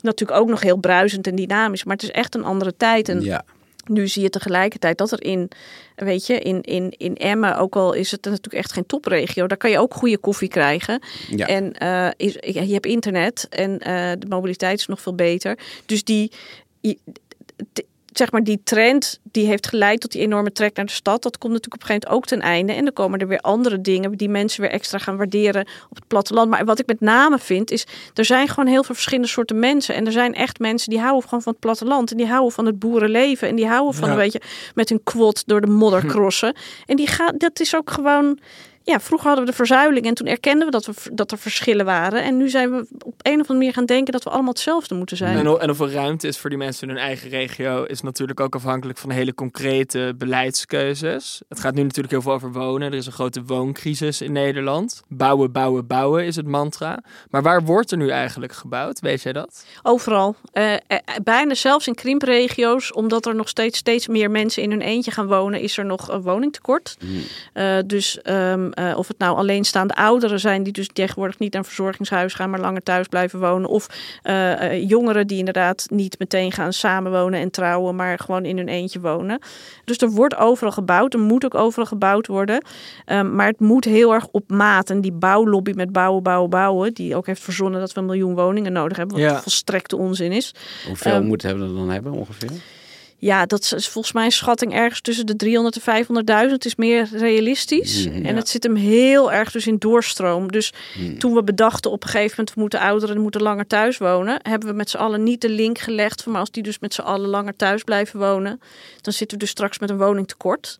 Natuurlijk 0.00 0.40
ook 0.40 0.48
nog 0.48 0.60
heel 0.60 0.76
bruisend 0.76 1.26
en 1.26 1.34
dynamisch, 1.36 1.84
maar 1.84 1.94
het 1.94 2.04
is 2.04 2.10
echt 2.10 2.34
een 2.34 2.44
andere 2.44 2.74
tijd. 2.76 3.08
En 3.08 3.20
Ja. 3.20 3.44
nu 3.84 4.08
zie 4.08 4.22
je 4.22 4.30
tegelijkertijd 4.30 4.98
dat 4.98 5.12
er 5.12 5.22
in, 5.22 5.48
weet 5.96 6.26
je, 6.26 6.38
in, 6.38 6.60
in, 6.62 6.94
in 6.96 7.16
Emmen, 7.16 7.58
ook 7.58 7.76
al 7.76 7.92
is 7.92 8.10
het 8.10 8.24
natuurlijk 8.24 8.54
echt 8.54 8.72
geen 8.72 8.86
topregio, 8.86 9.46
daar 9.46 9.56
kan 9.58 9.70
je 9.70 9.78
ook 9.78 9.94
goede 9.94 10.18
koffie 10.18 10.48
krijgen. 10.48 11.00
Ja. 11.30 11.46
En 11.46 11.72
eh, 11.72 12.08
is, 12.16 12.32
je 12.40 12.72
hebt 12.72 12.86
internet 12.86 13.46
en 13.50 13.78
eh, 13.78 14.12
de 14.18 14.26
mobiliteit 14.28 14.78
is 14.78 14.86
nog 14.86 15.00
veel 15.00 15.14
beter. 15.14 15.58
Dus 15.86 16.04
die, 16.04 16.30
je- 16.80 16.98
zeg 18.18 18.30
maar, 18.32 18.42
die 18.42 18.60
trend 18.64 19.20
die 19.22 19.46
heeft 19.46 19.66
geleid 19.66 20.00
tot 20.00 20.12
die 20.12 20.20
enorme 20.20 20.52
trek 20.52 20.76
naar 20.76 20.86
de 20.86 20.92
stad. 20.92 21.22
Dat 21.22 21.38
komt 21.38 21.52
natuurlijk 21.52 21.82
op 21.82 21.88
een 21.90 21.94
gegeven 21.94 22.08
moment 22.10 22.32
ook 22.32 22.38
ten 22.38 22.48
einde. 22.50 22.72
En 22.72 22.84
dan 22.84 22.92
komen 22.92 23.18
er 23.18 23.28
weer 23.28 23.38
andere 23.38 23.80
dingen 23.80 24.12
die 24.16 24.28
mensen 24.28 24.60
weer 24.60 24.70
extra 24.70 24.98
gaan 24.98 25.16
waarderen 25.16 25.66
op 25.90 25.96
het 25.96 26.06
platteland. 26.06 26.50
Maar 26.50 26.64
wat 26.64 26.78
ik 26.78 26.86
met 26.86 27.00
name 27.00 27.38
vind 27.38 27.70
is, 27.70 27.86
er 28.14 28.24
zijn 28.24 28.48
gewoon 28.48 28.66
heel 28.66 28.84
veel 28.84 28.94
verschillende 28.94 29.28
soorten 29.28 29.58
mensen. 29.58 29.94
En 29.94 30.06
er 30.06 30.12
zijn 30.12 30.34
echt 30.34 30.58
mensen 30.58 30.90
die 30.90 31.00
houden 31.00 31.22
gewoon 31.22 31.42
van 31.42 31.52
het 31.52 31.60
platteland. 31.60 32.10
En 32.10 32.16
die 32.16 32.26
houden 32.26 32.52
van 32.52 32.66
het 32.66 32.78
boerenleven. 32.78 33.48
En 33.48 33.54
die 33.54 33.66
houden 33.66 33.94
van 33.94 34.08
Ja. 34.08 34.14
een 34.14 34.20
beetje 34.20 34.40
met 34.74 34.88
hun 34.88 35.02
quad 35.02 35.42
door 35.46 35.60
de 35.60 35.66
modder 35.66 36.06
crossen. 36.06 36.56
En 36.86 36.96
die 36.96 37.06
gaan, 37.06 37.34
dat 37.38 37.60
is 37.60 37.76
ook 37.76 37.90
gewoon... 37.90 38.38
ja, 38.84 39.00
vroeger 39.00 39.26
hadden 39.26 39.44
we 39.44 39.50
de 39.50 39.56
verzuiling 39.56 40.06
en 40.06 40.14
toen 40.14 40.26
erkenden 40.26 40.64
we 40.64 40.70
dat, 40.70 40.86
we 40.86 40.92
dat 41.12 41.32
er 41.32 41.38
verschillen 41.38 41.84
waren. 41.84 42.22
En 42.22 42.36
nu 42.36 42.48
zijn 42.48 42.70
we 42.70 42.86
op 43.04 43.14
een 43.22 43.32
of 43.32 43.38
andere 43.38 43.54
manier 43.54 43.72
gaan 43.72 43.86
denken 43.86 44.12
dat 44.12 44.24
we 44.24 44.30
allemaal 44.30 44.52
hetzelfde 44.52 44.94
moeten 44.94 45.16
zijn. 45.16 45.38
En, 45.38 45.60
en 45.60 45.70
of 45.70 45.80
er 45.80 45.92
ruimte 45.92 46.28
is 46.28 46.38
voor 46.38 46.50
die 46.50 46.58
mensen 46.58 46.88
in 46.88 46.94
hun 46.94 47.04
eigen 47.04 47.28
regio 47.28 47.84
is 47.84 48.00
natuurlijk 48.00 48.40
ook 48.40 48.54
afhankelijk 48.54 48.98
van 48.98 49.10
hele 49.10 49.34
concrete 49.34 50.14
beleidskeuzes. 50.18 51.42
Het 51.48 51.60
gaat 51.60 51.74
nu 51.74 51.82
natuurlijk 51.82 52.12
heel 52.12 52.22
veel 52.22 52.32
over 52.32 52.52
wonen. 52.52 52.92
Er 52.92 52.98
is 52.98 53.06
een 53.06 53.12
grote 53.12 53.42
wooncrisis 53.44 54.20
in 54.20 54.32
Nederland. 54.32 55.02
Bouwen, 55.08 55.52
bouwen, 55.52 55.86
bouwen 55.86 56.24
is 56.24 56.36
het 56.36 56.46
mantra. 56.46 57.02
Maar 57.30 57.42
waar 57.42 57.62
wordt 57.62 57.90
er 57.90 57.98
nu 57.98 58.08
eigenlijk 58.08 58.52
gebouwd? 58.52 59.00
Weet 59.00 59.22
jij 59.22 59.32
dat? 59.32 59.66
Overal. 59.82 60.36
Uh, 60.52 60.74
bijna 61.22 61.54
zelfs 61.54 61.86
in 61.86 61.94
krimpregio's, 61.94 62.92
omdat 62.92 63.26
er 63.26 63.34
nog 63.34 63.48
steeds, 63.48 63.78
steeds 63.78 64.08
meer 64.08 64.30
mensen 64.30 64.62
in 64.62 64.70
hun 64.70 64.80
eentje 64.80 65.10
gaan 65.10 65.26
wonen, 65.26 65.60
is 65.60 65.78
er 65.78 65.84
nog 65.84 66.08
een 66.08 66.22
woningtekort. 66.22 66.96
Mm. 67.00 67.22
Uh, 67.54 67.78
dus 67.86 68.18
um, 68.24 68.72
uh, 68.78 68.98
of 68.98 69.08
het 69.08 69.18
nou 69.18 69.36
alleenstaande 69.36 69.94
ouderen 69.94 70.40
zijn 70.40 70.62
die 70.62 70.72
dus 70.72 70.88
tegenwoordig 70.92 71.38
niet 71.38 71.52
naar 71.52 71.60
een 71.62 71.66
verzorgingshuis 71.66 72.34
gaan, 72.34 72.50
maar 72.50 72.60
langer 72.60 72.82
thuis 72.82 73.08
blijven 73.08 73.40
wonen. 73.40 73.68
Of 73.68 73.86
uh, 74.22 74.88
jongeren 74.88 75.26
die 75.26 75.38
inderdaad 75.38 75.86
niet 75.90 76.18
meteen 76.18 76.52
gaan 76.52 76.72
samenwonen 76.72 77.40
en 77.40 77.50
trouwen, 77.50 77.96
maar 77.96 78.18
gewoon 78.18 78.44
in 78.44 78.56
hun 78.56 78.68
eentje 78.68 79.00
wonen. 79.00 79.38
Dus 79.84 79.98
er 79.98 80.10
wordt 80.10 80.36
overal 80.36 80.72
gebouwd. 80.72 81.14
Er 81.14 81.20
moet 81.20 81.44
ook 81.44 81.54
overal 81.54 81.86
gebouwd 81.86 82.26
worden. 82.26 82.64
Um, 83.06 83.34
maar 83.34 83.46
het 83.46 83.60
moet 83.60 83.84
heel 83.84 84.12
erg 84.12 84.26
op 84.30 84.50
maat. 84.50 84.90
En 84.90 85.00
die 85.00 85.12
bouwlobby 85.12 85.72
met 85.74 85.92
bouwen, 85.92 86.22
bouwen, 86.22 86.50
bouwen, 86.50 86.94
die 86.94 87.16
ook 87.16 87.26
heeft 87.26 87.42
verzonnen 87.42 87.80
dat 87.80 87.92
we 87.92 88.00
een 88.00 88.06
miljoen 88.06 88.34
woningen 88.34 88.72
nodig 88.72 88.96
hebben, 88.96 89.16
wat 89.16 89.30
ja. 89.30 89.42
volstrekte 89.42 89.96
onzin 89.96 90.32
is. 90.32 90.54
Hoeveel 90.86 91.14
um, 91.14 91.24
moeten 91.24 91.58
we 91.58 91.74
dan 91.74 91.90
hebben 91.90 92.12
ongeveer? 92.12 92.50
Ja, 93.24 93.46
dat 93.46 93.72
is 93.76 93.88
volgens 93.88 94.14
mij 94.14 94.24
een 94.24 94.32
schatting 94.32 94.74
ergens 94.74 95.00
tussen 95.00 95.26
de 95.26 95.36
300 95.36 95.80
en 95.82 96.04
500.000. 96.46 96.50
Het 96.50 96.64
is 96.64 96.76
meer 96.76 97.08
realistisch. 97.12 98.08
Mm, 98.08 98.24
en 98.24 98.36
het 98.36 98.48
zit 98.48 98.62
hem 98.62 98.74
heel 98.74 99.32
erg 99.32 99.50
dus 99.50 99.66
in 99.66 99.78
doorstroom. 99.78 100.52
Dus 100.52 100.72
mm. 100.98 101.18
toen 101.18 101.34
we 101.34 101.44
bedachten 101.44 101.90
op 101.90 102.02
een 102.02 102.08
gegeven 102.08 102.34
moment... 102.36 102.54
we 102.54 102.60
moeten 102.60 102.80
ouderen 102.80 103.20
moeten 103.20 103.42
langer 103.42 103.66
thuis 103.66 103.98
wonen... 103.98 104.38
hebben 104.42 104.68
we 104.68 104.74
met 104.74 104.90
z'n 104.90 104.96
allen 104.96 105.22
niet 105.22 105.40
de 105.40 105.48
link 105.48 105.78
gelegd... 105.78 106.22
van 106.22 106.32
maar 106.32 106.40
als 106.40 106.50
die 106.50 106.62
dus 106.62 106.78
met 106.78 106.94
z'n 106.94 107.00
allen 107.00 107.28
langer 107.28 107.56
thuis 107.56 107.82
blijven 107.82 108.18
wonen... 108.18 108.60
dan 109.00 109.12
zitten 109.12 109.38
we 109.38 109.42
dus 109.42 109.52
straks 109.52 109.78
met 109.78 109.90
een 109.90 109.98
woningtekort. 109.98 110.78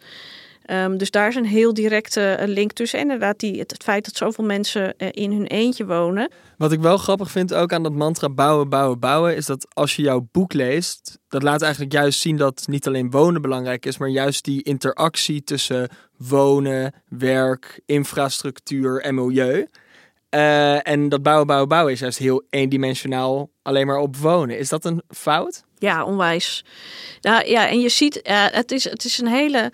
Um, 0.70 0.98
dus 0.98 1.10
daar 1.10 1.28
is 1.28 1.34
een 1.34 1.46
heel 1.46 1.74
directe 1.74 2.38
link 2.46 2.72
tussen. 2.72 2.98
Inderdaad, 2.98 3.38
die, 3.38 3.58
het, 3.58 3.70
het 3.70 3.82
feit 3.82 4.04
dat 4.04 4.16
zoveel 4.16 4.44
mensen 4.44 4.94
uh, 4.98 5.08
in 5.10 5.32
hun 5.32 5.46
eentje 5.46 5.86
wonen. 5.86 6.30
Wat 6.56 6.72
ik 6.72 6.80
wel 6.80 6.96
grappig 6.96 7.30
vind 7.30 7.54
ook 7.54 7.72
aan 7.72 7.82
dat 7.82 7.92
mantra 7.92 8.28
bouwen, 8.28 8.68
bouwen, 8.68 8.98
bouwen, 8.98 9.36
is 9.36 9.46
dat 9.46 9.66
als 9.74 9.96
je 9.96 10.02
jouw 10.02 10.28
boek 10.32 10.52
leest, 10.52 11.18
dat 11.28 11.42
laat 11.42 11.62
eigenlijk 11.62 11.92
juist 11.92 12.20
zien 12.20 12.36
dat 12.36 12.62
niet 12.66 12.86
alleen 12.86 13.10
wonen 13.10 13.42
belangrijk 13.42 13.86
is, 13.86 13.98
maar 13.98 14.08
juist 14.08 14.44
die 14.44 14.62
interactie 14.62 15.44
tussen 15.44 15.88
wonen, 16.16 16.92
werk, 17.08 17.80
infrastructuur 17.86 19.00
en 19.00 19.14
milieu. 19.14 19.68
Uh, 20.34 20.88
en 20.88 21.08
dat 21.08 21.22
bouwen, 21.22 21.46
bouwen, 21.46 21.68
bouwen 21.68 21.92
is 21.92 22.00
juist 22.00 22.18
heel 22.18 22.42
eendimensionaal 22.50 23.50
alleen 23.62 23.86
maar 23.86 23.98
op 23.98 24.16
wonen. 24.16 24.58
Is 24.58 24.68
dat 24.68 24.84
een 24.84 25.02
fout? 25.08 25.64
Ja, 25.78 26.04
onwijs. 26.04 26.64
Nou 27.20 27.48
ja, 27.48 27.68
en 27.68 27.80
je 27.80 27.88
ziet, 27.88 28.16
uh, 28.16 28.44
het, 28.50 28.70
is, 28.70 28.84
het 28.84 29.04
is 29.04 29.18
een 29.18 29.26
hele 29.26 29.72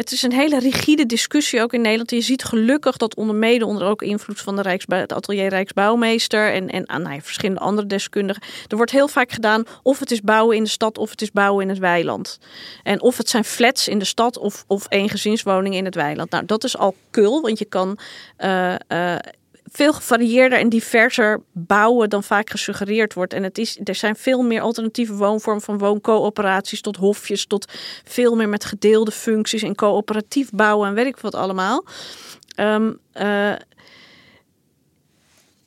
het 0.00 0.12
is 0.12 0.22
een 0.22 0.32
hele 0.32 0.58
rigide 0.58 1.06
discussie 1.06 1.62
ook 1.62 1.72
in 1.72 1.80
Nederland. 1.80 2.10
Je 2.10 2.20
ziet 2.20 2.44
gelukkig 2.44 2.96
dat 2.96 3.14
onder 3.14 3.34
mede 3.34 3.66
onder 3.66 3.86
ook 3.86 4.02
invloed 4.02 4.40
van 4.40 4.56
de 4.56 4.62
Rijksbouw, 4.62 5.00
het 5.00 5.12
atelier 5.12 5.48
Rijksbouwmeester 5.48 6.52
en, 6.52 6.68
en 6.68 6.88
aan 6.88 7.02
nou 7.02 7.20
verschillende 7.22 7.60
andere 7.60 7.86
deskundigen. 7.86 8.42
Er 8.68 8.76
wordt 8.76 8.90
heel 8.90 9.08
vaak 9.08 9.32
gedaan 9.32 9.64
of 9.82 9.98
het 9.98 10.10
is 10.10 10.20
bouwen 10.20 10.56
in 10.56 10.64
de 10.64 10.68
stad 10.68 10.98
of 10.98 11.10
het 11.10 11.22
is 11.22 11.30
bouwen 11.30 11.62
in 11.62 11.68
het 11.68 11.78
weiland. 11.78 12.38
En 12.82 13.02
of 13.02 13.16
het 13.16 13.28
zijn 13.28 13.44
flats 13.44 13.88
in 13.88 13.98
de 13.98 14.04
stad 14.04 14.38
of, 14.38 14.64
of 14.66 14.86
eengezinswoningen 14.88 15.78
in 15.78 15.84
het 15.84 15.94
weiland. 15.94 16.30
Nou, 16.30 16.44
dat 16.46 16.64
is 16.64 16.76
al 16.76 16.94
kul, 17.10 17.40
want 17.40 17.58
je 17.58 17.64
kan 17.64 17.98
uh, 18.38 18.74
uh, 18.88 19.14
veel 19.70 19.92
gevarieerder 19.92 20.58
en 20.58 20.68
diverser 20.68 21.42
bouwen 21.52 22.08
dan 22.08 22.22
vaak 22.22 22.50
gesuggereerd 22.50 23.14
wordt. 23.14 23.32
En 23.32 23.42
het 23.42 23.58
is, 23.58 23.78
er 23.84 23.94
zijn 23.94 24.16
veel 24.16 24.42
meer 24.42 24.60
alternatieve 24.60 25.14
woonvormen, 25.14 25.62
van 25.62 25.78
wooncoöperaties 25.78 26.80
tot 26.80 26.96
hofjes, 26.96 27.46
tot 27.46 27.72
veel 28.04 28.36
meer 28.36 28.48
met 28.48 28.64
gedeelde 28.64 29.10
functies 29.10 29.62
en 29.62 29.74
coöperatief 29.74 30.50
bouwen 30.50 30.88
en 30.88 30.94
weet 30.94 31.06
ik 31.06 31.16
wat 31.16 31.34
allemaal. 31.34 31.84
Um, 32.56 32.98
uh, 33.14 33.54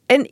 en 0.06 0.32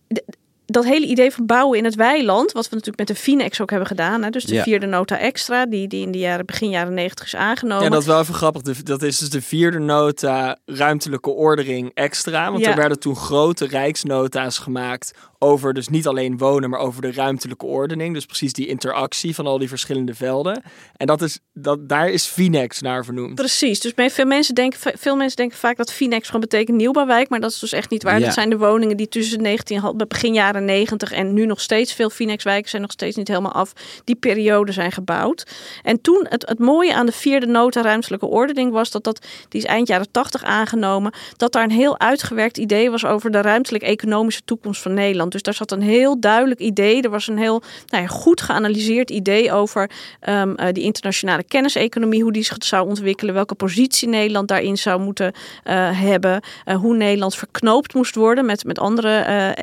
dat 0.72 0.86
hele 0.86 1.06
idee 1.06 1.32
van 1.32 1.46
bouwen 1.46 1.78
in 1.78 1.86
het 1.86 1.96
weiland, 1.96 2.52
wat 2.52 2.70
we 2.70 2.76
natuurlijk 2.76 2.98
met 2.98 3.18
de 3.18 3.24
Finex 3.24 3.62
ook 3.62 3.70
hebben 3.70 3.88
gedaan, 3.88 4.24
hè, 4.24 4.30
dus 4.30 4.44
de 4.44 4.62
vierde 4.62 4.86
nota 4.86 5.18
extra, 5.18 5.66
die, 5.66 5.88
die 5.88 6.06
in 6.06 6.12
de 6.12 6.18
jaren, 6.18 6.46
begin 6.46 6.70
jaren 6.70 6.94
negentig 6.94 7.26
is 7.26 7.36
aangenomen. 7.36 7.84
Ja, 7.84 7.90
dat 7.90 8.02
is 8.02 8.08
wel 8.08 8.20
even 8.20 8.34
grappig. 8.34 8.62
Dat 8.62 9.02
is 9.02 9.18
dus 9.18 9.30
de 9.30 9.42
vierde 9.42 9.80
nota 9.80 10.58
ruimtelijke 10.66 11.30
ordening 11.30 11.92
extra. 11.94 12.52
Want 12.52 12.66
er 12.66 12.76
werden 12.76 13.00
toen 13.00 13.16
grote 13.16 13.66
rijksnota's 13.66 14.58
gemaakt 14.58 15.12
over 15.44 15.74
dus 15.74 15.88
niet 15.88 16.08
alleen 16.08 16.38
wonen, 16.38 16.70
maar 16.70 16.80
over 16.80 17.02
de 17.02 17.12
ruimtelijke 17.12 17.66
ordening. 17.66 18.14
Dus 18.14 18.26
precies 18.26 18.54
die 18.54 18.68
interactie 18.68 19.36
van 19.36 19.48
al 19.48 19.58
die 19.58 19.68
verschillende 19.68 20.14
velden. 20.14 20.64
En 20.96 21.08
dat 21.08 21.22
is, 21.22 21.40
dat, 21.54 21.90
daar 21.90 22.10
is 22.10 22.26
Finex 22.26 22.82
naar 22.82 23.06
vernoemd. 23.06 23.36
Precies. 23.36 23.80
Dus 23.80 23.94
veel 23.96 24.26
mensen, 24.26 24.56
denken, 24.56 24.80
veel 24.98 25.16
mensen 25.16 25.38
denken 25.38 25.58
vaak 25.58 25.78
dat 25.78 25.94
Finex 25.94 26.26
gewoon 26.26 26.42
betekent 26.42 26.78
nieuwbouwwijk. 26.78 27.30
Maar 27.30 27.40
dat 27.40 27.52
is 27.52 27.60
dus 27.60 27.72
echt 27.72 27.90
niet 27.90 28.04
waar. 28.04 28.20
Dat 28.20 28.34
zijn 28.34 28.50
de 28.50 28.58
woningen 28.58 28.98
die 28.98 29.08
tussen 29.08 29.42
19, 29.42 29.94
begin 30.08 30.34
jaren 30.34 30.66
90 30.66 31.12
en 31.12 31.34
nu 31.34 31.46
nog 31.46 31.62
steeds 31.62 31.94
veel 31.94 32.10
Finex-wijken 32.10 32.70
zijn 32.70 32.82
nog 32.82 32.92
steeds 32.92 33.16
niet 33.16 33.28
helemaal 33.28 33.52
af. 33.52 33.74
Die 34.04 34.16
periode 34.16 34.72
zijn 34.72 34.92
gebouwd. 34.92 35.48
En 35.84 36.02
toen, 36.02 36.26
het, 36.30 36.48
het 36.50 36.60
mooie 36.60 36.94
aan 36.94 37.06
de 37.06 37.12
vierde 37.12 37.46
nota 37.46 37.82
ruimtelijke 37.82 38.26
ordening 38.26 38.72
was 38.72 38.92
dat 38.92 39.04
dat, 39.04 39.26
die 39.50 39.62
is 39.62 39.68
eind 39.68 39.88
jaren 39.88 40.12
80 40.12 40.44
aangenomen, 40.44 41.14
dat 41.38 41.52
daar 41.52 41.64
een 41.64 41.72
heel 41.72 42.00
uitgewerkt 42.00 42.58
idee 42.58 42.92
was 42.92 43.06
over 43.06 43.32
de 43.32 43.42
ruimtelijk-economische 43.42 44.42
toekomst 44.46 44.82
van 44.82 44.94
Nederland. 44.94 45.31
Dus 45.32 45.42
daar 45.42 45.54
zat 45.54 45.72
een 45.72 45.82
heel 45.82 46.20
duidelijk 46.20 46.60
idee. 46.60 47.02
Er 47.02 47.10
was 47.10 47.28
een 47.28 47.38
heel 47.38 47.62
nou 47.88 48.04
ja, 48.04 48.10
goed 48.10 48.42
geanalyseerd 48.42 49.10
idee 49.10 49.52
over 49.52 49.90
um, 50.30 50.56
die 50.72 50.84
internationale 50.84 51.44
kenniseconomie, 51.44 52.24
hoe 52.24 52.32
die 52.32 52.44
zich 52.44 52.56
zou 52.60 52.88
ontwikkelen, 52.88 53.34
welke 53.34 53.56
positie 53.56 54.08
Nederland 54.08 54.48
daarin 54.48 54.78
zou 54.78 55.02
moeten 55.02 55.34
uh, 55.34 56.00
hebben, 56.00 56.42
uh, 56.66 56.76
hoe 56.76 56.96
Nederland 56.96 57.36
verknoopt 57.36 57.94
moest 57.94 58.16
worden 58.16 58.46
met, 58.46 58.64
met 58.64 58.80
andere 58.80 59.20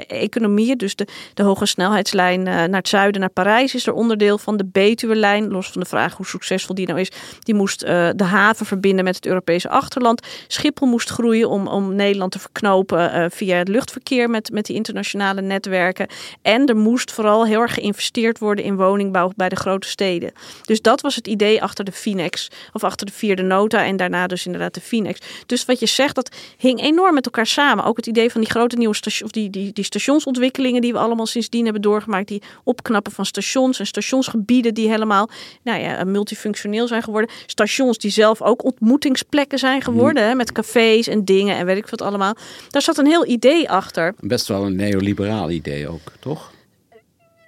economieën. 0.07 0.79
Dus 0.79 0.97
de, 0.97 1.07
de 1.35 1.43
hoge 1.43 1.67
snelheidslijn 1.67 2.43
naar 2.43 2.71
het 2.71 2.89
zuiden, 2.89 3.21
naar 3.21 3.31
Parijs, 3.31 3.75
is 3.75 3.87
er 3.87 3.93
onderdeel 3.93 4.39
van 4.39 4.57
de 4.57 4.65
Betuwe-lijn. 4.65 5.49
Los 5.51 5.71
van 5.71 5.81
de 5.81 5.87
vraag 5.87 6.17
hoe 6.17 6.27
succesvol 6.27 6.75
die 6.75 6.87
nou 6.87 7.01
is. 7.01 7.11
Die 7.39 7.55
moest 7.55 7.81
de 7.81 8.25
haven 8.25 8.67
verbinden 8.67 9.05
met 9.05 9.17
het 9.17 9.27
Europese 9.27 9.69
achterland. 9.69 10.27
Schiphol 10.47 10.89
moest 10.89 11.11
groeien 11.11 11.49
om, 11.49 11.67
om 11.67 11.95
Nederland 11.95 12.33
te 12.33 12.39
verknopen 12.39 13.31
via 13.31 13.57
het 13.57 13.69
luchtverkeer 13.69 14.31
met, 14.31 14.51
met 14.51 14.67
die 14.67 14.77
internationale 14.77 15.41
net 15.41 15.58
netwerken. 15.59 16.07
En 16.43 16.67
er 16.67 16.77
moest 16.77 17.13
vooral 17.13 17.47
heel 17.47 17.61
erg 17.61 17.75
geïnvesteerd 17.75 18.39
worden 18.39 18.65
in 18.65 18.77
woningbouw 18.77 19.33
bij 19.37 19.49
de 19.49 19.57
grote 19.57 19.89
steden. 19.89 20.33
Dus 20.65 20.83
dat 20.83 21.01
was 21.01 21.15
het 21.17 21.27
idee 21.27 21.63
achter 21.63 21.85
de 21.85 21.93
Finex. 21.93 22.49
Of 22.73 22.85
achter 22.85 23.07
de 23.07 23.13
vierde 23.13 23.43
nota 23.43 23.85
en 23.85 23.97
daarna 23.97 24.27
dus 24.27 24.47
inderdaad 24.47 24.75
de 24.75 24.81
Finex. 24.81 25.21
Dus 25.47 25.65
wat 25.65 25.81
je 25.81 25.87
zegt, 25.87 26.15
dat 26.15 26.37
hing 26.57 26.81
enorm 26.83 27.15
met 27.15 27.25
elkaar 27.25 27.47
samen. 27.47 27.85
Ook 27.85 27.97
het 27.97 28.07
idee 28.07 28.31
van 28.31 28.41
die 28.41 28.51
grote 28.51 28.77
nieuwe 28.77 28.95
stations, 28.95 29.23
of 29.23 29.31
die, 29.31 29.51
die, 29.51 29.73
die 29.73 29.85
stationsontwikkelingen 29.85 30.81
die 30.81 30.93
we 30.93 30.99
allemaal 30.99 31.27
sindsdien 31.27 31.65
hebben 31.65 31.83
doorgemaakt. 31.83 32.29
Die 32.29 32.43
opknappen 32.65 33.13
van 33.13 33.27
stations 33.27 33.79
en 33.79 33.87
stationsgebieden 33.87 34.75
die 34.75 34.89
helemaal 34.89 35.29
nou 35.63 35.81
ja, 35.81 36.05
multifunctioneel 36.05 36.87
zijn 36.87 37.03
geworden. 37.03 37.31
Stations 37.47 37.99
die 37.99 38.11
zelf 38.11 38.43
ook 38.43 38.65
ontmoetingsplekken 38.65 39.59
zijn 39.59 39.83
geworden. 39.83 40.23
Hè, 40.23 40.35
met 40.35 40.53
cafés 40.53 41.07
en 41.07 41.25
dingen 41.25 41.57
en 41.57 41.67
weet 41.67 41.77
ik 41.77 41.87
wat 41.87 42.03
allemaal. 42.03 42.35
Daar 42.69 42.83
zat 42.83 42.99
een 42.99 43.07
heel 43.07 43.27
idee 43.27 43.71
achter. 43.71 44.15
Best 44.21 44.47
wel 44.49 44.67
een 44.67 44.77
neoliberaal 44.77 45.48
idee 45.51 45.89
ook, 45.89 46.13
toch? 46.21 46.53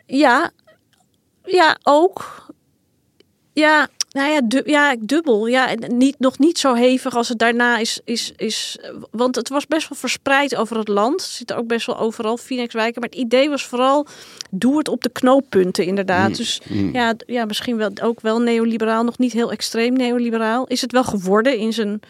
Ja, 0.06 0.50
ja, 1.44 1.78
ook. 1.82 2.46
Ja, 3.52 3.88
nou 4.10 4.30
ja, 4.30 4.40
du 4.40 4.62
ja, 4.64 4.96
dubbel. 5.00 5.46
Ja, 5.46 5.74
niet, 5.86 6.18
nog 6.18 6.38
niet 6.38 6.58
zo 6.58 6.74
hevig 6.74 7.16
als 7.16 7.28
het 7.28 7.38
daarna 7.38 7.78
is, 7.78 8.00
is, 8.04 8.32
is. 8.36 8.78
Want 9.10 9.36
het 9.36 9.48
was 9.48 9.66
best 9.66 9.88
wel 9.88 9.98
verspreid 9.98 10.56
over 10.56 10.78
het 10.78 10.88
land. 10.88 11.22
Het 11.22 11.30
zit 11.30 11.52
ook 11.52 11.66
best 11.66 11.86
wel 11.86 11.98
overal 11.98 12.36
Phoenixwijken. 12.36 13.00
Maar 13.00 13.10
het 13.10 13.18
idee 13.18 13.48
was 13.48 13.66
vooral, 13.66 14.06
doe 14.50 14.78
het 14.78 14.88
op 14.88 15.02
de 15.02 15.10
knooppunten 15.10 15.84
inderdaad. 15.84 16.28
Mm, 16.28 16.36
dus 16.36 16.60
mm. 16.68 16.92
Ja, 16.92 17.14
ja, 17.26 17.44
misschien 17.44 17.76
wel 17.76 17.90
ook 18.02 18.20
wel 18.20 18.40
neoliberaal. 18.40 19.04
Nog 19.04 19.18
niet 19.18 19.32
heel 19.32 19.50
extreem 19.50 19.92
neoliberaal. 19.92 20.66
Is 20.66 20.80
het 20.80 20.92
wel 20.92 21.04
geworden 21.04 21.56
in 21.56 21.72
zijn 21.72 22.00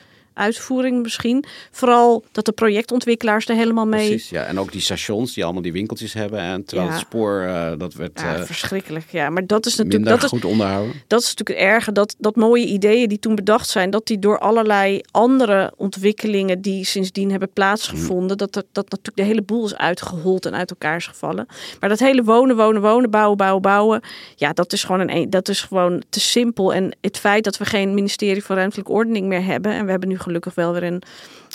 uitvoering 0.41 1.03
misschien. 1.03 1.45
Vooral 1.71 2.25
dat 2.33 2.45
de 2.45 2.53
projectontwikkelaars 2.53 3.49
er 3.49 3.55
helemaal 3.55 3.87
mee... 3.87 4.09
Precies, 4.09 4.29
ja. 4.29 4.45
En 4.45 4.59
ook 4.59 4.73
die 4.73 4.81
stations 4.81 5.35
die 5.35 5.45
allemaal 5.45 5.63
die 5.63 5.73
winkeltjes 5.73 6.13
hebben. 6.13 6.39
En 6.39 6.65
terwijl 6.65 6.91
het 6.91 6.99
spoor, 6.99 7.43
uh, 7.43 7.73
dat 7.79 7.95
werd... 7.95 8.21
Ja, 8.21 8.39
uh, 8.39 8.43
verschrikkelijk. 8.43 9.11
Ja, 9.11 9.31
maar 9.31 9.47
dat 9.47 9.67
is 9.67 9.77
natuurlijk... 9.77 10.05
Dat 10.11 10.25
goed 10.25 10.45
is, 10.45 10.51
onderhouden. 10.51 10.95
Dat 11.07 11.21
is 11.21 11.35
natuurlijk 11.35 11.59
het 11.61 11.69
erge. 11.69 11.93
Dat, 11.93 12.15
dat 12.19 12.37
mooie 12.37 12.67
ideeën 12.67 13.09
die 13.09 13.19
toen 13.19 13.35
bedacht 13.35 13.69
zijn... 13.69 13.91
dat 13.91 14.07
die 14.07 14.19
door 14.19 14.39
allerlei 14.39 15.01
andere 15.11 15.73
ontwikkelingen... 15.77 16.61
die 16.61 16.85
sindsdien 16.85 17.31
hebben 17.31 17.53
plaatsgevonden... 17.53 18.39
Dat, 18.39 18.53
dat, 18.53 18.67
dat 18.73 18.91
natuurlijk 18.91 19.17
de 19.17 19.23
hele 19.23 19.43
boel 19.43 19.65
is 19.65 19.77
uitgehold 19.77 20.47
en 20.47 20.55
uit 20.55 20.71
elkaar 20.71 20.97
is 20.97 21.07
gevallen. 21.07 21.47
Maar 21.81 21.89
dat 21.89 21.99
hele 21.99 22.23
wonen, 22.23 22.57
wonen, 22.57 22.83
wonen, 22.83 23.11
bouwen, 23.11 23.37
bouwen, 23.37 23.63
bouwen... 23.63 24.01
Ja, 24.37 24.53
dat 24.53 24.73
is 24.73 24.85
gewoon, 24.85 25.09
een, 25.09 25.31
dat 25.31 25.49
is 25.49 25.61
gewoon 25.61 26.03
te 26.09 26.21
simpel. 26.21 26.75
En 26.75 26.97
het 27.01 27.19
feit 27.19 27.45
dat 27.45 27.59
we 27.59 27.65
geen 27.65 27.95
ministerie 27.95 28.45
van 28.45 28.57
Ruimtelijke 28.57 28.93
Ordening 28.93 29.27
meer 29.27 29.45
hebben... 29.45 29.73
en 29.73 29.85
we 29.85 29.91
hebben 29.91 30.09
nu 30.09 30.19
gelukkig 30.31 30.55
wel 30.55 30.73
weer 30.73 30.83
een 30.83 31.03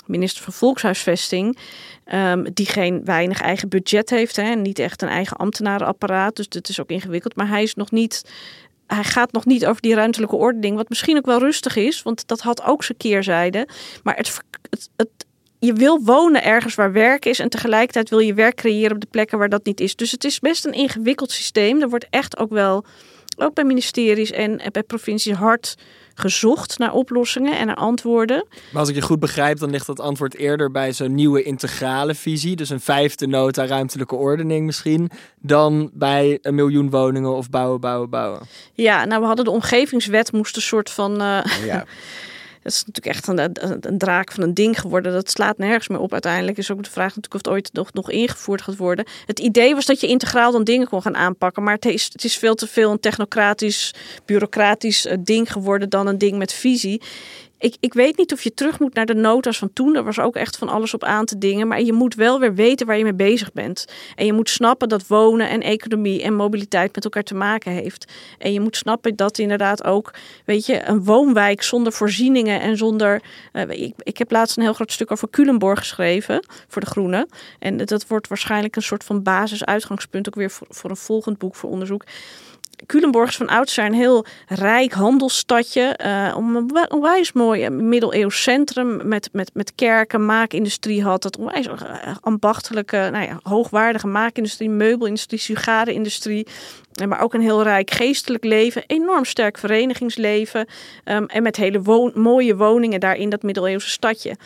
minister 0.06 0.42
van 0.42 0.52
Volkshuisvesting, 0.52 1.58
ehm, 2.04 2.46
die 2.52 2.66
geen 2.66 3.04
weinig 3.04 3.40
eigen 3.40 3.68
budget 3.68 4.10
heeft 4.10 4.36
hè, 4.36 4.42
en 4.42 4.62
niet 4.62 4.78
echt 4.78 5.02
een 5.02 5.08
eigen 5.08 5.36
ambtenarenapparaat. 5.36 6.36
Dus 6.36 6.48
dat 6.48 6.68
is 6.68 6.80
ook 6.80 6.90
ingewikkeld. 6.90 7.36
Maar 7.36 7.48
hij 7.48 7.62
is 7.62 7.74
nog 7.74 7.90
niet. 7.90 8.24
Hij 8.86 9.04
gaat 9.04 9.32
nog 9.32 9.44
niet 9.44 9.66
over 9.66 9.82
die 9.82 9.94
ruimtelijke 9.94 10.36
ordening, 10.36 10.76
wat 10.76 10.88
misschien 10.88 11.16
ook 11.16 11.26
wel 11.26 11.38
rustig 11.38 11.76
is, 11.76 12.02
want 12.02 12.28
dat 12.28 12.40
had 12.40 12.62
ook 12.62 12.84
zijn 12.84 12.98
keerzijde. 12.98 13.68
Maar 14.02 14.16
het, 14.16 14.40
het, 14.70 14.88
het 14.96 15.26
je 15.58 15.72
wil 15.72 16.00
wonen 16.02 16.44
ergens 16.44 16.74
waar 16.74 16.92
werk 16.92 17.24
is 17.24 17.38
en 17.38 17.48
tegelijkertijd 17.48 18.10
wil 18.10 18.18
je 18.18 18.34
werk 18.34 18.54
creëren 18.54 18.94
op 18.94 19.00
de 19.00 19.06
plekken 19.10 19.38
waar 19.38 19.48
dat 19.48 19.64
niet 19.64 19.80
is. 19.80 19.96
Dus 19.96 20.10
het 20.10 20.24
is 20.24 20.38
best 20.38 20.66
een 20.66 20.72
ingewikkeld 20.72 21.30
systeem. 21.30 21.82
Er 21.82 21.88
wordt 21.88 22.06
echt 22.10 22.38
ook 22.38 22.50
wel, 22.50 22.84
ook 23.36 23.54
bij 23.54 23.64
ministeries 23.64 24.30
en 24.30 24.60
bij 24.72 24.82
provincies 24.82 25.34
hard 25.34 25.74
gezocht 26.18 26.78
naar 26.78 26.92
oplossingen 26.92 27.58
en 27.58 27.66
naar 27.66 27.76
antwoorden. 27.76 28.46
Maar 28.70 28.80
als 28.80 28.88
ik 28.88 28.94
je 28.94 29.02
goed 29.02 29.20
begrijp, 29.20 29.58
dan 29.58 29.70
ligt 29.70 29.86
dat 29.86 30.00
antwoord 30.00 30.36
eerder 30.36 30.70
bij 30.70 30.92
zo'n 30.92 31.14
nieuwe 31.14 31.42
integrale 31.42 32.14
visie. 32.14 32.56
Dus 32.56 32.70
een 32.70 32.80
vijfde 32.80 33.26
nota 33.26 33.66
ruimtelijke 33.66 34.14
ordening 34.14 34.66
misschien. 34.66 35.10
Dan 35.40 35.90
bij 35.92 36.38
een 36.42 36.54
miljoen 36.54 36.90
woningen 36.90 37.36
of 37.36 37.50
bouwen, 37.50 37.80
bouwen, 37.80 38.10
bouwen. 38.10 38.40
Ja, 38.72 39.04
nou 39.04 39.20
we 39.20 39.26
hadden 39.26 39.44
de 39.44 39.50
omgevingswet 39.50 40.32
moest 40.32 40.56
een 40.56 40.62
soort 40.62 40.90
van... 40.90 41.12
Uh, 41.22 41.44
ja. 41.64 41.84
Dat 42.66 42.74
is 42.74 42.84
natuurlijk 42.86 43.16
echt 43.16 43.28
een, 43.28 43.88
een, 43.88 43.98
draak 43.98 44.32
van 44.32 44.42
een 44.42 44.54
ding 44.54 44.80
geworden. 44.80 45.12
Dat 45.12 45.30
slaat 45.30 45.58
nergens 45.58 45.88
meer 45.88 46.00
op. 46.00 46.12
Uiteindelijk 46.12 46.58
is 46.58 46.70
ook 46.70 46.84
de 46.84 46.90
vraag 46.90 47.16
natuurlijk 47.16 47.34
of 47.34 47.40
het 47.40 47.48
ooit 47.48 47.70
nog, 47.72 47.92
nog 47.92 48.10
ingevoerd 48.10 48.62
gaat 48.62 48.76
worden. 48.76 49.06
Het 49.26 49.38
idee 49.38 49.74
was 49.74 49.86
dat 49.86 50.00
je 50.00 50.06
integraal 50.06 50.52
dan 50.52 50.64
dingen 50.64 50.88
kon 50.88 51.02
gaan 51.02 51.16
aanpakken. 51.16 51.62
Maar 51.62 51.74
het 51.74 51.84
is, 51.84 52.08
het 52.12 52.24
is 52.24 52.36
veel 52.36 52.54
te 52.54 52.66
veel 52.66 52.90
een 52.90 53.00
technocratisch, 53.00 53.94
bureaucratisch 54.24 55.06
eh, 55.06 55.16
ding 55.20 55.52
geworden 55.52 55.88
dan 55.88 56.06
een 56.06 56.18
ding 56.18 56.38
met 56.38 56.52
visie 56.52 57.02
ik, 57.58 57.76
ik 57.80 57.94
weet 57.94 58.16
niet 58.16 58.32
of 58.32 58.42
je 58.42 58.54
terug 58.54 58.80
moet 58.80 58.94
naar 58.94 59.06
de 59.06 59.14
notas 59.14 59.58
van 59.58 59.72
toen. 59.72 59.92
Daar 59.92 60.04
was 60.04 60.18
ook 60.18 60.36
echt 60.36 60.56
van 60.56 60.68
alles 60.68 60.94
op 60.94 61.04
aan 61.04 61.24
te 61.24 61.38
dingen. 61.38 61.68
Maar 61.68 61.82
je 61.82 61.92
moet 61.92 62.14
wel 62.14 62.40
weer 62.40 62.54
weten 62.54 62.86
waar 62.86 62.98
je 62.98 63.04
mee 63.04 63.14
bezig 63.14 63.52
bent. 63.52 63.84
En 64.14 64.26
je 64.26 64.32
moet 64.32 64.50
snappen 64.50 64.88
dat 64.88 65.06
wonen 65.06 65.48
en 65.48 65.60
economie 65.62 66.22
en 66.22 66.34
mobiliteit 66.34 66.94
met 66.94 67.04
elkaar 67.04 67.22
te 67.22 67.34
maken 67.34 67.72
heeft. 67.72 68.12
En 68.38 68.52
je 68.52 68.60
moet 68.60 68.76
snappen 68.76 69.16
dat 69.16 69.38
inderdaad 69.38 69.84
ook, 69.84 70.14
weet 70.44 70.66
je, 70.66 70.84
een 70.84 71.04
woonwijk 71.04 71.62
zonder 71.62 71.92
voorzieningen 71.92 72.60
en 72.60 72.76
zonder. 72.76 73.22
Uh, 73.52 73.62
ik, 73.68 73.94
ik 73.96 74.18
heb 74.18 74.30
laatst 74.30 74.56
een 74.56 74.62
heel 74.62 74.72
groot 74.72 74.92
stuk 74.92 75.10
over 75.10 75.30
Culemborg 75.30 75.78
geschreven 75.78 76.46
voor 76.68 76.82
de 76.82 76.88
Groenen. 76.88 77.28
En 77.58 77.76
dat 77.76 78.06
wordt 78.06 78.28
waarschijnlijk 78.28 78.76
een 78.76 78.82
soort 78.82 79.04
van 79.04 79.22
basis-uitgangspunt 79.22 80.28
ook 80.28 80.34
weer 80.34 80.50
voor, 80.50 80.66
voor 80.70 80.90
een 80.90 80.96
volgend 80.96 81.38
boek 81.38 81.54
voor 81.54 81.70
onderzoek. 81.70 82.04
Culemborg 82.86 83.28
is 83.28 83.36
van 83.36 83.48
oudsher 83.48 83.84
een 83.84 83.92
heel 83.92 84.24
rijk 84.46 84.92
handelsstadje. 84.92 85.98
Uh, 86.04 86.34
een 86.36 86.90
onwijs 86.90 87.32
mooi 87.32 87.70
middeleeuws 87.70 88.42
centrum 88.42 89.08
met, 89.08 89.28
met, 89.32 89.50
met 89.54 89.74
kerken, 89.74 90.26
maakindustrie 90.26 91.02
had. 91.02 91.24
Het 91.24 91.38
onwijs 91.38 91.66
eh, 91.66 92.16
ambachtelijke, 92.20 93.08
nou 93.12 93.24
ja, 93.24 93.38
hoogwaardige 93.42 94.06
maakindustrie, 94.06 94.70
meubelindustrie, 94.70 95.40
sigarenindustrie. 95.40 96.46
Maar 97.08 97.20
ook 97.20 97.34
een 97.34 97.40
heel 97.40 97.62
rijk 97.62 97.90
geestelijk 97.90 98.44
leven, 98.44 98.84
enorm 98.86 99.24
sterk 99.24 99.58
verenigingsleven. 99.58 100.66
Um, 101.04 101.26
en 101.26 101.42
met 101.42 101.56
hele 101.56 102.10
mooie 102.14 102.56
woningen 102.56 103.00
daar 103.00 103.16
in 103.16 103.30
dat 103.30 103.42
middeleeuwse 103.42 103.90
stadje. 103.90 104.36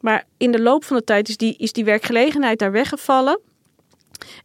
Maar 0.00 0.24
in 0.36 0.52
de 0.52 0.60
loop 0.60 0.84
van 0.84 0.96
de 0.96 1.04
tijd 1.04 1.28
is 1.28 1.36
die, 1.36 1.54
is 1.58 1.72
die 1.72 1.84
werkgelegenheid 1.84 2.58
daar 2.58 2.72
weggevallen. 2.72 3.40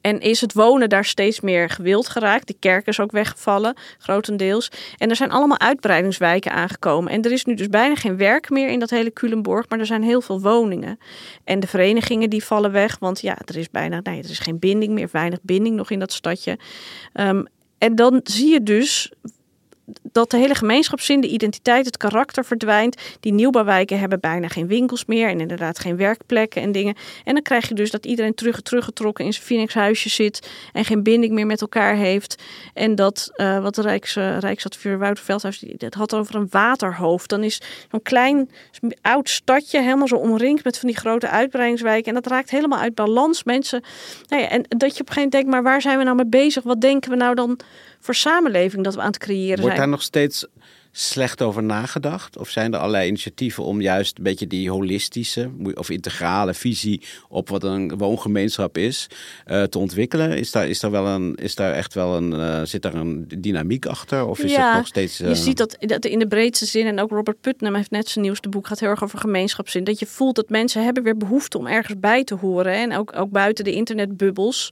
En 0.02 0.20
is 0.20 0.42
het 0.42 0.54
wonen 0.54 0.90
daar 0.90 1.06
steeds 1.06 1.40
meer 1.42 1.70
gewild 1.70 2.08
geraakt. 2.08 2.48
Die 2.48 2.58
kerk 2.60 2.88
is 2.88 3.00
ook 3.00 3.12
weggevallen, 3.12 3.76
grotendeels. 3.98 4.72
En 4.98 5.10
er 5.10 5.16
zijn 5.16 5.32
allemaal 5.32 5.60
uitbreidingswijken 5.60 6.52
aangekomen. 6.52 7.12
En 7.12 7.22
er 7.22 7.32
is 7.32 7.46
nu 7.46 7.54
dus 7.54 7.70
bijna 7.70 7.96
geen 7.96 8.18
werk 8.18 8.50
meer 8.50 8.70
in 8.70 8.80
dat 8.80 8.90
hele 8.90 9.14
Culemborg, 9.14 9.70
maar 9.70 9.80
er 9.80 9.86
zijn 9.86 10.04
heel 10.04 10.22
veel 10.22 10.42
woningen. 10.42 11.00
En 11.44 11.60
de 11.60 11.68
verenigingen 11.68 12.30
die 12.30 12.44
vallen 12.44 12.72
weg, 12.72 13.00
want 13.00 13.22
ja, 13.22 13.38
er 13.46 13.58
is 13.58 13.70
bijna, 13.70 14.00
nee, 14.04 14.24
er 14.24 14.30
is 14.30 14.40
geen 14.40 14.60
binding 14.60 14.94
meer, 14.94 15.10
weinig 15.12 15.40
binding 15.42 15.76
nog 15.76 15.92
in 15.92 16.00
dat 16.00 16.14
stadje. 16.14 16.58
Ehm, 17.14 17.44
en 17.78 17.96
dan 17.96 18.20
zie 18.24 18.52
je 18.52 18.64
dus 18.64 19.12
dat 20.02 20.32
de 20.32 20.38
hele 20.38 20.56
gemeenschapszin, 20.56 21.22
de 21.22 21.28
identiteit, 21.28 21.86
het 21.86 21.98
karakter 21.98 22.46
verdwijnt. 22.46 23.02
Die 23.20 23.34
nieuwbouwwijken 23.34 24.00
hebben 24.00 24.20
bijna 24.20 24.48
geen 24.48 24.68
winkels 24.68 25.06
meer 25.06 25.30
en 25.30 25.40
inderdaad 25.40 25.80
geen 25.80 25.98
werkplekken 25.98 26.62
en 26.62 26.72
dingen. 26.72 26.96
En 27.24 27.34
dan 27.34 27.44
krijg 27.44 27.68
je 27.68 27.74
dus 27.74 27.92
dat 27.92 28.06
iedereen 28.06 28.34
terug, 28.34 28.62
teruggetrokken 28.62 29.26
in 29.26 29.34
zijn 29.34 29.46
Phoenixhuisje 29.46 30.10
zit 30.10 30.50
en 30.74 30.86
geen 30.86 31.04
binding 31.04 31.34
meer 31.34 31.46
met 31.46 31.62
elkaar 31.62 31.96
heeft. 31.96 32.42
En 32.74 32.96
dat, 32.96 33.32
uh, 33.36 33.62
wat 33.62 33.76
de 33.76 33.82
Rijks, 33.82 34.16
uh, 34.16 34.40
Rijksadviseur 34.40 34.98
Wouter 34.98 35.24
Veldhuis 35.24 35.64
het 35.78 35.94
had 35.94 36.14
over 36.14 36.36
een 36.36 36.48
waterhoofd. 36.50 37.30
Dan 37.30 37.44
is 37.44 37.62
zo'n 37.92 38.02
klein 38.02 38.50
oud 39.02 39.30
stadje 39.30 39.82
helemaal 39.82 40.08
zo 40.08 40.16
omringd 40.16 40.64
met 40.64 40.78
van 40.78 40.88
die 40.88 40.98
grote 40.98 41.30
uitbreidingswijken. 41.30 42.08
En 42.08 42.22
dat 42.22 42.32
raakt 42.32 42.50
helemaal 42.50 42.80
uit 42.80 42.96
balans. 42.96 43.44
Mensen, 43.44 43.84
nou 44.28 44.42
ja, 44.42 44.50
en 44.50 44.66
dat 44.68 44.70
je 44.70 45.02
op 45.02 45.08
een 45.08 45.14
gegeven 45.14 45.14
moment 45.14 45.32
denkt, 45.32 45.50
maar 45.50 45.64
waar 45.64 45.82
zijn 45.82 45.98
we 45.98 46.04
nou 46.04 46.16
mee 46.16 46.26
bezig? 46.26 46.64
Wat 46.64 46.82
denken 46.82 47.10
we 47.10 47.16
nou 47.16 47.36
dan 47.36 47.60
voor 48.06 48.16
samenleving 48.16 48.84
dat 48.84 48.96
we 48.96 49.02
aan 49.02 49.08
het 49.08 49.18
creëren 49.18 49.48
Wordt 49.48 49.62
zijn? 49.62 49.66
Wordt 49.66 49.78
daar 49.78 49.88
nog 49.88 50.02
steeds 50.02 50.46
slecht 50.98 51.42
over 51.42 51.64
nagedacht? 51.64 52.38
Of 52.38 52.50
zijn 52.50 52.74
er 52.74 52.80
allerlei 52.80 53.08
initiatieven 53.08 53.64
om 53.64 53.82
juist 53.82 54.18
een 54.18 54.24
beetje 54.24 54.48
die 54.48 54.70
holistische 54.70 55.50
of 55.74 55.90
integrale 55.90 56.54
visie 56.54 57.02
op 57.30 57.50
wat 57.50 57.64
een 57.64 57.98
woongemeenschap 57.98 58.78
is 58.78 59.08
uh, 59.48 59.64
te 59.64 59.78
ontwikkelen? 59.78 60.38
Is 60.38 60.52
daar, 60.52 60.68
is 60.68 60.80
daar 60.80 60.92
wel 60.92 61.06
een, 61.06 61.36
is 61.36 61.56
daar 61.56 61.74
echt 61.74 61.94
wel 61.94 62.16
een, 62.16 62.32
uh, 62.32 62.62
zit 62.64 62.82
daar 62.82 62.94
een 62.94 63.26
dynamiek 63.38 63.86
achter? 63.86 64.28
Of 64.28 64.40
is 64.40 64.52
ja, 64.52 64.68
het 64.68 64.78
nog 64.78 64.88
steeds. 64.88 65.22
Uh... 65.22 65.28
Je 65.28 65.36
ziet 65.36 65.58
dat, 65.58 65.78
dat 65.80 66.06
in 66.06 66.20
de 66.20 66.28
breedste 66.28 66.66
zin, 66.66 66.86
en 66.86 67.00
ook 67.00 67.10
Robert 67.10 67.42
Putnam 67.42 67.76
heeft 67.76 67.92
net 67.92 68.10
zijn 68.10 68.26
nieuwste 68.26 68.50
boek, 68.50 68.68
gaat 68.68 68.80
heel 68.80 68.90
erg 68.90 69.04
over 69.04 69.20
gemeenschapszin. 69.20 69.84
Dat 69.84 70.00
je 70.00 70.06
voelt 70.06 70.36
dat 70.36 70.50
mensen 70.50 70.84
hebben 70.84 71.04
weer 71.04 71.18
behoefte 71.18 71.58
om 71.58 71.68
ergens 71.68 72.00
bij 72.00 72.24
te 72.24 72.36
horen. 72.36 72.74
Hè? 72.74 72.78
En 72.78 72.98
ook, 72.98 73.16
ook 73.16 73.30
buiten 73.30 73.64
de 73.64 73.72
internetbubbels. 73.72 74.72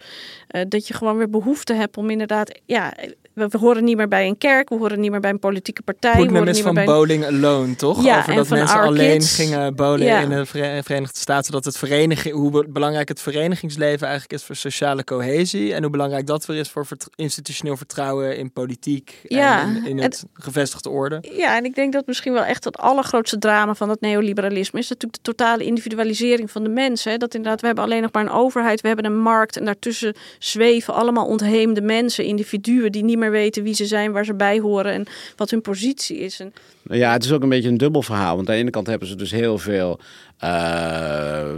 dat 0.67 0.87
je 0.87 0.93
gewoon 0.93 1.17
weer 1.17 1.29
behoefte 1.29 1.73
hebt 1.73 1.97
om 1.97 2.09
inderdaad, 2.09 2.59
ja, 2.65 2.93
we, 3.33 3.47
we, 3.47 3.57
horen 3.57 3.83
niet 3.83 3.97
meer 3.97 4.07
bij 4.07 4.27
een 4.27 4.37
kerk, 4.37 4.69
we 4.69 4.75
horen 4.75 4.99
niet 4.99 5.11
meer 5.11 5.19
bij 5.19 5.29
een 5.29 5.39
politieke 5.39 5.81
partij. 5.81 6.15
Putnam 6.15 6.47
is 6.47 6.61
van 6.61 6.85
bowling 6.85 7.25
alone, 7.25 7.75
toch? 7.75 8.03
Ja, 8.03 8.19
Over 8.19 8.35
dat 8.35 8.49
mensen 8.49 8.79
alleen 8.79 9.17
kids. 9.17 9.35
gingen 9.35 9.75
bowlen 9.75 10.21
in 10.21 10.29
de 10.29 10.45
Verenigde 10.83 11.19
Staten. 11.19 11.51
Dat 11.51 11.65
het 11.65 11.77
vereniging, 11.77 12.35
hoe 12.35 12.67
belangrijk 12.67 13.07
het 13.07 13.21
verenigingsleven 13.21 14.07
eigenlijk 14.07 14.33
is 14.33 14.43
voor 14.43 14.55
sociale 14.55 15.03
cohesie. 15.03 15.73
En 15.73 15.81
hoe 15.81 15.91
belangrijk 15.91 16.27
dat 16.27 16.45
weer 16.45 16.57
is 16.57 16.69
voor 16.69 16.85
institutioneel 17.15 17.77
vertrouwen 17.77 18.37
in 18.37 18.51
politiek 18.51 19.19
ja, 19.23 19.61
en 19.61 19.75
in, 19.75 19.85
in 19.85 19.97
het 19.99 20.25
gevestigde 20.33 20.89
orde. 20.89 21.23
Ja, 21.31 21.57
en 21.57 21.65
ik 21.65 21.75
denk 21.75 21.93
dat 21.93 22.07
misschien 22.07 22.33
wel 22.33 22.43
echt 22.43 22.63
het 22.63 22.77
allergrootste 22.77 23.37
drama 23.37 23.75
van 23.75 23.89
het 23.89 24.01
neoliberalisme 24.01 24.79
is 24.79 24.89
natuurlijk 24.89 25.23
de 25.23 25.31
totale 25.31 25.63
individualisering 25.63 26.51
van 26.51 26.63
de 26.63 26.69
mensen. 26.69 27.11
Hè? 27.11 27.17
Dat 27.17 27.35
inderdaad, 27.35 27.61
we 27.61 27.65
hebben 27.65 27.83
alleen 27.83 28.01
nog 28.01 28.11
maar 28.11 28.23
een 28.23 28.31
overheid, 28.31 28.81
we 28.81 28.87
hebben 28.87 29.05
een 29.05 29.19
markt 29.19 29.57
en 29.57 29.65
daartussen 29.65 30.15
zweven 30.39 30.93
allemaal 30.93 31.25
ontheemde 31.25 31.81
mensen, 31.81 32.25
individuen 32.25 32.91
die 32.91 33.03
niet 33.03 33.17
meer 33.17 33.22
weten 33.31 33.63
wie 33.63 33.73
ze 33.73 33.85
zijn, 33.85 34.11
waar 34.11 34.25
ze 34.25 34.33
bij 34.33 34.59
horen 34.59 34.93
en 34.93 35.05
wat 35.35 35.49
hun 35.49 35.61
positie 35.61 36.17
is. 36.17 36.39
En... 36.39 36.53
Ja, 36.83 37.11
het 37.11 37.23
is 37.23 37.31
ook 37.31 37.43
een 37.43 37.49
beetje 37.49 37.69
een 37.69 37.77
dubbel 37.77 38.01
verhaal. 38.01 38.35
Want 38.35 38.47
aan 38.47 38.55
de 38.55 38.61
ene 38.61 38.69
kant 38.69 38.87
hebben 38.87 39.07
ze 39.07 39.15
dus 39.15 39.31
heel 39.31 39.57
veel 39.57 39.99
uh, 40.43 41.53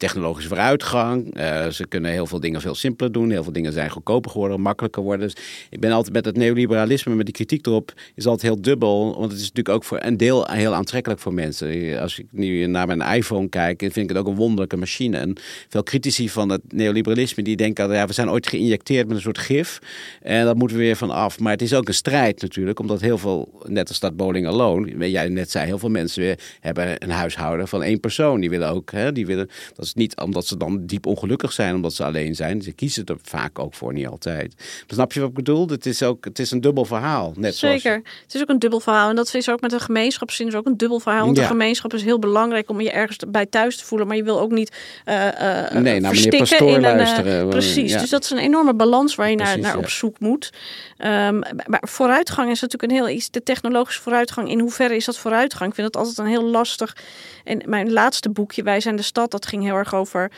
technologische 0.00 0.48
vooruitgang. 0.48 1.38
Uh, 1.38 1.68
ze 1.68 1.86
kunnen 1.86 2.10
heel 2.10 2.26
veel 2.26 2.40
dingen 2.40 2.60
veel 2.60 2.74
simpeler 2.74 3.12
doen. 3.12 3.30
Heel 3.30 3.42
veel 3.42 3.52
dingen 3.52 3.72
zijn 3.72 3.90
goedkoper 3.90 4.30
geworden, 4.30 4.60
makkelijker 4.60 5.02
worden. 5.02 5.28
Dus 5.28 5.36
ik 5.70 5.80
ben 5.80 5.92
altijd 5.92 6.14
met 6.14 6.24
het 6.24 6.36
neoliberalisme, 6.36 7.14
met 7.14 7.24
die 7.24 7.34
kritiek 7.34 7.66
erop, 7.66 7.92
is 8.14 8.26
altijd 8.26 8.52
heel 8.52 8.62
dubbel. 8.62 9.18
Want 9.18 9.32
het 9.32 9.40
is 9.40 9.48
natuurlijk 9.48 9.76
ook 9.76 9.84
voor 9.84 9.98
een 10.02 10.16
deel 10.16 10.46
heel 10.46 10.74
aantrekkelijk 10.74 11.20
voor 11.20 11.34
mensen. 11.34 12.00
Als 12.00 12.18
ik 12.18 12.26
nu 12.30 12.66
naar 12.66 12.86
mijn 12.86 13.00
iPhone 13.00 13.48
kijk, 13.48 13.80
vind 13.80 13.96
ik 13.96 14.08
het 14.08 14.18
ook 14.18 14.26
een 14.26 14.34
wonderlijke 14.34 14.76
machine. 14.76 15.16
En 15.16 15.36
veel 15.68 15.82
critici 15.82 16.28
van 16.28 16.48
het 16.48 16.60
neoliberalisme, 16.68 17.42
die 17.42 17.56
denken 17.56 17.88
dat 17.88 17.96
ja, 17.96 18.06
we 18.06 18.12
zijn 18.12 18.30
ooit 18.30 18.48
geïnjecteerd 18.48 19.06
met 19.06 19.16
een 19.16 19.22
soort 19.22 19.38
gif. 19.38 19.78
En 20.22 20.44
dat 20.44 20.56
moeten 20.56 20.76
we 20.76 20.82
weer 20.82 20.96
van 20.96 21.10
af. 21.10 21.38
Maar 21.38 21.52
het 21.52 21.62
is 21.62 21.74
ook 21.74 21.88
een 21.88 21.94
strijd 21.94 22.42
natuurlijk, 22.42 22.78
omdat 22.78 23.00
heel 23.00 23.18
veel, 23.18 23.62
net 23.66 23.88
als 23.88 24.00
dat 24.00 24.16
Bowling 24.16 24.46
Alone, 24.46 25.10
jij 25.10 25.28
net 25.28 25.50
zei, 25.50 25.66
heel 25.66 25.78
veel 25.78 25.88
mensen 25.88 26.22
weer 26.22 26.38
hebben 26.60 27.02
een 27.02 27.10
huishouden 27.10 27.68
van 27.68 27.82
één 27.82 28.00
persoon. 28.00 28.40
Die 28.40 28.50
willen 28.50 28.68
ook, 28.68 28.90
hè, 28.90 29.12
die 29.12 29.26
willen, 29.26 29.48
dat 29.74 29.89
is 29.96 30.02
niet 30.02 30.16
omdat 30.20 30.46
ze 30.46 30.56
dan 30.56 30.86
diep 30.86 31.06
ongelukkig 31.06 31.52
zijn, 31.52 31.74
omdat 31.74 31.92
ze 31.92 32.04
alleen 32.04 32.34
zijn. 32.34 32.62
Ze 32.62 32.72
kiezen 32.72 33.04
er 33.04 33.16
vaak 33.22 33.58
ook 33.58 33.74
voor, 33.74 33.92
niet 33.92 34.06
altijd. 34.06 34.54
Maar 34.56 34.84
snap 34.86 35.12
je 35.12 35.20
wat 35.20 35.28
ik 35.28 35.34
bedoel? 35.34 35.68
Het 35.68 35.86
is 35.86 36.02
ook 36.02 36.24
het 36.24 36.38
is 36.38 36.50
een 36.50 36.60
dubbel 36.60 36.84
verhaal. 36.84 37.32
Net 37.36 37.56
Zeker. 37.56 37.80
Zoals... 37.80 38.02
Het 38.22 38.34
is 38.34 38.40
ook 38.40 38.48
een 38.48 38.58
dubbel 38.58 38.80
verhaal. 38.80 39.08
En 39.10 39.16
dat 39.16 39.34
is 39.34 39.48
ook 39.48 39.60
met 39.60 39.72
een 39.72 39.80
gemeenschapszin 39.80 40.46
is 40.46 40.54
ook 40.54 40.66
een 40.66 40.76
dubbel 40.76 41.00
verhaal. 41.00 41.24
Want 41.24 41.36
Ja. 41.36 41.42
de 41.42 41.48
gemeenschap 41.48 41.94
is 41.94 42.02
heel 42.02 42.18
belangrijk 42.18 42.70
om 42.70 42.80
je 42.80 42.90
ergens 42.90 43.18
bij 43.28 43.46
thuis 43.46 43.76
te 43.76 43.84
voelen. 43.84 44.06
Maar 44.06 44.16
je 44.16 44.22
wil 44.24 44.40
ook 44.40 44.50
niet 44.50 44.76
eh 45.04 45.28
eh, 45.28 45.72
Nee, 45.72 45.82
naar 45.82 45.82
meneer 45.82 46.08
verstikken 46.08 46.38
Pastoor 46.38 46.68
in 46.68 46.74
een... 46.74 46.84
eh, 46.84 46.96
luisteren. 46.96 47.48
precies. 47.48 47.92
Ja. 47.92 48.00
Dus 48.00 48.10
dat 48.10 48.24
is 48.24 48.30
een 48.30 48.38
enorme 48.38 48.74
balans 48.74 49.14
waar 49.14 49.30
je 49.30 49.36
naar, 49.36 49.46
Precies, 49.46 49.62
naar 49.64 49.72
ja. 49.72 49.78
op 49.78 49.88
zoek 49.88 50.20
moet. 50.20 50.50
Ehm, 50.96 51.38
maar 51.66 51.82
vooruitgang 51.88 52.50
is 52.50 52.60
natuurlijk 52.60 52.92
een 52.92 52.98
heel... 52.98 53.08
Is 53.08 53.30
de 53.30 53.42
technologische 53.42 54.02
vooruitgang, 54.02 54.50
in 54.50 54.60
hoeverre 54.60 54.96
is 54.96 55.04
dat 55.04 55.18
vooruitgang? 55.18 55.68
Ik 55.68 55.74
vind 55.74 55.92
dat 55.92 56.02
altijd 56.02 56.18
een 56.18 56.32
heel 56.32 56.44
lastig... 56.44 56.96
En 57.44 57.62
mijn 57.64 57.92
laatste 57.92 58.30
boekje, 58.30 58.62
Wij 58.62 58.80
zijn 58.80 58.96
de 58.96 59.02
stad, 59.02 59.30
dat 59.30 59.46
ging 59.46 59.62
heel 59.62 59.74
erg 59.74 59.79
over 59.92 60.30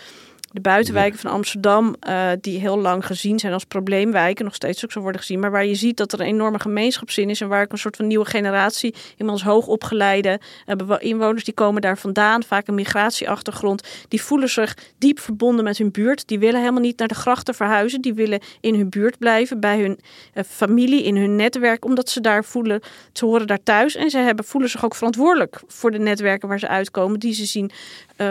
de 0.52 0.60
buitenwijken 0.60 1.18
van 1.18 1.30
Amsterdam, 1.30 1.96
uh, 2.08 2.30
die 2.40 2.58
heel 2.58 2.78
lang 2.78 3.06
gezien 3.06 3.38
zijn 3.38 3.52
als 3.52 3.64
probleemwijken, 3.64 4.44
nog 4.44 4.54
steeds 4.54 4.84
ook 4.84 4.92
zo 4.92 5.00
worden 5.00 5.20
gezien, 5.20 5.40
maar 5.40 5.50
waar 5.50 5.66
je 5.66 5.74
ziet 5.74 5.96
dat 5.96 6.12
er 6.12 6.20
een 6.20 6.26
enorme 6.26 6.58
gemeenschapszin 6.58 7.30
is 7.30 7.40
en 7.40 7.48
waar 7.48 7.62
ook 7.62 7.72
een 7.72 7.78
soort 7.78 7.96
van 7.96 8.06
nieuwe 8.06 8.24
generatie, 8.24 8.94
inmiddels 9.16 9.42
hoogopgeleide 9.42 10.40
uh, 10.66 10.96
inwoners, 10.98 11.44
die 11.44 11.54
komen 11.54 11.82
daar 11.82 11.98
vandaan, 11.98 12.42
vaak 12.42 12.68
een 12.68 12.74
migratieachtergrond, 12.74 13.88
die 14.08 14.22
voelen 14.22 14.48
zich 14.48 14.76
diep 14.98 15.20
verbonden 15.20 15.64
met 15.64 15.78
hun 15.78 15.90
buurt. 15.90 16.28
Die 16.28 16.38
willen 16.38 16.60
helemaal 16.60 16.80
niet 16.80 16.98
naar 16.98 17.08
de 17.08 17.14
grachten 17.14 17.54
verhuizen, 17.54 18.00
die 18.00 18.14
willen 18.14 18.40
in 18.60 18.74
hun 18.74 18.88
buurt 18.88 19.18
blijven, 19.18 19.60
bij 19.60 19.80
hun 19.80 19.98
uh, 20.34 20.44
familie, 20.44 21.02
in 21.02 21.16
hun 21.16 21.36
netwerk, 21.36 21.84
omdat 21.84 22.08
ze 22.08 22.20
daar 22.20 22.44
voelen, 22.44 22.80
ze 23.12 23.24
horen 23.24 23.46
daar 23.46 23.62
thuis 23.62 23.94
en 23.94 24.10
ze 24.10 24.18
hebben, 24.18 24.44
voelen 24.44 24.70
zich 24.70 24.84
ook 24.84 24.94
verantwoordelijk 24.94 25.60
voor 25.66 25.90
de 25.90 25.98
netwerken 25.98 26.48
waar 26.48 26.58
ze 26.58 26.68
uitkomen, 26.68 27.20
die 27.20 27.34
ze 27.34 27.44
zien 27.44 27.70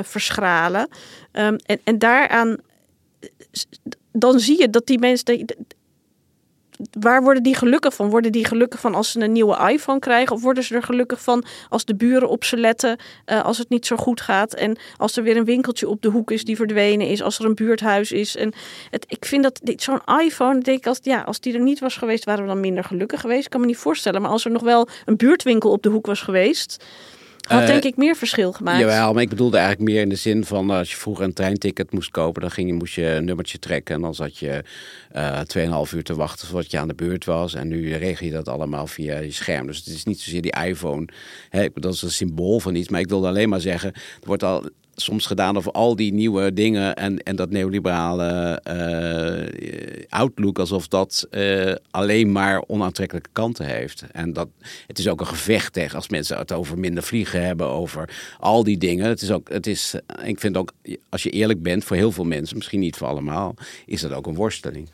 verschralen. 0.04 0.88
Um, 1.34 1.56
en, 1.84 2.00
daaraan, 2.00 2.58
dan 4.12 4.40
zie 4.40 4.60
je 4.60 4.70
dat 4.70 4.88
die 4.88 5.00
mensen. 5.00 5.46
Waar 7.00 7.24
worden 7.24 7.44
die 7.44 7.56
gelukkig 7.56 7.94
van? 7.94 8.10
Worden 8.10 8.32
die 8.32 8.46
gelukkig 8.46 8.80
van 8.80 8.96
als 8.96 9.12
ze 9.12 9.20
een 9.20 9.32
nieuwe 9.32 9.70
iPhone 9.72 10.00
krijgen? 10.00 10.36
Of 10.36 10.42
worden 10.42 10.64
ze 10.64 10.76
er 10.76 10.84
gelukkig 10.84 11.22
van 11.22 11.44
als 11.70 11.86
de 11.86 11.96
buren 11.96 12.30
op 12.30 12.44
ze 12.44 12.58
letten, 12.58 13.00
uh, 13.26 13.46
als 13.46 13.58
het 13.58 13.70
niet 13.70 13.86
zo 13.86 13.96
goed 13.96 14.22
gaat? 14.22 14.54
En 14.54 14.78
als 14.98 15.18
er 15.18 15.24
weer 15.24 15.38
een 15.38 15.46
winkeltje 15.46 15.90
op 15.90 16.02
de 16.02 16.10
hoek 16.10 16.32
is 16.32 16.44
die 16.44 16.56
verdwenen 16.56 17.08
is, 17.08 17.22
als 17.22 17.40
er 17.40 17.46
een 17.46 17.56
buurthuis 17.56 18.12
is. 18.12 18.36
En 18.36 18.54
het, 18.90 19.06
ik 19.08 19.26
vind 19.26 19.44
dat 19.44 19.62
zo'n 19.76 20.20
iPhone, 20.22 20.60
denk 20.60 20.78
ik, 20.78 20.88
als, 20.88 21.00
ja, 21.02 21.22
als 21.22 21.40
die 21.40 21.54
er 21.54 21.62
niet 21.62 21.80
was 21.80 21.98
geweest, 21.98 22.26
waren 22.26 22.42
we 22.42 22.48
dan 22.48 22.60
minder 22.60 22.84
gelukkig 22.84 23.22
geweest. 23.22 23.46
Ik 23.46 23.52
kan 23.52 23.60
me 23.60 23.66
niet 23.66 23.78
voorstellen. 23.78 24.22
Maar 24.22 24.32
als 24.32 24.46
er 24.46 24.52
nog 24.52 24.64
wel 24.64 24.88
een 25.06 25.18
buurtwinkel 25.18 25.72
op 25.72 25.84
de 25.84 25.90
hoek 25.90 26.06
was 26.06 26.22
geweest 26.22 26.84
had 27.48 27.68
denk 27.68 27.84
ik 27.84 27.98
meer 27.98 28.16
verschil 28.16 28.52
gemaakt. 28.52 28.80
Jawel, 28.80 29.14
maar 29.14 29.22
ik 29.22 29.30
bedoelde 29.30 29.58
eigenlijk 29.58 29.92
meer 29.92 30.02
in 30.02 30.10
de 30.10 30.16
zin 30.16 30.46
van 30.46 30.70
als 30.70 30.92
je 30.92 30.98
vroeger 30.98 31.26
een 31.26 31.34
treinticket 31.34 31.92
moest 31.92 32.12
kopen, 32.12 32.42
dan 32.42 32.52
ging 32.52 32.68
je, 32.68 32.74
moest 32.74 32.94
je 32.94 33.06
een 33.06 33.26
nummertje 33.26 33.60
trekken 33.60 33.96
en 33.96 34.02
dan 34.02 34.16
zat 34.16 34.38
je 34.38 34.64
uh, 35.16 35.40
2,5 35.88 35.94
uur 35.94 36.04
te 36.04 36.16
wachten 36.16 36.48
voordat 36.48 36.72
je 36.72 36.80
aan 36.80 36.88
de 36.88 36.94
beurt 36.94 37.26
was. 37.26 37.54
En 37.54 37.68
nu 37.68 37.96
regel 37.96 38.26
je 38.26 38.32
dat 38.32 38.48
allemaal 38.48 38.88
via 38.88 39.20
je 39.20 39.32
scherm. 39.32 39.68
Dus 39.68 39.78
het 39.78 39.88
is 39.88 40.04
niet 40.04 40.20
zozeer 40.20 40.42
die 40.42 40.56
iPhone. 40.66 41.08
Hè, 41.50 41.68
dat 41.74 41.94
is 41.94 42.02
een 42.02 42.12
symbool 42.12 42.60
van 42.60 42.76
iets. 42.76 42.90
Maar 42.90 43.00
ik 43.00 43.10
wilde 43.10 43.28
alleen 43.28 43.50
maar 43.50 43.62
zeggen, 43.62 43.94
er 43.94 44.28
wordt 44.28 44.44
al 44.44 44.70
soms 44.96 45.26
gedaan 45.26 45.58
over 45.58 45.72
al 45.72 45.96
die 45.96 46.14
nieuwe 46.14 46.54
dingen 46.54 46.96
en, 46.96 47.24
en 47.24 47.36
dat 47.36 47.50
neoliberale 47.50 48.62
uh, 48.68 50.04
outlook 50.10 50.60
alsof 50.60 50.88
dat 50.88 51.28
uh, 51.32 51.74
alleen 51.92 52.32
maar 52.32 52.64
onaantrekkelijke 52.68 53.30
kanten 53.34 53.66
heeft. 53.66 54.04
En 54.12 54.34
dat 54.34 54.48
het 54.88 55.00
is 55.00 55.08
ook 55.08 55.20
een 55.20 55.28
gevecht 55.28 55.74
tegen 55.74 55.96
als 55.96 56.10
mensen 56.10 56.38
het 56.38 56.52
over 56.52 56.80
minder 56.80 57.04
vliegen 57.04 57.46
hebben, 57.46 57.68
over 57.68 58.10
al 58.40 58.64
die 58.64 58.78
dingen. 58.78 59.08
Het 59.08 59.22
is 59.22 59.32
ook, 59.32 59.50
het 59.50 59.68
is, 59.68 59.96
ik 60.24 60.40
vind 60.40 60.58
ook, 60.58 60.72
als 61.10 61.24
je 61.24 61.30
eerlijk 61.30 61.62
bent 61.62 61.84
voor 61.84 61.96
heel 61.96 62.12
veel 62.12 62.26
mensen, 62.26 62.58
misschien 62.58 62.80
niet 62.80 62.96
voor 62.96 63.08
allemaal, 63.08 63.56
is 63.86 64.02
dat 64.02 64.12
ook 64.12 64.28
een 64.28 64.36
worsteling. 64.36 64.90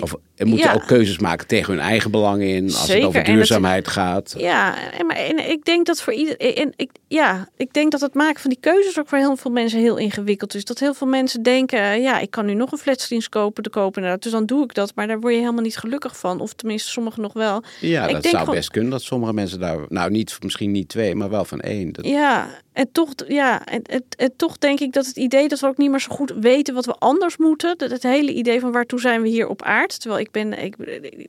Of 0.00 0.14
en 0.36 0.48
moeten 0.48 0.66
ja. 0.66 0.74
ook 0.74 0.86
keuzes 0.86 1.18
maken 1.18 1.46
tegen 1.46 1.72
hun 1.72 1.82
eigen 1.82 2.10
belangen 2.10 2.48
in 2.48 2.64
als 2.64 2.86
Zeker. 2.86 2.94
het 2.94 3.04
over 3.04 3.24
duurzaamheid 3.24 3.88
gaat. 3.88 4.34
Ja, 4.38 4.74
maar 5.06 5.16
en 5.16 5.50
ik 5.50 5.64
denk 5.64 5.86
dat 5.86 6.02
voor 6.02 6.12
iedereen. 6.12 6.54
En 6.54 6.72
ik, 6.76 6.90
ja, 7.08 7.48
ik 7.56 7.72
denk 7.72 7.90
dat 7.90 8.00
het 8.00 8.14
maken 8.14 8.40
van 8.40 8.50
die 8.50 8.58
keuzes 8.60 8.98
ook 8.98 9.08
voor 9.08 9.18
heel 9.18 9.36
veel 9.36 9.50
mensen 9.50 9.80
heel 9.80 9.96
ingewikkeld 9.96 10.54
is. 10.54 10.64
Dat 10.64 10.78
heel 10.78 10.94
veel 10.94 11.06
mensen 11.06 11.42
denken: 11.42 12.00
ja, 12.00 12.18
ik 12.18 12.30
kan 12.30 12.46
nu 12.46 12.54
nog 12.54 12.72
een 12.72 12.78
flatscreens 12.78 13.28
kopen, 13.28 13.62
te 13.62 13.70
kopen. 13.70 14.20
Dus 14.20 14.32
dan 14.32 14.46
doe 14.46 14.64
ik 14.64 14.74
dat. 14.74 14.92
Maar 14.94 15.06
daar 15.06 15.20
word 15.20 15.32
je 15.32 15.40
helemaal 15.40 15.62
niet 15.62 15.76
gelukkig 15.76 16.18
van. 16.18 16.40
Of 16.40 16.52
tenminste, 16.52 16.90
sommigen 16.90 17.22
nog 17.22 17.32
wel. 17.32 17.62
Ja, 17.80 18.06
dat 18.06 18.24
zou 18.24 18.50
best 18.50 18.70
kunnen 18.70 18.90
dat 18.90 19.02
sommige 19.02 19.32
mensen 19.32 19.60
daar. 19.60 19.78
Nou, 19.88 20.10
niet, 20.10 20.38
misschien 20.42 20.70
niet 20.70 20.88
twee, 20.88 21.14
maar 21.14 21.30
wel 21.30 21.44
van 21.44 21.60
één. 21.60 21.92
Dat... 21.92 22.06
Ja, 22.06 22.48
en 22.72 22.88
toch, 22.92 23.10
ja, 23.28 23.66
en, 23.66 23.82
en, 23.82 24.04
en, 24.16 24.32
toch 24.36 24.58
denk 24.58 24.80
ik 24.80 24.92
dat 24.92 25.06
het 25.06 25.16
idee 25.16 25.48
dat 25.48 25.60
we 25.60 25.66
ook 25.66 25.76
niet 25.76 25.90
meer 25.90 26.00
zo 26.00 26.14
goed 26.14 26.32
weten 26.40 26.74
wat 26.74 26.86
we 26.86 26.94
anders 26.98 27.36
moeten. 27.36 27.78
Dat 27.78 27.90
het 27.90 28.02
hele 28.02 28.32
idee 28.32 28.60
van 28.60 28.72
waartoe 28.72 29.00
zijn 29.00 29.22
we 29.22 29.28
hier 29.28 29.48
op 29.48 29.62
aard. 29.84 30.00
Terwijl 30.00 30.22
ik 30.22 30.30
ben, 30.30 30.64
ik, 30.64 30.76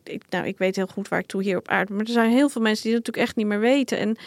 ik, 0.04 0.22
nou, 0.30 0.48
ik 0.48 0.58
weet 0.58 0.76
heel 0.76 0.88
goed 0.88 1.08
waar 1.08 1.20
ik 1.20 1.26
toe 1.26 1.44
hier 1.44 1.58
op 1.58 1.68
aarde. 1.68 1.94
Maar 1.94 2.06
er 2.06 2.12
zijn 2.12 2.32
heel 2.32 2.50
veel 2.50 2.62
mensen 2.62 2.84
die 2.84 2.92
dat 2.94 3.06
natuurlijk 3.06 3.28
echt 3.28 3.36
niet 3.36 3.48
meer 3.48 3.60
weten. 3.60 3.98
En 3.98 4.18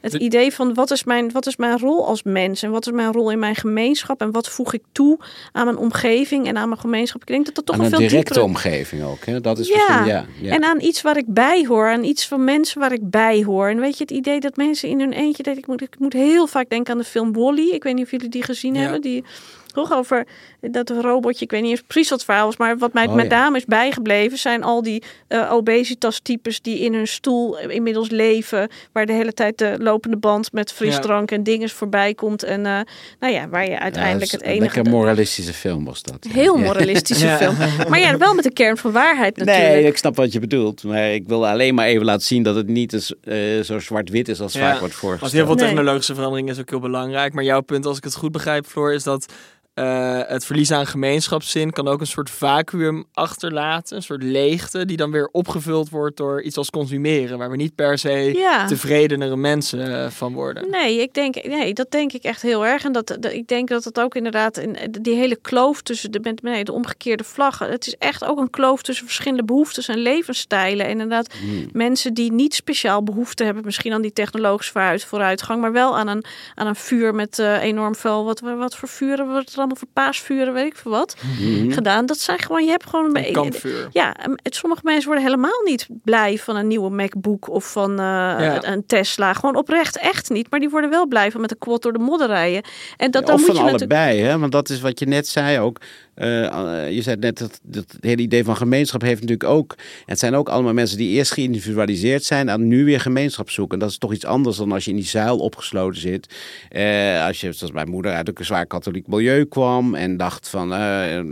het 0.00 0.14
idee 0.14 0.52
van 0.52 0.74
wat 0.74 0.90
is, 0.90 1.04
mijn, 1.04 1.32
wat 1.32 1.46
is 1.46 1.56
mijn 1.56 1.78
rol 1.78 2.06
als 2.06 2.22
mens 2.22 2.62
en 2.62 2.70
wat 2.70 2.86
is 2.86 2.92
mijn 2.92 3.12
rol 3.12 3.30
in 3.30 3.38
mijn 3.38 3.54
gemeenschap 3.54 4.20
en 4.20 4.30
wat 4.30 4.48
voeg 4.48 4.72
ik 4.72 4.82
toe 4.92 5.18
aan 5.52 5.64
mijn 5.64 5.76
omgeving 5.76 6.46
en 6.46 6.56
aan 6.56 6.68
mijn 6.68 6.80
gemeenschap. 6.80 7.20
Ik 7.20 7.26
denk 7.26 7.46
dat 7.46 7.54
dat 7.54 7.66
toch 7.66 7.76
aan 7.76 7.84
een 7.84 7.90
veel 7.90 7.98
directe 7.98 8.42
omgeving 8.42 9.04
ook. 9.04 9.24
Hè? 9.24 9.40
Dat 9.40 9.58
is 9.58 9.68
ja. 9.68 10.04
Ja, 10.04 10.26
ja. 10.40 10.52
En 10.52 10.64
aan 10.64 10.80
iets 10.80 11.02
waar 11.02 11.16
ik 11.16 11.26
bij 11.26 11.64
hoor, 11.66 11.88
aan 11.88 12.04
iets 12.04 12.26
van 12.26 12.44
mensen 12.44 12.80
waar 12.80 12.92
ik 12.92 13.10
bij 13.10 13.42
hoor. 13.42 13.68
En 13.68 13.80
weet 13.80 13.98
je, 13.98 14.02
het 14.02 14.12
idee 14.12 14.40
dat 14.40 14.56
mensen 14.56 14.88
in 14.88 15.00
hun 15.00 15.12
eentje, 15.12 15.42
dat 15.42 15.56
ik 15.56 15.66
moet, 15.66 15.82
ik 15.82 15.98
moet 15.98 16.12
heel 16.12 16.46
vaak 16.46 16.68
denken 16.68 16.92
aan 16.92 16.98
de 16.98 17.04
film 17.04 17.32
Wally. 17.32 17.70
Ik 17.70 17.82
weet 17.82 17.94
niet 17.94 18.04
of 18.04 18.10
jullie 18.10 18.28
die 18.28 18.42
gezien 18.42 18.76
hebben. 18.76 19.00
Die 19.00 19.24
toch 19.72 19.92
over 19.92 20.26
dat 20.60 20.90
robotje. 20.90 21.44
Ik 21.44 21.50
weet 21.50 21.62
niet 21.62 21.70
eens 21.70 21.82
precies 21.86 22.10
wat 22.10 22.18
het 22.18 22.28
verhaal 22.28 22.46
was, 22.46 22.56
maar 22.56 22.78
wat 22.78 22.92
mij 22.92 23.06
oh, 23.06 23.14
met 23.14 23.28
name 23.28 23.56
is 23.56 23.64
bijgebleven 23.64 24.38
zijn 24.38 24.62
al 24.62 24.82
die 24.82 25.02
uh, 25.28 25.52
obesitas-types 25.52 26.60
die 26.60 26.78
in 26.78 26.94
hun 26.94 27.06
stoel 27.06 27.58
inmiddels 27.58 28.10
leven, 28.10 28.68
waar 28.92 29.06
de 29.06 29.12
hele 29.12 29.32
tijd 29.32 29.58
de 29.58 29.76
lopende 29.78 30.16
band 30.16 30.52
met 30.52 30.72
frisdrank 30.72 31.30
en 31.30 31.42
dingen 31.42 31.68
voorbij 31.68 32.14
komt. 32.14 32.42
En 32.42 32.60
uh, 32.60 32.80
nou 33.20 33.32
ja, 33.32 33.48
waar 33.48 33.70
je 33.70 33.78
uiteindelijk 33.78 34.30
het 34.30 34.42
enige. 34.42 34.78
Een 34.78 34.90
moralistische 34.90 35.52
film 35.52 35.84
was 35.84 36.02
dat. 36.02 36.26
Heel 36.28 36.56
moralistische 36.56 37.28
film. 37.40 37.56
Maar 37.88 38.00
ja, 38.00 38.18
wel 38.18 38.34
met 38.34 38.44
de 38.44 38.52
kern 38.52 38.76
van 38.76 38.92
waarheid 38.92 39.36
natuurlijk. 39.36 39.68
Nee, 39.68 39.84
ik 39.84 39.96
snap 39.96 40.16
wat 40.16 40.32
je 40.32 40.40
bedoelt. 40.40 40.84
Maar 40.84 41.12
ik 41.12 41.28
wil 41.28 41.46
alleen 41.48 41.74
maar 41.74 41.86
even 41.86 42.04
laten 42.04 42.26
zien 42.26 42.42
dat 42.42 42.54
het 42.54 42.66
niet 42.66 42.92
is, 42.92 43.14
uh, 43.24 43.62
zo 43.62 43.78
zwart-wit 43.78 44.28
is 44.28 44.40
als 44.40 44.58
vaak 44.58 44.78
wordt 44.78 44.94
voorgesteld. 44.94 45.20
Want 45.20 45.32
heel 45.32 45.56
veel 45.56 45.66
technologische 45.66 46.14
verandering 46.14 46.50
is 46.50 46.58
ook 46.58 46.70
heel 46.70 46.80
belangrijk. 46.80 47.32
Maar 47.32 47.44
jouw 47.44 47.60
punt, 47.60 47.86
als 47.86 47.96
ik 47.96 48.04
het 48.04 48.14
goed 48.14 48.32
begrijp, 48.32 48.66
Floor, 48.66 48.92
is 48.92 49.02
dat 49.02 49.32
uh, 49.78 50.20
het 50.26 50.44
verlies 50.44 50.70
aan 50.70 50.86
gemeenschapszin 50.86 51.72
kan 51.72 51.88
ook 51.88 52.00
een 52.00 52.06
soort 52.06 52.30
vacuüm 52.30 53.04
achterlaten. 53.12 53.96
Een 53.96 54.02
soort 54.02 54.22
leegte 54.22 54.84
die 54.84 54.96
dan 54.96 55.10
weer 55.10 55.28
opgevuld 55.32 55.88
wordt 55.88 56.16
door 56.16 56.42
iets 56.42 56.56
als 56.56 56.70
consumeren. 56.70 57.38
Waar 57.38 57.50
we 57.50 57.56
niet 57.56 57.74
per 57.74 57.98
se 57.98 58.32
ja. 58.36 58.66
tevredenere 58.66 59.36
mensen 59.36 59.90
uh, 59.90 60.06
van 60.10 60.32
worden. 60.32 60.70
Nee, 60.70 61.00
ik 61.00 61.14
denk, 61.14 61.44
nee, 61.44 61.74
dat 61.74 61.90
denk 61.90 62.12
ik 62.12 62.22
echt 62.22 62.42
heel 62.42 62.66
erg. 62.66 62.84
En 62.84 62.92
dat, 62.92 63.06
dat 63.06 63.32
ik 63.32 63.48
denk 63.48 63.68
dat 63.68 63.84
het 63.84 64.00
ook 64.00 64.14
inderdaad 64.14 64.56
in 64.56 64.76
die 65.00 65.14
hele 65.14 65.36
kloof 65.36 65.82
tussen 65.82 66.10
de, 66.10 66.34
nee, 66.42 66.64
de 66.64 66.72
omgekeerde 66.72 67.24
vlaggen. 67.24 67.70
Het 67.70 67.86
is 67.86 67.96
echt 67.98 68.24
ook 68.24 68.38
een 68.38 68.50
kloof 68.50 68.82
tussen 68.82 69.06
verschillende 69.06 69.44
behoeftes 69.44 69.88
en 69.88 69.98
levensstijlen. 69.98 70.86
En 70.86 70.90
inderdaad, 70.90 71.32
hmm. 71.32 71.68
mensen 71.72 72.14
die 72.14 72.32
niet 72.32 72.54
speciaal 72.54 73.02
behoefte 73.02 73.44
hebben, 73.44 73.64
misschien 73.64 73.92
aan 73.92 74.02
die 74.02 74.12
technologische 74.12 74.98
vooruitgang, 75.06 75.60
maar 75.60 75.72
wel 75.72 75.98
aan 75.98 76.08
een, 76.08 76.24
aan 76.54 76.66
een 76.66 76.76
vuur 76.76 77.14
met 77.14 77.38
uh, 77.38 77.62
enorm 77.62 77.94
veel. 77.94 78.24
Wat, 78.24 78.40
wat 78.40 78.76
voor 78.76 78.88
vuren 78.88 79.26
wordt 79.26 79.50
er 79.50 79.56
dan? 79.56 79.67
Allemaal 79.68 79.76
voor 79.76 80.04
paasvuren, 80.04 80.52
weet 80.52 80.66
ik 80.66 80.76
veel 80.76 80.90
wat, 80.90 81.16
mhm. 81.38 81.70
gedaan. 81.70 82.06
Dat 82.06 82.18
zijn 82.18 82.38
gewoon, 82.38 82.64
je 82.64 82.70
hebt 82.70 82.86
gewoon 82.86 83.16
een 83.16 83.32
kampvuur. 83.32 83.88
Ja, 83.92 84.16
sommige 84.44 84.80
mensen 84.84 85.06
worden 85.06 85.24
helemaal 85.24 85.62
niet 85.64 85.86
blij 86.04 86.38
van 86.38 86.56
een 86.56 86.66
nieuwe 86.66 86.90
MacBook 86.90 87.48
of 87.48 87.72
van 87.72 88.00
uh, 88.00 88.56
een 88.60 88.86
Tesla. 88.86 89.32
Gewoon 89.32 89.56
oprecht 89.56 89.98
echt 89.98 90.30
niet. 90.30 90.50
Maar 90.50 90.60
die 90.60 90.68
worden 90.68 90.90
wel 90.90 91.06
blij 91.06 91.30
van 91.30 91.40
met 91.40 91.50
een 91.50 91.58
quad 91.58 91.82
door 91.82 91.92
de 91.92 91.98
modder 91.98 92.26
rijden. 92.26 92.62
En 92.96 93.10
dat, 93.10 93.26
dan 93.26 93.34
of 93.34 93.40
moet 93.40 93.56
van 93.56 93.64
je 93.64 93.70
allebei, 93.70 94.20
hè? 94.20 94.38
Want 94.38 94.52
dat 94.52 94.68
is 94.68 94.80
wat 94.80 94.98
je 94.98 95.06
net 95.06 95.28
zei 95.28 95.58
ook. 95.58 95.78
Uh, 96.20 96.90
je 96.90 97.02
zei 97.02 97.16
net 97.16 97.38
dat, 97.38 97.60
dat 97.62 97.92
het 97.92 98.04
hele 98.04 98.22
idee 98.22 98.44
van 98.44 98.56
gemeenschap 98.56 99.00
heeft 99.00 99.20
natuurlijk 99.20 99.50
ook. 99.50 99.74
Het 100.06 100.18
zijn 100.18 100.34
ook 100.34 100.48
allemaal 100.48 100.72
mensen 100.72 100.98
die 100.98 101.08
eerst 101.08 101.32
geïndividualiseerd 101.32 102.24
zijn 102.24 102.48
en 102.48 102.66
nu 102.66 102.84
weer 102.84 103.00
gemeenschap 103.00 103.50
zoeken. 103.50 103.78
Dat 103.78 103.90
is 103.90 103.98
toch 103.98 104.12
iets 104.12 104.24
anders 104.24 104.56
dan 104.56 104.72
als 104.72 104.84
je 104.84 104.90
in 104.90 104.96
die 104.96 105.06
zuil 105.06 105.38
opgesloten 105.38 106.00
zit. 106.00 106.34
Uh, 106.72 107.26
als 107.26 107.40
je, 107.40 107.52
zoals 107.52 107.72
mijn 107.72 107.88
moeder 107.88 108.12
uit 108.12 108.28
een 108.28 108.44
zwaar 108.44 108.66
katholiek 108.66 109.06
milieu 109.06 109.44
kwam 109.44 109.94
en 109.94 110.16
dacht 110.16 110.48
van 110.48 110.72
uh, 110.72 110.78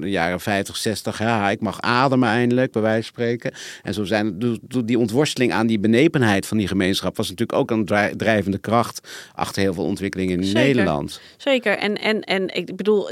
de 0.00 0.10
jaren 0.10 0.40
50, 0.40 0.76
60, 0.76 1.18
ja, 1.18 1.50
ik 1.50 1.60
mag 1.60 1.80
ademen 1.80 2.28
eindelijk, 2.28 2.72
bij 2.72 2.82
wijze 2.82 3.02
van 3.02 3.12
spreken. 3.12 3.52
En 3.82 3.94
zo 3.94 4.04
zijn 4.04 4.38
die 4.84 4.98
ontworsteling 4.98 5.52
aan 5.52 5.66
die 5.66 5.78
benepenheid 5.78 6.46
van 6.46 6.56
die 6.56 6.68
gemeenschap 6.68 7.16
was 7.16 7.28
natuurlijk 7.28 7.58
ook 7.58 7.70
een 7.70 7.84
drijvende 8.16 8.58
kracht 8.58 9.08
achter 9.34 9.62
heel 9.62 9.74
veel 9.74 9.84
ontwikkelingen 9.84 10.42
in 10.42 10.52
Nederland. 10.52 11.20
Zeker. 11.36 11.78
En, 11.78 12.00
en, 12.00 12.20
en 12.20 12.54
ik 12.54 12.76
bedoel, 12.76 13.10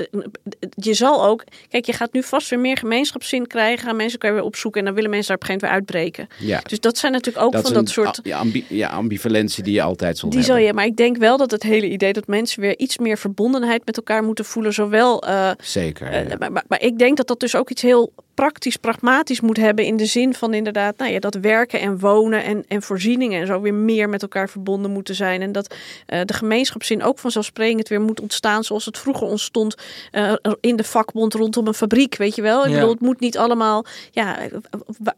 je 0.75 0.95
zal 0.95 1.27
ook 1.27 1.45
Kijk, 1.69 1.87
je 1.87 1.93
gaat 1.93 2.13
nu 2.13 2.23
vast 2.23 2.51
weer 2.51 2.59
meer 2.59 2.77
gemeenschapszin 2.77 3.47
krijgen. 3.47 3.87
Gaan 3.87 3.97
mensen 3.97 4.19
kan 4.19 4.33
weer 4.33 4.43
opzoeken 4.43 4.81
en 4.81 4.87
dan 4.87 4.95
willen 4.95 5.11
mensen 5.11 5.29
daar 5.29 5.37
op 5.37 5.43
een 5.43 5.61
gegeven 5.61 5.79
moment 5.79 5.91
weer 5.91 6.03
uitbreken. 6.03 6.49
Ja. 6.49 6.61
Dus 6.69 6.81
dat 6.81 6.99
zijn 6.99 7.13
natuurlijk 7.13 7.45
ook 7.45 7.53
dat 7.53 7.63
van 7.63 7.73
dat 7.73 7.89
soort. 7.89 8.21
Ja, 8.23 8.39
ambi 8.39 8.65
ja, 8.69 8.89
ambivalentie 8.89 9.63
die 9.63 9.75
je 9.75 9.83
altijd 9.83 10.19
zal 10.19 10.29
die 10.31 10.39
hebben. 10.39 10.57
Zal 10.57 10.67
je, 10.67 10.75
maar 10.75 10.85
ik 10.85 10.97
denk 10.97 11.17
wel 11.17 11.37
dat 11.37 11.51
het 11.51 11.63
hele 11.63 11.89
idee 11.89 12.13
dat 12.13 12.27
mensen 12.27 12.61
weer 12.61 12.79
iets 12.79 12.99
meer 12.99 13.19
verbondenheid 13.19 13.87
met 13.87 13.97
elkaar 13.97 14.23
moeten 14.23 14.45
voelen. 14.45 14.73
Zowel. 14.73 15.29
Uh, 15.29 15.51
Zeker. 15.59 16.25
Uh, 16.25 16.39
maar, 16.39 16.53
maar, 16.53 16.65
maar, 16.69 16.81
ik 16.81 16.99
denk 16.99 17.17
dat 17.17 17.27
dat 17.27 17.41
dus 17.41 17.57
ook 17.57 17.71
iets 17.71 17.83
heel 17.83 18.13
praktisch, 18.35 18.77
pragmatisch 18.77 19.41
moet 19.41 19.57
hebben. 19.57 19.85
In 19.85 19.97
de 19.97 20.07
zin 20.07 20.35
van 20.35 20.55
inderdaad, 20.55 20.97
nou 20.97 21.13
ja, 21.13 21.19
dat 21.19 21.35
werken 21.35 21.81
en 21.81 21.99
wonen 21.99 22.45
en, 22.45 22.65
en 22.69 22.83
voorzieningen 22.83 23.41
en 23.41 23.47
zo 23.47 23.61
weer 23.61 23.75
meer 23.75 24.09
met 24.09 24.23
elkaar 24.23 24.49
verbonden 24.49 24.91
moeten 24.91 25.15
zijn. 25.15 25.43
En 25.43 25.53
dat 25.53 25.75
uh, 26.07 26.21
de 26.25 26.33
gemeenschapszin 26.33 27.03
ook 27.03 27.19
vanzelfsprekend 27.19 27.89
weer 27.89 28.01
moet 28.01 28.21
ontstaan 28.21 28.65
zoals 28.65 28.85
het 28.85 28.99
vroeger 28.99 29.27
ontstond 29.27 29.75
uh, 30.13 30.33
in 30.61 30.77
de 30.77 30.85
vakbond 30.85 31.35
rondom 31.35 31.67
een 31.67 31.75
fabriek. 31.75 32.17
Weet 32.17 32.35
je 32.35 32.43
wel? 32.43 32.67
Ik 32.67 32.73
bedoel, 32.73 32.91
het 32.91 33.01
moet 33.01 33.21
niet 33.21 33.39
allemaal, 33.39 33.85
ja, 34.11 34.37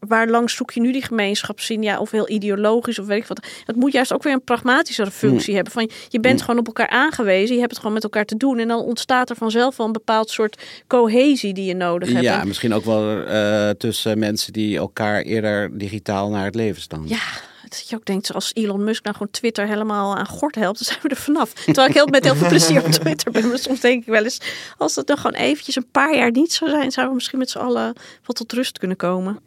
waar 0.00 0.28
langs 0.28 0.56
zoek 0.56 0.70
je 0.70 0.80
nu 0.80 0.92
die 0.92 1.02
gemeenschapszin? 1.02 1.82
Ja, 1.82 1.98
of 1.98 2.10
heel 2.10 2.28
ideologisch 2.28 2.98
of 2.98 3.06
weet 3.06 3.20
ik 3.20 3.26
wat. 3.26 3.46
Het 3.64 3.76
moet 3.76 3.92
juist 3.92 4.12
ook 4.12 4.22
weer 4.22 4.32
een 4.32 4.44
pragmatischere 4.44 5.10
functie 5.10 5.54
hebben. 5.54 5.72
Van 5.72 5.90
je 6.08 6.20
bent 6.20 6.40
gewoon 6.42 6.60
op 6.60 6.66
elkaar 6.66 6.88
aangewezen, 6.88 7.54
je 7.54 7.60
hebt 7.60 7.70
het 7.70 7.80
gewoon 7.80 7.94
met 7.94 8.04
elkaar 8.04 8.24
te 8.24 8.36
doen. 8.36 8.58
En 8.58 8.68
dan 8.68 8.80
ontstaat 8.80 9.30
er 9.30 9.36
vanzelf 9.36 9.76
wel 9.76 9.86
een 9.86 9.92
bepaald 9.92 10.30
soort 10.30 10.62
cohesie 10.86 11.54
die 11.54 11.64
je 11.64 11.74
nodig 11.74 12.12
hebt. 12.12 12.24
Ja, 12.24 12.44
misschien 12.44 12.74
ook 12.74 12.84
wel 12.84 13.05
uh, 13.14 13.70
tussen 13.70 14.18
mensen 14.18 14.52
die 14.52 14.76
elkaar 14.76 15.22
eerder 15.22 15.78
digitaal 15.78 16.30
naar 16.30 16.44
het 16.44 16.54
leven 16.54 16.82
staan. 16.82 17.08
Ja, 17.08 17.24
dat 17.68 17.88
je 17.88 17.96
ook 17.96 18.04
denkt, 18.04 18.32
als 18.32 18.50
Elon 18.54 18.84
Musk 18.84 19.04
nou 19.04 19.16
gewoon 19.16 19.32
Twitter 19.32 19.66
helemaal 19.66 20.16
aan 20.16 20.26
gort 20.26 20.54
helpt, 20.54 20.78
dan 20.78 20.86
zijn 20.86 20.98
we 21.02 21.08
er 21.08 21.16
vanaf. 21.16 21.52
Terwijl 21.52 21.88
ik 21.88 21.94
heel, 21.94 22.06
met 22.06 22.24
heel 22.24 22.34
veel 22.34 22.48
plezier 22.48 22.84
op 22.84 22.90
Twitter 22.90 23.32
ben. 23.32 23.48
Maar 23.48 23.58
soms 23.58 23.80
denk 23.80 24.02
ik 24.02 24.08
wel 24.08 24.24
eens, 24.24 24.40
als 24.76 24.94
het 24.94 25.06
dan 25.06 25.16
gewoon 25.16 25.40
eventjes 25.40 25.76
een 25.76 25.90
paar 25.90 26.16
jaar 26.16 26.30
niet 26.30 26.52
zou 26.52 26.70
zijn, 26.70 26.90
zouden 26.90 27.08
we 27.08 27.14
misschien 27.14 27.38
met 27.38 27.50
z'n 27.50 27.58
allen 27.58 27.94
wat 28.24 28.36
tot 28.36 28.52
rust 28.52 28.78
kunnen 28.78 28.96
komen. 28.96 29.38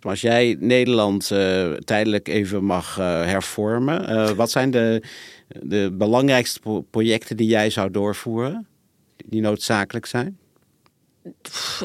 Als 0.00 0.20
jij 0.20 0.56
Nederland 0.60 1.30
uh, 1.32 1.72
tijdelijk 1.72 2.28
even 2.28 2.64
mag 2.64 2.98
uh, 2.98 3.04
hervormen, 3.04 4.10
uh, 4.10 4.30
wat 4.30 4.50
zijn 4.50 4.70
de, 4.70 5.02
de 5.62 5.90
belangrijkste 5.92 6.84
projecten 6.90 7.36
die 7.36 7.48
jij 7.48 7.70
zou 7.70 7.90
doorvoeren, 7.90 8.66
die 9.24 9.40
noodzakelijk 9.40 10.06
zijn? 10.06 10.38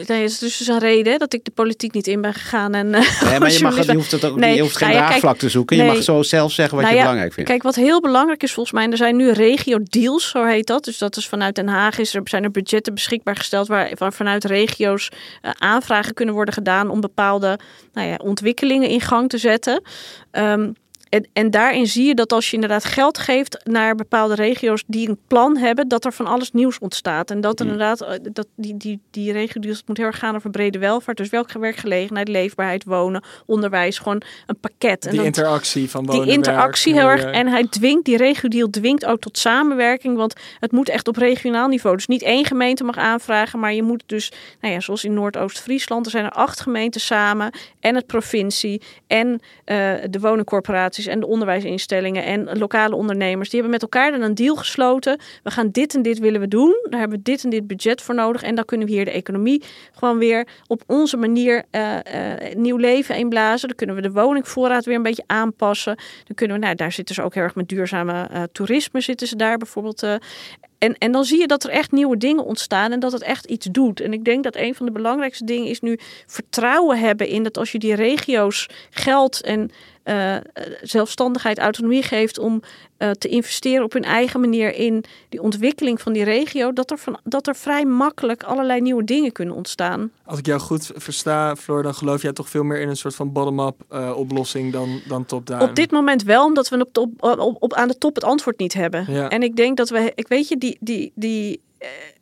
Nee, 0.08 0.24
is 0.24 0.40
dus 0.40 0.68
een 0.68 0.80
reden 0.80 1.20
dat 1.20 1.34
ik 1.34 1.44
de 1.44 1.52
politiek 1.52 1.94
niet 1.94 2.08
in 2.08 2.22
ben 2.22 2.34
gegaan. 2.34 2.74
En, 2.74 2.88
uh, 2.88 3.22
nee, 3.30 3.40
maar 3.40 3.52
je, 3.52 3.62
mag, 3.62 3.86
je 3.86 3.94
hoeft, 3.94 4.12
het 4.12 4.26
ook, 4.26 4.36
nee, 4.36 4.56
je 4.56 4.62
hoeft 4.62 4.78
geen 4.78 4.88
nou 4.88 5.00
ja, 5.00 5.08
draagvlak 5.08 5.38
te 5.38 5.50
zoeken. 5.50 5.78
Nee. 5.78 5.86
Je 5.86 5.94
mag 5.94 6.04
zo 6.04 6.22
zelf 6.22 6.52
zeggen 6.52 6.76
wat 6.76 6.86
nou 6.86 6.98
je 6.98 7.02
belangrijk 7.02 7.34
vindt. 7.34 7.50
Kijk, 7.50 7.64
wat 7.64 7.76
heel 7.76 8.02
belangrijk 8.02 8.44
is 8.44 8.54
volgens 8.54 8.76
mij, 8.76 8.90
er 8.90 8.98
zijn 8.98 9.16
nu 9.16 9.32
regio-deals, 9.32 10.30
zo 10.30 10.46
heet 10.46 10.68
dat. 10.68 10.84
Dus 10.84 10.98
dat 10.98 11.18
is 11.18 11.28
vanuit 11.28 11.56
Den 11.56 11.68
Haag 11.68 11.98
is 11.98 12.16
er, 12.16 12.22
zijn 12.24 12.44
er 12.44 12.52
budgetten 12.52 12.94
beschikbaar 12.94 13.36
gesteld 13.36 13.68
waar, 13.68 13.92
waar 13.98 14.14
vanuit 14.14 14.46
regio's 14.46 15.10
uh, 15.42 15.52
aanvragen 15.58 16.14
kunnen 16.14 16.36
worden 16.36 16.54
gedaan 16.54 16.90
om 16.90 17.02
bepaalde 17.02 17.60
nou 17.94 18.08
ja, 18.08 18.16
ontwikkelingen 18.24 18.90
in 18.90 19.02
gang 19.02 19.30
te 19.30 19.38
zetten. 19.38 19.82
Um, 20.32 20.74
en, 21.14 21.28
en 21.34 21.52
daarin 21.52 21.88
zie 21.88 22.08
je 22.08 22.14
dat 22.14 22.32
als 22.32 22.50
je 22.50 22.54
inderdaad 22.54 22.86
geld 22.86 23.18
geeft 23.18 23.58
naar 23.64 23.96
bepaalde 23.96 24.36
regio's 24.36 24.84
die 24.88 25.10
een 25.10 25.18
plan 25.28 25.58
hebben, 25.58 25.88
dat 25.88 26.06
er 26.06 26.14
van 26.14 26.26
alles 26.26 26.52
nieuws 26.52 26.80
ontstaat. 26.80 27.32
En 27.32 27.42
dat 27.42 27.60
er 27.60 27.66
inderdaad, 27.66 28.02
eh, 28.02 28.16
dat 28.32 28.48
die, 28.56 28.78
die, 28.78 29.00
die 29.12 29.32
regio 29.32 29.62
die 29.62 29.78
moet 29.86 29.98
heel 29.98 30.06
erg 30.06 30.20
gaan 30.20 30.36
over 30.36 30.50
brede 30.50 30.80
welvaart. 30.80 31.18
Dus 31.18 31.30
welke 31.30 31.60
werkgelegenheid, 31.60 32.28
leefbaarheid, 32.28 32.84
wonen, 32.84 33.24
onderwijs, 33.46 33.98
gewoon 33.98 34.22
een 34.46 34.60
pakket. 34.60 35.06
En 35.06 35.12
die 35.12 35.24
interactie 35.24 35.90
van 35.90 36.06
wonen, 36.06 36.26
Die 36.26 36.34
interactie 36.34 36.94
heel 36.94 37.08
erg. 37.08 37.24
En 37.24 37.48
hij 37.48 37.68
dwingt, 37.68 38.06
die 38.06 38.18
regio 38.18 38.70
dwingt 38.70 39.06
ook 39.06 39.20
tot 39.20 39.38
samenwerking, 39.38 40.18
want 40.18 40.34
het 40.60 40.72
moet 40.72 40.90
echt 40.90 41.08
op 41.08 41.18
regionaal 41.18 41.68
niveau. 41.68 41.96
Dus 41.96 42.08
niet 42.08 42.24
één 42.24 42.46
gemeente 42.46 42.84
mag 42.84 42.98
aanvragen, 42.98 43.60
maar 43.60 43.74
je 43.74 43.84
moet 43.84 44.04
dus, 44.06 44.32
nou 44.62 44.74
ja, 44.74 44.80
zoals 44.80 45.04
in 45.04 45.14
Noordoost-Friesland, 45.14 46.06
er 46.06 46.12
zijn 46.12 46.26
er 46.26 46.32
acht 46.32 46.60
gemeenten 46.60 47.02
samen 47.02 47.52
en 47.80 47.96
het 47.96 48.06
provincie 48.06 48.82
en 49.08 49.28
uh, 49.30 49.94
de 50.10 50.20
woningcorporaties 50.20 51.02
en 51.08 51.20
de 51.20 51.28
onderwijsinstellingen 51.28 52.24
en 52.24 52.58
lokale 52.58 52.96
ondernemers. 52.96 53.50
Die 53.50 53.60
hebben 53.60 53.80
met 53.80 53.82
elkaar 53.82 54.12
dan 54.12 54.22
een 54.22 54.36
deal 54.36 54.56
gesloten. 54.56 55.20
We 55.44 55.52
gaan 55.52 55.70
dit 55.72 55.96
en 55.96 56.02
dit 56.02 56.20
willen 56.20 56.40
we 56.40 56.48
doen. 56.48 56.88
Daar 56.90 57.00
hebben 57.00 57.18
we 57.18 57.24
dit 57.24 57.44
en 57.44 57.50
dit 57.50 57.68
budget 57.68 58.02
voor 58.02 58.16
nodig. 58.16 58.44
En 58.44 58.56
dan 58.56 58.66
kunnen 58.66 58.88
we 58.88 58.94
hier 58.94 59.06
de 59.06 59.12
economie 59.12 59.64
gewoon 59.92 60.18
weer 60.18 60.48
op 60.68 60.84
onze 60.88 61.18
manier 61.18 61.64
uh, 61.72 61.94
uh, 61.94 62.56
nieuw 62.56 62.78
leven 62.78 63.16
inblazen. 63.16 63.68
Dan 63.68 63.78
kunnen 63.78 63.96
we 63.96 64.02
de 64.02 64.12
woningvoorraad 64.12 64.86
weer 64.86 64.96
een 64.96 65.04
beetje 65.04 65.24
aanpassen. 65.28 65.96
Dan 66.24 66.36
kunnen 66.36 66.60
we, 66.60 66.64
nou, 66.64 66.76
daar 66.76 66.92
zitten 66.92 67.16
ze 67.16 67.22
ook 67.22 67.34
heel 67.34 67.44
erg 67.44 67.56
met 67.56 67.70
duurzame 67.70 68.30
uh, 68.32 68.44
toerisme 68.52 69.02
zitten 69.02 69.28
ze 69.28 69.36
daar 69.36 69.58
bijvoorbeeld. 69.58 70.04
En, 70.84 70.98
en 70.98 71.12
dan 71.12 71.26
zie 71.26 71.40
je 71.40 71.48
dat 71.48 71.64
er 71.64 71.70
echt 71.70 71.92
nieuwe 71.92 72.18
dingen 72.18 72.44
ontstaan 72.46 72.92
en 72.92 73.00
dat 73.00 73.12
het 73.12 73.22
echt 73.22 73.46
iets 73.46 73.68
doet. 73.72 74.00
En 74.00 74.14
ik 74.14 74.26
denk 74.26 74.44
dat 74.44 74.56
een 74.56 74.76
van 74.76 74.86
de 74.86 74.92
belangrijkste 74.92 75.46
dingen 75.46 75.68
is 75.68 75.80
nu 75.80 76.00
vertrouwen 76.26 77.00
hebben 77.00 77.28
in 77.28 77.44
dat 77.44 77.58
als 77.58 77.72
je 77.72 77.80
die 77.80 77.96
regio's 77.96 78.70
geld 78.90 79.42
en 79.42 79.72
uh, 80.06 80.36
zelfstandigheid, 80.82 81.60
autonomie 81.60 82.04
geeft 82.04 82.38
om 82.38 82.62
uh, 83.04 83.12
te 83.12 83.28
investeren 83.28 83.84
op 83.84 83.94
hun 83.94 84.04
eigen 84.04 84.40
manier 84.40 84.76
in 84.76 85.04
die 85.30 85.42
ontwikkeling 85.42 86.02
van 86.02 86.14
die 86.14 86.24
regio, 86.24 86.74
dat 86.74 86.92
er, 86.92 86.98
van, 86.98 87.20
dat 87.24 87.48
er 87.48 87.56
vrij 87.56 87.86
makkelijk 87.86 88.44
allerlei 88.44 88.82
nieuwe 88.82 89.04
dingen 89.04 89.32
kunnen 89.32 89.56
ontstaan. 89.56 90.12
Als 90.26 90.40
ik 90.40 90.46
jou 90.46 90.60
goed 90.60 90.92
versta, 90.96 91.56
Floor, 91.56 91.84
dan 91.84 91.94
geloof 91.94 92.22
jij 92.22 92.34
toch 92.34 92.50
veel 92.50 92.64
meer 92.64 92.80
in 92.80 92.90
een 92.90 92.98
soort 92.98 93.16
van 93.16 93.32
bottom-up 93.32 93.76
uh, 93.92 94.18
oplossing 94.18 94.72
dan, 94.72 95.02
dan 95.08 95.26
top-down? 95.26 95.64
Op 95.64 95.76
dit 95.76 95.92
moment 95.92 96.24
wel, 96.24 96.46
omdat 96.46 96.70
we 96.70 96.88
op, 96.94 97.58
op, 97.60 97.74
aan 97.74 97.88
de 97.88 97.98
top 97.98 98.16
het 98.16 98.24
antwoord 98.24 98.60
niet 98.60 98.74
hebben. 98.74 99.06
Ja. 99.10 99.30
En 99.30 99.44
ik 99.44 99.56
denk 99.56 99.78
dat 99.78 99.90
we, 99.90 100.12
ik 100.16 100.28
weet 100.28 100.48
je, 100.48 100.58
die, 100.58 100.78
die, 100.80 101.12
die 101.16 101.62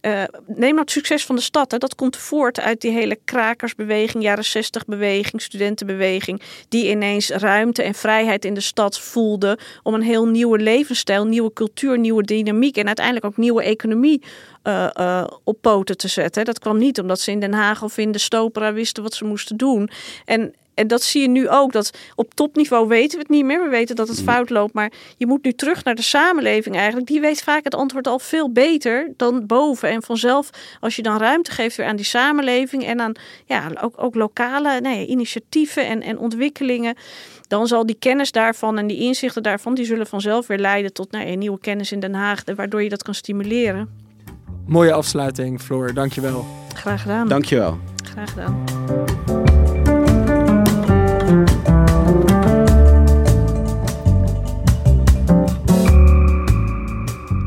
uh, 0.02 0.24
neem 0.46 0.70
nou 0.70 0.80
het 0.80 0.92
succes 0.92 1.26
van 1.26 1.36
de 1.36 1.42
stad. 1.42 1.72
Hè. 1.72 1.78
Dat 1.78 1.96
komt 1.96 2.18
voort 2.18 2.60
uit 2.60 2.82
die 2.82 2.92
hele 2.92 3.20
krakersbeweging, 3.26 4.24
jaren 4.24 4.46
60 4.46 4.86
beweging, 4.86 5.42
studentenbeweging. 5.42 6.42
Die 6.70 6.90
ineens 6.90 7.30
ruimte 7.30 7.84
en 7.84 7.94
vrijheid 7.94 8.46
in 8.46 8.54
de 8.54 8.62
stad 8.62 9.00
voelde 9.00 9.60
om 9.84 9.94
een 9.94 10.02
heel 10.02 10.28
nieuwe 10.28 10.60
levensstijl, 10.60 11.26
nieuwe 11.26 11.54
cultuur, 11.54 12.00
nieuwe 12.00 12.24
dynamiek 12.24 12.78
en 12.78 12.88
uiteindelijk 12.88 13.26
ook 13.26 13.38
nieuwe 13.38 13.64
economie 13.64 14.22
uh, 14.64 15.24
op 15.44 15.58
poten 15.62 15.98
te 15.98 16.08
zetten. 16.08 16.46
Dat 16.46 16.60
kwam 16.60 16.78
niet 16.78 17.00
omdat 17.00 17.20
ze 17.20 17.32
in 17.32 17.40
Den 17.40 17.54
Haag 17.54 17.84
of 17.84 17.98
in 17.98 18.12
de 18.12 18.20
Stopera 18.20 18.74
wisten 18.74 19.04
wat 19.04 19.14
ze 19.14 19.26
moesten 19.26 19.58
doen. 19.58 19.90
En 20.26 20.54
en 20.82 20.88
dat 20.88 21.02
zie 21.04 21.22
je 21.22 21.28
nu 21.28 21.50
ook. 21.50 21.72
Dat 21.72 21.92
op 22.16 22.34
topniveau 22.34 22.88
weten 22.88 23.18
we 23.18 23.24
het 23.24 23.30
niet 23.30 23.46
meer. 23.46 23.64
We 23.64 23.70
weten 23.70 23.96
dat 23.96 24.08
het 24.08 24.20
mm. 24.20 24.26
fout 24.26 24.50
loopt. 24.50 24.74
Maar 24.74 24.92
je 25.18 25.28
moet 25.28 25.44
nu 25.44 25.54
terug 25.54 25.84
naar 25.84 25.96
de 25.96 26.02
samenleving 26.02 26.76
eigenlijk. 26.76 27.08
Die 27.08 27.22
weet 27.22 27.44
vaak 27.44 27.64
het 27.64 27.76
antwoord 27.76 28.08
al 28.08 28.20
veel 28.20 28.52
beter 28.52 29.14
dan 29.18 29.46
boven. 29.46 29.90
En 29.90 30.02
vanzelf, 30.02 30.50
als 30.80 30.96
je 30.96 31.02
dan 31.02 31.18
ruimte 31.18 31.52
geeft 31.52 31.76
weer 31.76 31.86
aan 31.86 31.96
die 31.96 32.06
samenleving. 32.06 32.86
En 32.86 33.02
aan 33.02 33.14
ja, 33.46 33.72
ook, 33.82 33.94
ook 33.96 34.16
lokale 34.16 34.82
nee, 34.82 35.08
initiatieven 35.08 35.88
en, 35.88 36.02
en 36.02 36.18
ontwikkelingen. 36.18 36.96
Dan 37.48 37.68
zal 37.68 37.86
die 37.86 37.98
kennis 38.00 38.32
daarvan 38.32 38.78
en 38.78 38.88
die 38.88 38.98
inzichten 38.98 39.44
daarvan. 39.44 39.74
Die 39.74 39.86
zullen 39.86 40.08
vanzelf 40.08 40.48
weer 40.48 40.60
leiden 40.60 40.94
tot 40.94 41.12
nou, 41.12 41.36
nieuwe 41.36 41.60
kennis 41.60 41.92
in 41.92 42.00
Den 42.00 42.14
Haag. 42.14 42.44
Waardoor 42.56 42.84
je 42.84 42.90
dat 42.90 43.04
kan 43.04 43.14
stimuleren. 43.14 43.90
Mooie 44.66 44.94
afsluiting, 44.94 45.62
Floor. 45.62 45.94
Dankjewel. 45.94 46.46
Graag 46.74 47.02
gedaan. 47.02 47.28
Dankjewel. 47.28 47.78
Graag 48.04 48.30
gedaan. 48.30 48.64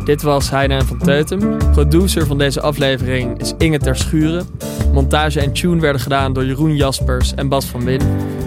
Dit 0.04 0.22
was 0.22 0.50
Heine 0.50 0.84
van 0.84 0.98
Teutem. 0.98 1.58
Producer 1.72 2.26
van 2.26 2.38
deze 2.38 2.60
aflevering 2.60 3.40
is 3.40 3.52
Inge 3.58 3.78
ter 3.78 3.96
Schuren. 3.96 4.46
Montage 4.92 5.40
en 5.40 5.52
tune 5.52 5.80
werden 5.80 6.00
gedaan 6.00 6.32
door 6.32 6.44
Jeroen 6.44 6.76
Jaspers 6.76 7.34
en 7.34 7.48
Bas 7.48 7.64
van 7.64 7.84
Win. 7.84 8.00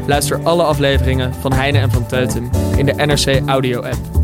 Luister 0.08 0.40
alle 0.44 0.64
afleveringen 0.64 1.34
van 1.34 1.54
Heine 1.54 1.78
en 1.78 1.92
van 1.92 2.06
Teutem 2.08 2.50
in 2.76 2.86
de 2.86 2.94
NRC 2.94 3.48
Audio 3.48 3.82
app. 3.82 4.18